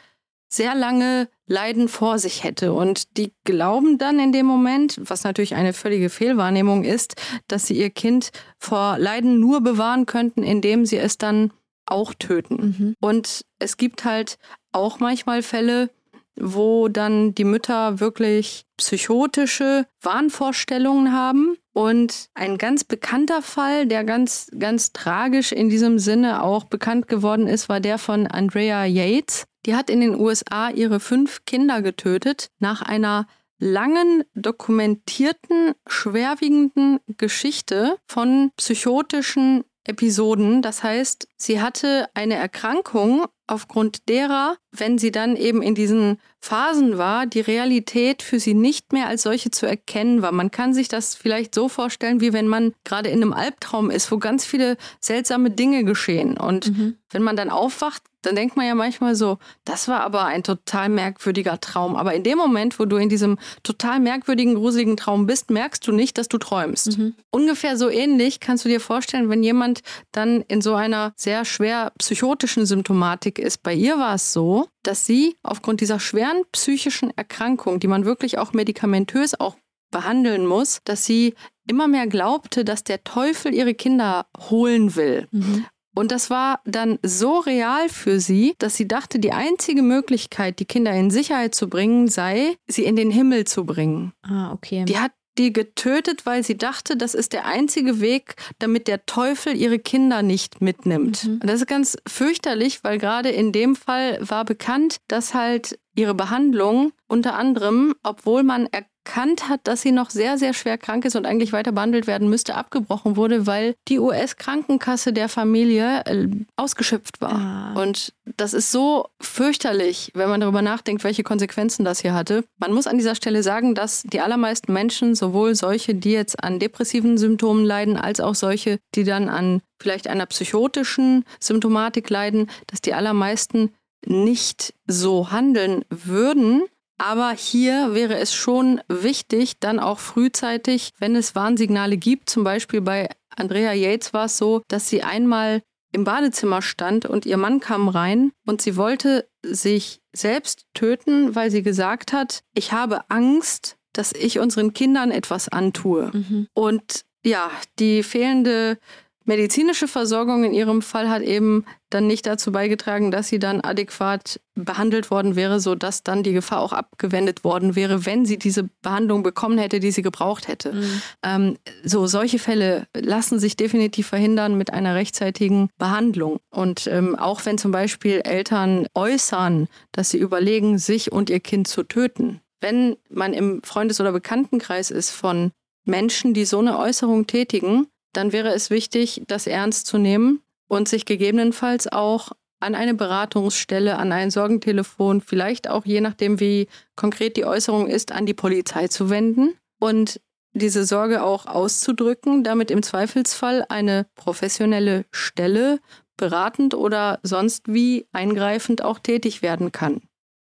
sehr 0.48 0.76
lange 0.76 1.28
Leiden 1.48 1.90
vor 1.90 2.18
sich 2.18 2.44
hätte. 2.44 2.74
Und 2.74 3.18
die 3.18 3.34
glauben 3.44 3.98
dann 3.98 4.20
in 4.20 4.32
dem 4.32 4.46
Moment, 4.46 5.00
was 5.04 5.24
natürlich 5.24 5.56
eine 5.56 5.74
völlige 5.74 6.10
Fehlwahrnehmung 6.10 6.84
ist, 6.84 7.16
dass 7.48 7.68
sie 7.68 7.78
ihr 7.78 7.90
Kind 7.90 8.32
vor 8.58 8.98
Leiden 8.98 9.40
nur 9.40 9.62
bewahren 9.62 10.06
könnten, 10.06 10.44
indem 10.44 10.86
sie 10.86 10.98
es 10.98 11.18
dann 11.18 11.52
auch 11.86 12.14
töten. 12.14 12.56
Mhm. 12.56 12.96
Und 13.00 13.46
es 13.60 13.78
gibt 13.78 14.06
halt 14.06 14.38
auch 14.76 15.00
manchmal 15.00 15.42
Fälle, 15.42 15.90
wo 16.38 16.90
dann 16.90 17.34
die 17.34 17.46
Mütter 17.46 18.00
wirklich 18.00 18.66
psychotische 18.78 19.88
Wahnvorstellungen 20.02 21.14
haben. 21.14 21.58
Und 21.74 22.30
ein 22.34 22.58
ganz 22.58 22.84
bekannter 22.84 23.42
Fall, 23.42 23.86
der 23.86 24.04
ganz, 24.04 24.50
ganz 24.58 24.94
tragisch 24.94 25.52
in 25.52 25.70
diesem 25.70 26.00
Sinne 26.00 26.44
auch 26.44 26.66
bekannt 26.66 27.08
geworden 27.08 27.48
ist, 27.48 27.70
war 27.70 27.80
der 27.80 27.98
von 27.98 28.28
Andrea 28.28 28.86
Yates. 28.86 29.46
Die 29.66 29.76
hat 29.76 29.90
in 29.90 30.02
den 30.02 30.20
USA 30.20 30.70
ihre 30.70 31.00
fünf 31.00 31.46
Kinder 31.46 31.82
getötet 31.82 32.50
nach 32.60 32.82
einer 32.82 33.28
langen 33.58 34.24
dokumentierten, 34.36 35.74
schwerwiegenden 35.88 37.00
Geschichte 37.18 37.98
von 38.08 38.52
psychotischen 38.58 39.64
Episoden. 39.86 40.62
Das 40.62 40.84
heißt, 40.84 41.28
sie 41.38 41.62
hatte 41.62 42.08
eine 42.14 42.36
Erkrankung, 42.36 43.26
aufgrund 43.48 44.10
derer, 44.10 44.58
wenn 44.72 44.98
sie 44.98 45.12
dann 45.12 45.36
eben 45.36 45.62
in 45.62 45.76
diesen 45.76 46.20
Phasen 46.42 46.98
war, 46.98 47.26
die 47.26 47.42
Realität 47.42 48.22
für 48.22 48.40
sie 48.40 48.54
nicht 48.54 48.94
mehr 48.94 49.08
als 49.08 49.24
solche 49.24 49.52
zu 49.52 49.66
erkennen 49.66 50.22
war. 50.22 50.32
Man 50.32 50.52
kann 50.52 50.74
sich 50.74 50.88
das 50.88 51.16
vielleicht 51.16 51.56
so 51.56 51.70
vorstellen, 51.70 52.22
wie 52.22 52.34
wenn 52.34 52.48
man 52.48 52.74
gerade 52.84 53.10
in 53.10 53.22
einem 53.22 53.34
Albtraum 53.34 53.90
ist, 53.90 54.12
wo 54.12 54.18
ganz 54.18 54.46
viele 54.46 54.78
seltsame 55.00 55.50
Dinge 55.50 55.84
geschehen. 55.84 56.38
Und 56.38 56.70
mhm. 56.70 56.98
wenn 57.10 57.24
man 57.24 57.36
dann 57.36 57.50
aufwacht, 57.50 58.04
dann 58.26 58.36
denkt 58.36 58.58
man 58.58 58.66
ja 58.66 58.76
manchmal 58.76 59.16
so, 59.16 59.38
das 59.66 59.88
war 59.88 60.02
aber 60.02 60.26
ein 60.26 60.44
total 60.44 60.90
merkwürdiger 60.90 61.60
Traum. 61.60 61.96
Aber 61.96 62.14
in 62.14 62.24
dem 62.24 62.38
Moment, 62.38 62.80
wo 62.80 62.86
du 62.86 62.98
in 62.98 63.10
diesem 63.10 63.38
total 63.64 64.00
merkwürdigen, 64.00 64.56
gruseligen 64.56 64.98
Traum 64.98 65.26
bist, 65.26 65.52
merkst 65.52 65.86
du 65.88 65.92
nicht, 65.92 66.18
dass 66.18 66.28
du 66.28 66.38
träumst. 66.38 66.98
Mhm. 66.98 67.16
Ungefähr 67.32 67.78
so 67.78 67.90
ähnlich 67.90 68.40
kannst 68.40 68.66
du 68.66 68.70
dir 68.70 68.80
vorstellen, 68.80 69.30
wenn 69.30 69.44
jemand 69.44 69.82
dann 70.12 70.42
in 70.48 70.62
so 70.62 70.76
einer 70.76 71.14
sehr 71.16 71.46
schwer 71.46 71.92
psychotischen 71.98 72.66
Symptomatik 72.66 73.35
ist. 73.40 73.64
Bei 73.64 73.74
ihr 73.74 73.98
war 73.98 74.16
es 74.16 74.34
so, 74.34 74.68
dass 74.84 75.06
sie 75.06 75.36
aufgrund 75.44 75.82
dieser 75.82 76.00
schweren 76.00 76.44
psychischen 76.52 77.16
Erkrankung, 77.18 77.80
die 77.80 77.88
man 77.88 78.06
wirklich 78.06 78.38
auch 78.38 78.54
medikamentös 78.54 79.40
auch 79.40 79.56
behandeln 79.92 80.46
muss, 80.46 80.82
dass 80.84 81.06
sie 81.06 81.36
immer 81.70 81.88
mehr 81.88 82.08
glaubte, 82.08 82.66
dass 82.66 82.84
der 82.84 83.04
Teufel 83.04 83.54
ihre 83.54 83.74
Kinder 83.74 84.28
holen 84.50 84.96
will. 84.96 85.28
Mhm. 85.32 85.66
Und 85.96 86.12
das 86.12 86.30
war 86.30 86.60
dann 86.66 87.00
so 87.02 87.40
real 87.40 87.88
für 87.88 88.20
sie, 88.20 88.54
dass 88.60 88.76
sie 88.76 88.88
dachte, 88.88 89.18
die 89.18 89.32
einzige 89.32 89.82
Möglichkeit, 89.82 90.60
die 90.60 90.66
Kinder 90.66 90.92
in 90.92 91.10
Sicherheit 91.10 91.56
zu 91.56 91.70
bringen, 91.70 92.10
sei, 92.10 92.58
sie 92.68 92.84
in 92.84 92.98
den 92.98 93.10
Himmel 93.10 93.46
zu 93.46 93.66
bringen. 93.66 94.12
Ah, 94.22 94.52
okay. 94.52 94.84
Die 94.84 95.00
hat 95.00 95.14
die 95.38 95.54
getötet, 95.54 96.26
weil 96.26 96.44
sie 96.44 96.58
dachte, 96.58 96.98
das 96.98 97.14
ist 97.14 97.34
der 97.34 97.46
einzige 97.46 98.00
Weg, 98.00 98.36
damit 98.60 98.88
der 98.88 99.06
Teufel 99.06 99.56
ihre 99.56 99.80
Kinder 99.80 100.22
nicht 100.22 100.62
mitnimmt. 100.62 101.26
Mhm. 101.26 101.40
Das 101.42 101.62
ist 101.62 101.68
ganz 101.68 101.98
fürchterlich, 102.08 102.84
weil 102.84 102.98
gerade 102.98 103.30
in 103.30 103.52
dem 103.52 103.76
Fall 103.76 104.18
war 104.22 104.46
bekannt, 104.46 104.98
dass 105.08 105.34
halt 105.34 105.78
ihre 105.96 106.14
Behandlung 106.14 106.92
unter 107.08 107.36
anderem, 107.36 107.96
obwohl 108.04 108.44
man 108.44 108.68
erkannt 109.06 109.48
hat, 109.48 109.62
dass 109.66 109.82
sie 109.82 109.92
noch 109.92 110.10
sehr, 110.10 110.38
sehr 110.38 110.54
schwer 110.54 110.78
krank 110.78 111.06
ist 111.06 111.16
und 111.16 111.26
eigentlich 111.26 111.54
weiter 111.54 111.72
behandelt 111.72 112.08
werden 112.08 112.30
müsste, 112.30 112.56
abgebrochen 112.56 113.16
wurde, 113.16 113.46
weil 113.46 113.76
die 113.88 114.00
US-Krankenkasse 114.00 115.14
der 115.14 115.30
Familie 115.30 116.02
äh, 116.06 116.28
ausgeschöpft 116.56 117.22
war. 117.22 117.34
Ah. 117.76 117.82
Und 117.82 118.14
das 118.38 118.54
ist 118.54 118.72
so 118.72 119.08
fürchterlich, 119.22 120.12
wenn 120.16 120.30
man 120.30 120.42
darüber 120.42 120.62
nachdenkt, 120.62 121.04
welche 121.04 121.24
Konsequenzen 121.24 121.86
das 121.86 122.00
hier 122.00 122.14
hatte. 122.14 122.44
Man 122.58 122.74
muss 122.74 122.88
an 122.88 122.98
dieser 122.98 123.16
Stelle 123.16 123.44
sagen, 123.44 123.76
dass 123.76 124.02
die 124.04 124.22
allermeisten 124.22 124.74
Menschen, 124.74 125.14
sowohl 125.14 125.56
solche, 125.56 125.94
die 125.94 126.12
jetzt 126.12 126.44
an 126.44 126.60
depressiven 126.60 127.18
Symptomen 127.18 127.64
leiden, 127.64 127.98
als 127.98 128.20
auch 128.20 128.36
solche, 128.36 128.80
die 128.96 129.04
dann 129.04 129.30
an 129.30 129.62
vielleicht 129.80 130.08
einer 130.08 130.26
psychotischen 130.26 131.26
Symptomatik 131.40 132.10
leiden, 132.10 132.50
dass 132.68 132.82
die 132.82 132.94
allermeisten 132.94 133.72
nicht 134.08 134.74
so 134.88 135.32
handeln 135.32 135.86
würden. 135.90 136.64
Aber 136.98 137.32
hier 137.32 137.94
wäre 137.94 138.18
es 138.18 138.34
schon 138.34 138.82
wichtig, 138.88 139.60
dann 139.60 139.80
auch 139.80 140.00
frühzeitig, 140.00 140.92
wenn 140.98 141.16
es 141.16 141.36
Warnsignale 141.36 141.98
gibt, 141.98 142.30
zum 142.30 142.44
Beispiel 142.44 142.82
bei 142.82 143.10
Andrea 143.36 143.74
Yates 143.74 144.14
war 144.14 144.26
es 144.26 144.38
so, 144.38 144.62
dass 144.70 144.88
sie 144.88 145.04
einmal 145.04 145.62
im 145.92 146.04
Badezimmer 146.04 146.62
stand 146.62 147.06
und 147.06 147.26
ihr 147.26 147.38
Mann 147.38 147.60
kam 147.60 147.88
rein 147.88 148.32
und 148.46 148.62
sie 148.62 148.76
wollte 148.76 149.28
sich 149.44 150.02
selbst 150.14 150.66
töten, 150.74 151.36
weil 151.36 151.52
sie 151.52 151.64
gesagt 151.64 152.14
hat, 152.14 152.44
ich 152.54 152.72
habe 152.72 153.10
Angst, 153.10 153.78
dass 153.94 154.12
ich 154.12 154.40
unseren 154.40 154.74
Kindern 154.74 155.12
etwas 155.12 155.48
antue. 155.50 156.12
Mhm. 156.14 156.48
Und 156.54 157.06
ja, 157.24 157.50
die 157.80 158.04
fehlende 158.04 158.78
medizinische 159.26 159.88
Versorgung 159.88 160.44
in 160.44 160.54
ihrem 160.54 160.82
Fall 160.82 161.10
hat 161.10 161.22
eben 161.22 161.66
dann 161.90 162.08
nicht 162.08 162.26
dazu 162.26 162.52
beigetragen, 162.52 163.12
dass 163.12 163.28
sie 163.28 163.40
dann 163.40 163.62
adäquat 163.62 164.40
behandelt 164.56 165.12
worden 165.12 165.36
wäre, 165.36 165.60
sodass 165.60 166.04
dann 166.04 166.24
die 166.24 166.34
Gefahr 166.34 166.62
auch 166.62 166.74
abgewendet 166.74 167.44
worden 167.44 167.76
wäre, 167.76 168.06
wenn 168.06 168.26
sie 168.26 168.38
diese 168.38 168.70
Behandlung 168.82 169.24
bekommen 169.24 169.58
hätte, 169.58 169.80
die 169.80 169.92
sie 169.92 170.02
gebraucht 170.02 170.48
hätte. 170.48 170.74
Mhm. 170.74 171.02
Ähm, 171.24 171.58
so 171.84 172.08
solche 172.08 172.40
Fälle 172.40 172.88
lassen 172.96 173.40
sich 173.40 173.58
definitiv 173.58 174.08
verhindern 174.08 174.58
mit 174.58 174.72
einer 174.72 174.96
rechtzeitigen 174.96 175.70
Behandlung. 175.78 176.40
Und 176.50 176.88
ähm, 176.88 177.16
auch 177.16 177.46
wenn 177.46 177.58
zum 177.58 177.72
Beispiel 177.72 178.22
Eltern 178.24 178.88
äußern, 178.94 179.68
dass 179.92 180.10
sie 180.10 180.20
überlegen, 180.20 180.78
sich 180.78 181.12
und 181.12 181.30
ihr 181.30 181.40
Kind 181.40 181.68
zu 181.68 181.84
töten, 181.84 182.42
wenn 182.62 182.96
man 183.10 183.34
im 183.34 183.62
Freundes- 183.64 184.00
oder 184.00 184.12
Bekanntenkreis 184.12 184.92
ist 184.92 185.12
von 185.12 185.52
Menschen, 185.86 186.34
die 186.34 186.46
so 186.46 186.60
eine 186.60 186.80
Äußerung 186.80 187.28
tätigen, 187.28 187.88
dann 188.18 188.32
wäre 188.32 188.54
es 188.54 188.70
wichtig, 188.70 189.24
das 189.28 189.48
ernst 189.48 189.88
zu 189.88 189.98
nehmen 189.98 190.42
und 190.68 190.88
sich 190.88 191.06
gegebenenfalls 191.06 191.92
auch 191.92 192.32
an 192.60 192.76
eine 192.76 192.94
Beratungsstelle, 192.94 193.98
an 193.98 194.12
ein 194.12 194.32
Sorgentelefon, 194.32 195.22
vielleicht 195.22 195.70
auch 195.70 195.86
je 195.86 196.02
nachdem, 196.02 196.40
wie 196.40 196.68
konkret 196.96 197.38
die 197.38 197.46
Äußerung 197.46 197.88
ist, 197.88 198.12
an 198.12 198.26
die 198.26 198.34
Polizei 198.34 198.88
zu 198.88 199.10
wenden 199.10 199.56
und 199.80 200.20
diese 200.54 200.86
Sorge 200.86 201.22
auch 201.24 201.46
auszudrücken, 201.46 202.44
damit 202.44 202.72
im 202.72 202.82
Zweifelsfall 202.82 203.66
eine 203.68 204.08
professionelle 204.16 205.06
Stelle 205.12 205.80
beratend 206.18 206.74
oder 206.74 207.20
sonst 207.24 207.68
wie 207.68 208.08
eingreifend 208.14 208.84
auch 208.84 209.00
tätig 209.00 209.42
werden 209.42 209.74
kann. 209.74 210.02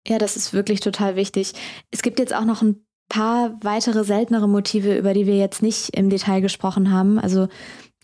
Ja, 0.08 0.18
das 0.18 0.38
ist 0.38 0.54
wirklich 0.54 0.80
total 0.80 1.18
wichtig. 1.18 1.54
Es 1.92 2.02
gibt 2.02 2.20
jetzt 2.20 2.34
auch 2.34 2.46
noch 2.46 2.62
ein 2.62 2.86
paar 3.10 3.58
weitere 3.62 4.04
seltenere 4.04 4.48
Motive, 4.48 4.98
über 4.98 5.14
die 5.14 5.26
wir 5.26 5.38
jetzt 5.38 5.62
nicht 5.62 5.90
im 5.96 6.10
Detail 6.10 6.42
gesprochen 6.42 6.92
haben. 6.92 7.20
Also 7.20 7.48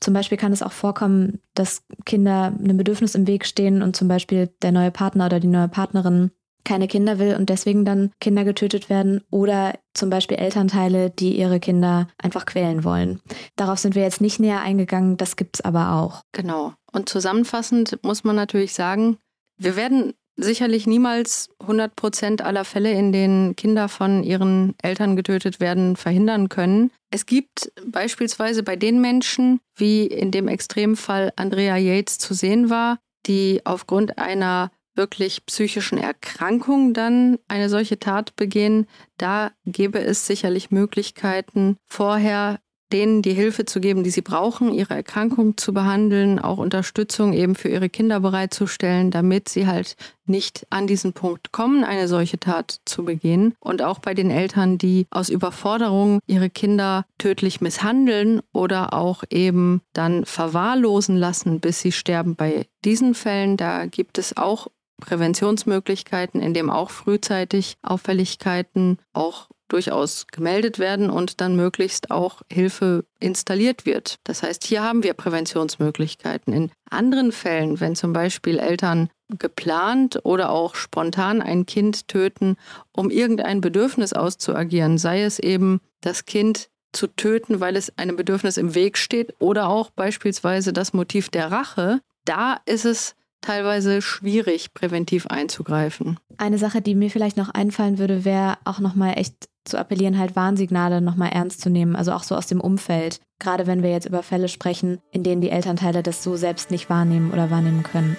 zum 0.02 0.14
Beispiel 0.14 0.38
kann 0.38 0.52
es 0.52 0.62
auch 0.62 0.72
vorkommen, 0.72 1.40
dass 1.54 1.84
Kinder 2.06 2.54
einem 2.58 2.78
Bedürfnis 2.78 3.16
im 3.16 3.28
Weg 3.28 3.46
stehen 3.46 3.82
und 3.82 3.96
zum 3.96 4.08
Beispiel 4.08 4.50
der 4.62 4.72
neue 4.72 4.92
Partner 4.92 5.28
oder 5.28 5.40
die 5.40 5.48
neue 5.48 5.70
Partnerin 5.70 6.32
keine 6.66 6.88
Kinder 6.88 7.20
will 7.20 7.36
und 7.36 7.50
deswegen 7.50 7.86
dann 7.86 8.12
Kinder 8.20 8.44
getötet 8.44 8.90
werden 8.90 9.22
oder 9.30 9.76
zum 9.94 10.10
Beispiel 10.10 10.38
Elternteile, 10.38 11.12
die 11.12 11.38
ihre 11.38 11.60
Kinder 11.60 12.08
einfach 12.18 12.46
quälen 12.46 12.84
wollen. 12.84 13.22
Darauf 13.56 13.80
sind 13.80 13.96
wir 13.96 14.02
jetzt 14.02 14.20
nicht 14.20 14.40
näher 14.40 14.62
eingegangen, 14.62 15.16
das 15.16 15.38
gibt 15.38 15.58
es 15.58 15.62
aber 15.62 15.94
auch. 15.94 16.24
Genau. 16.34 16.74
Und 16.92 17.08
zusammenfassend 17.08 18.00
muss 18.04 18.24
man 18.24 18.36
natürlich 18.36 18.74
sagen, 18.74 19.18
wir 19.58 19.76
werden 19.76 20.14
sicherlich 20.38 20.88
niemals 20.88 21.50
100 21.60 21.96
Prozent 21.96 22.42
aller 22.42 22.66
Fälle, 22.66 22.92
in 22.92 23.12
denen 23.12 23.56
Kinder 23.56 23.88
von 23.90 24.24
ihren 24.24 24.76
Eltern 24.82 25.16
getötet 25.16 25.60
werden, 25.60 25.96
verhindern 25.96 26.50
können. 26.50 26.92
Es 27.12 27.26
gibt 27.26 27.72
beispielsweise 27.86 28.64
bei 28.64 28.76
den 28.76 29.00
Menschen, 29.02 29.60
wie 29.76 30.06
in 30.06 30.32
dem 30.32 30.48
Extremfall 30.48 31.32
Andrea 31.36 31.78
Yates 31.78 32.18
zu 32.18 32.34
sehen 32.34 32.70
war, 32.70 33.00
die 33.26 33.62
aufgrund 33.64 34.18
einer 34.18 34.72
wirklich 34.96 35.46
psychischen 35.46 35.98
Erkrankung 35.98 36.94
dann 36.94 37.38
eine 37.48 37.70
solche 37.70 38.00
Tat 38.00 38.36
begehen, 38.36 38.88
da 39.18 39.52
gäbe 39.66 40.00
es 40.00 40.26
sicherlich 40.26 40.72
Möglichkeiten, 40.72 41.78
vorher 41.86 42.60
denen 42.96 43.22
die 43.22 43.34
Hilfe 43.34 43.66
zu 43.66 43.82
geben, 43.82 44.06
die 44.06 44.10
sie 44.10 44.22
brauchen, 44.22 44.74
ihre 44.74 44.94
Erkrankung 44.94 45.58
zu 45.58 45.74
behandeln, 45.74 46.40
auch 46.40 46.60
Unterstützung 46.60 47.34
eben 47.34 47.56
für 47.56 47.68
ihre 47.68 47.90
Kinder 47.90 48.22
bereitzustellen, 48.22 49.12
damit 49.12 49.50
sie 49.50 49.68
halt 49.68 49.98
nicht 50.26 50.66
an 50.70 50.88
diesen 50.88 51.12
Punkt 51.12 51.52
kommen, 51.52 51.84
eine 51.84 52.08
solche 52.08 52.40
Tat 52.40 52.80
zu 52.86 53.04
begehen. 53.04 53.54
Und 53.60 53.82
auch 53.82 54.00
bei 54.00 54.14
den 54.14 54.32
Eltern, 54.32 54.78
die 54.78 55.08
aus 55.10 55.28
Überforderung 55.28 56.20
ihre 56.26 56.50
Kinder 56.50 57.06
tödlich 57.18 57.60
misshandeln 57.60 58.40
oder 58.54 58.94
auch 58.94 59.26
eben 59.30 59.82
dann 59.92 60.24
verwahrlosen 60.24 61.18
lassen, 61.18 61.60
bis 61.60 61.82
sie 61.82 61.92
sterben. 61.92 62.38
Bei 62.38 62.66
diesen 62.86 63.14
Fällen, 63.14 63.58
da 63.58 63.88
gibt 63.88 64.18
es 64.18 64.38
auch 64.38 64.68
Präventionsmöglichkeiten, 65.02 66.42
in 66.42 66.54
dem 66.54 66.70
auch 66.70 66.92
frühzeitig 66.92 67.76
Auffälligkeiten 67.82 69.00
auch 69.12 69.50
durchaus 69.68 70.28
gemeldet 70.28 70.80
werden 70.80 71.10
und 71.10 71.42
dann 71.42 71.56
möglichst 71.56 72.12
auch 72.12 72.42
Hilfe 72.52 73.06
installiert 73.20 73.86
wird. 73.86 74.20
Das 74.24 74.44
heißt, 74.44 74.64
hier 74.66 74.84
haben 74.84 75.04
wir 75.04 75.14
Präventionsmöglichkeiten. 75.14 76.54
In 76.54 76.72
anderen 76.90 77.32
Fällen, 77.32 77.80
wenn 77.80 77.96
zum 77.96 78.14
Beispiel 78.14 78.60
Eltern 78.60 79.10
geplant 79.40 80.20
oder 80.24 80.52
auch 80.52 80.76
spontan 80.76 81.42
ein 81.42 81.66
Kind 81.66 82.08
töten, 82.08 82.58
um 82.92 83.10
irgendein 83.10 83.62
Bedürfnis 83.62 84.14
auszuagieren, 84.14 84.98
sei 84.98 85.24
es 85.24 85.40
eben 85.40 85.82
das 86.02 86.26
Kind 86.26 86.70
zu 86.94 87.08
töten, 87.08 87.60
weil 87.60 87.76
es 87.76 87.98
einem 87.98 88.16
Bedürfnis 88.16 88.58
im 88.58 88.76
Weg 88.76 88.98
steht 88.98 89.34
oder 89.40 89.68
auch 89.68 89.90
beispielsweise 89.90 90.74
das 90.74 90.94
Motiv 90.94 91.30
der 91.30 91.52
Rache, 91.52 92.02
da 92.24 92.60
ist 92.66 92.86
es 92.86 93.16
teilweise 93.42 94.02
schwierig, 94.02 94.74
präventiv 94.74 95.28
einzugreifen. 95.28 96.20
Eine 96.38 96.58
Sache, 96.58 96.82
die 96.82 96.96
mir 96.96 97.12
vielleicht 97.12 97.38
noch 97.38 97.50
einfallen 97.50 97.98
würde, 97.98 98.26
wäre 98.26 98.58
auch 98.66 98.80
nochmal 98.80 99.18
echt 99.18 99.50
zu 99.66 99.78
appellieren, 99.78 100.18
halt 100.18 100.36
Warnsignale 100.36 101.02
nochmal 101.02 101.30
ernst 101.34 101.62
zu 101.62 101.70
nehmen, 101.70 101.96
also 101.96 102.12
auch 102.14 102.24
so 102.24 102.36
aus 102.36 102.48
dem 102.48 102.62
Umfeld. 102.62 103.20
Gerade 103.40 103.68
wenn 103.68 103.84
wir 103.84 103.92
jetzt 103.92 104.06
über 104.06 104.24
Fälle 104.24 104.48
sprechen, 104.48 105.00
in 105.12 105.24
denen 105.24 105.42
die 105.42 105.50
Elternteile 105.50 106.04
das 106.04 106.24
so 106.24 106.36
selbst 106.36 106.72
nicht 106.72 106.90
wahrnehmen 106.90 107.32
oder 107.32 107.52
wahrnehmen 107.52 107.84
können. 107.84 108.16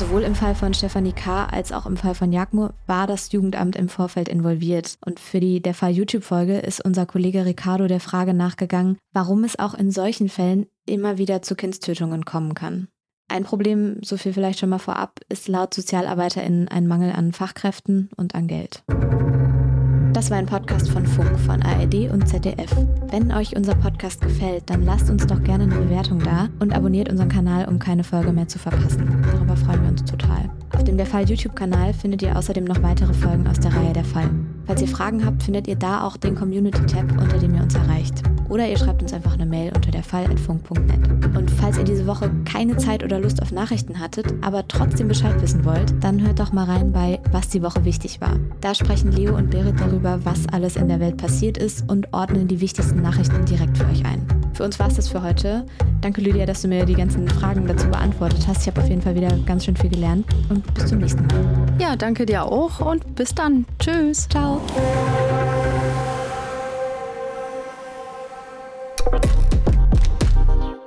Sowohl 0.00 0.22
im 0.22 0.34
Fall 0.34 0.54
von 0.54 0.72
Stefanie 0.72 1.12
K. 1.12 1.44
als 1.44 1.72
auch 1.72 1.84
im 1.84 1.98
Fall 1.98 2.14
von 2.14 2.32
Jagmo 2.32 2.70
war 2.86 3.06
das 3.06 3.32
Jugendamt 3.32 3.76
im 3.76 3.90
Vorfeld 3.90 4.30
involviert. 4.30 4.96
Und 5.04 5.20
für 5.20 5.40
die 5.40 5.60
Der 5.60 5.74
Fall 5.74 5.90
YouTube-Folge 5.90 6.58
ist 6.58 6.82
unser 6.82 7.04
Kollege 7.04 7.44
Ricardo 7.44 7.86
der 7.86 8.00
Frage 8.00 8.32
nachgegangen, 8.32 8.96
warum 9.12 9.44
es 9.44 9.58
auch 9.58 9.74
in 9.74 9.90
solchen 9.90 10.30
Fällen 10.30 10.64
immer 10.86 11.18
wieder 11.18 11.42
zu 11.42 11.54
Kindstötungen 11.54 12.24
kommen 12.24 12.54
kann. 12.54 12.88
Ein 13.30 13.44
Problem, 13.44 13.98
so 14.02 14.16
viel 14.16 14.32
vielleicht 14.32 14.58
schon 14.58 14.70
mal 14.70 14.80
vorab, 14.80 15.20
ist 15.28 15.46
laut 15.46 15.72
SozialarbeiterInnen 15.72 16.66
ein 16.66 16.88
Mangel 16.88 17.12
an 17.12 17.32
Fachkräften 17.32 18.10
und 18.16 18.34
an 18.34 18.48
Geld. 18.48 18.82
Das 20.12 20.32
war 20.32 20.38
ein 20.38 20.46
Podcast 20.46 20.90
von 20.90 21.06
Funk, 21.06 21.38
von 21.38 21.62
ARD 21.62 22.10
und 22.10 22.26
ZDF. 22.26 22.74
Wenn 23.08 23.30
euch 23.30 23.56
unser 23.56 23.76
Podcast 23.76 24.20
gefällt, 24.20 24.68
dann 24.68 24.82
lasst 24.82 25.10
uns 25.10 25.28
doch 25.28 25.40
gerne 25.44 25.62
eine 25.62 25.76
Bewertung 25.76 26.18
da 26.18 26.48
und 26.58 26.74
abonniert 26.74 27.08
unseren 27.08 27.28
Kanal, 27.28 27.68
um 27.68 27.78
keine 27.78 28.02
Folge 28.02 28.32
mehr 28.32 28.48
zu 28.48 28.58
verpassen. 28.58 29.22
Darüber 29.30 29.56
freuen 29.56 29.82
wir 29.82 29.90
uns 29.90 30.04
total. 30.04 30.50
Auf 30.74 30.82
dem 30.82 30.96
Der 30.96 31.06
Fall 31.06 31.30
YouTube-Kanal 31.30 31.94
findet 31.94 32.22
ihr 32.22 32.36
außerdem 32.36 32.64
noch 32.64 32.82
weitere 32.82 33.14
Folgen 33.14 33.46
aus 33.46 33.60
der 33.60 33.72
Reihe 33.72 33.92
Der 33.92 34.04
Fall. 34.04 34.28
Falls 34.70 34.82
ihr 34.82 34.86
Fragen 34.86 35.26
habt, 35.26 35.42
findet 35.42 35.66
ihr 35.66 35.74
da 35.74 36.04
auch 36.04 36.16
den 36.16 36.36
Community-Tab, 36.36 37.20
unter 37.20 37.38
dem 37.38 37.56
ihr 37.56 37.62
uns 37.64 37.74
erreicht. 37.74 38.22
Oder 38.48 38.68
ihr 38.68 38.78
schreibt 38.78 39.02
uns 39.02 39.12
einfach 39.12 39.32
eine 39.32 39.44
Mail 39.44 39.72
unter 39.74 39.90
derfall.funk.net. 39.90 41.36
Und 41.36 41.50
falls 41.50 41.76
ihr 41.76 41.82
diese 41.82 42.06
Woche 42.06 42.30
keine 42.44 42.76
Zeit 42.76 43.02
oder 43.02 43.18
Lust 43.18 43.42
auf 43.42 43.50
Nachrichten 43.50 43.98
hattet, 43.98 44.32
aber 44.42 44.68
trotzdem 44.68 45.08
Bescheid 45.08 45.42
wissen 45.42 45.64
wollt, 45.64 45.92
dann 46.04 46.24
hört 46.24 46.38
doch 46.38 46.52
mal 46.52 46.66
rein 46.66 46.92
bei 46.92 47.18
Was 47.32 47.48
die 47.48 47.64
Woche 47.64 47.84
wichtig 47.84 48.20
war. 48.20 48.36
Da 48.60 48.76
sprechen 48.76 49.10
Leo 49.10 49.34
und 49.34 49.50
Berit 49.50 49.80
darüber, 49.80 50.20
was 50.22 50.46
alles 50.52 50.76
in 50.76 50.86
der 50.86 51.00
Welt 51.00 51.16
passiert 51.16 51.58
ist 51.58 51.90
und 51.90 52.12
ordnen 52.12 52.46
die 52.46 52.60
wichtigsten 52.60 53.02
Nachrichten 53.02 53.44
direkt 53.46 53.76
für 53.76 53.86
euch 53.86 54.04
ein. 54.04 54.39
Für 54.60 54.66
uns 54.66 54.78
war 54.78 54.88
es 54.88 54.96
das 54.96 55.08
für 55.08 55.22
heute. 55.22 55.64
Danke 56.02 56.20
Lydia, 56.20 56.44
dass 56.44 56.60
du 56.60 56.68
mir 56.68 56.84
die 56.84 56.92
ganzen 56.92 57.26
Fragen 57.26 57.66
dazu 57.66 57.88
beantwortet 57.88 58.46
hast. 58.46 58.60
Ich 58.60 58.66
habe 58.66 58.82
auf 58.82 58.90
jeden 58.90 59.00
Fall 59.00 59.14
wieder 59.14 59.30
ganz 59.46 59.64
schön 59.64 59.74
viel 59.74 59.88
gelernt 59.88 60.26
und 60.50 60.74
bis 60.74 60.84
zum 60.84 60.98
nächsten 60.98 61.26
Mal. 61.28 61.66
Ja, 61.78 61.96
danke 61.96 62.26
dir 62.26 62.44
auch 62.44 62.78
und 62.78 63.14
bis 63.14 63.34
dann. 63.34 63.64
Tschüss. 63.78 64.28
Ciao. 64.28 64.60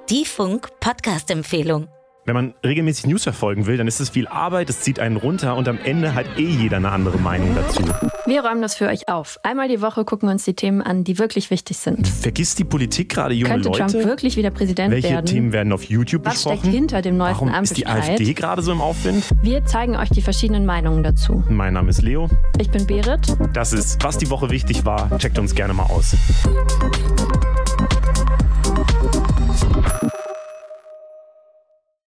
Die 0.07 0.23
Funk 0.23 0.69
Podcast 0.79 1.31
Empfehlung. 1.31 1.87
Wenn 2.25 2.35
man 2.35 2.53
regelmäßig 2.63 3.05
News 3.07 3.23
verfolgen 3.23 3.65
will, 3.65 3.75
dann 3.75 3.85
ist 3.87 3.99
es 3.99 4.09
viel 4.09 4.27
Arbeit, 4.29 4.69
es 4.69 4.79
zieht 4.79 4.97
einen 4.97 5.17
runter 5.17 5.57
und 5.57 5.67
am 5.67 5.77
Ende 5.83 6.15
hat 6.15 6.25
eh 6.37 6.47
jeder 6.47 6.77
eine 6.77 6.89
andere 6.89 7.17
Meinung 7.17 7.53
dazu. 7.53 7.83
Wir 8.25 8.45
räumen 8.45 8.61
das 8.61 8.75
für 8.75 8.87
euch 8.87 9.09
auf. 9.09 9.39
Einmal 9.43 9.67
die 9.67 9.81
Woche 9.81 10.05
gucken 10.05 10.29
wir 10.29 10.31
uns 10.31 10.45
die 10.45 10.53
Themen 10.53 10.81
an, 10.81 11.03
die 11.03 11.19
wirklich 11.19 11.51
wichtig 11.51 11.75
sind. 11.77 12.07
Vergisst 12.07 12.59
die 12.59 12.63
Politik 12.63 13.09
gerade 13.09 13.33
junge 13.33 13.51
Könnte 13.55 13.67
Leute? 13.67 13.87
Trump 13.87 14.05
wirklich 14.05 14.37
wieder 14.37 14.51
Präsident 14.51 14.93
Welche 14.93 15.09
werden? 15.09 15.25
Themen 15.25 15.51
werden 15.51 15.73
auf 15.73 15.83
YouTube 15.83 16.23
Was 16.25 16.35
besprochen? 16.35 16.59
steckt 16.59 16.73
hinter 16.73 17.01
dem 17.01 17.17
neuesten 17.17 17.47
Warum 17.49 17.63
ist 17.63 17.75
die? 17.75 17.87
AfD 17.87 18.33
gerade 18.33 18.61
so 18.61 18.71
im 18.71 18.79
Aufwind? 18.79 19.25
Wir 19.41 19.65
zeigen 19.65 19.97
euch 19.97 20.09
die 20.09 20.21
verschiedenen 20.21 20.65
Meinungen 20.65 21.03
dazu. 21.03 21.43
Mein 21.49 21.73
Name 21.73 21.89
ist 21.89 22.01
Leo. 22.03 22.29
Ich 22.57 22.69
bin 22.69 22.87
Berit. 22.87 23.35
Das 23.51 23.73
ist, 23.73 24.01
was 24.01 24.17
die 24.17 24.29
Woche 24.29 24.49
wichtig 24.49 24.85
war. 24.85 25.17
Checkt 25.17 25.37
uns 25.39 25.53
gerne 25.53 25.73
mal 25.73 25.83
aus. 25.87 26.15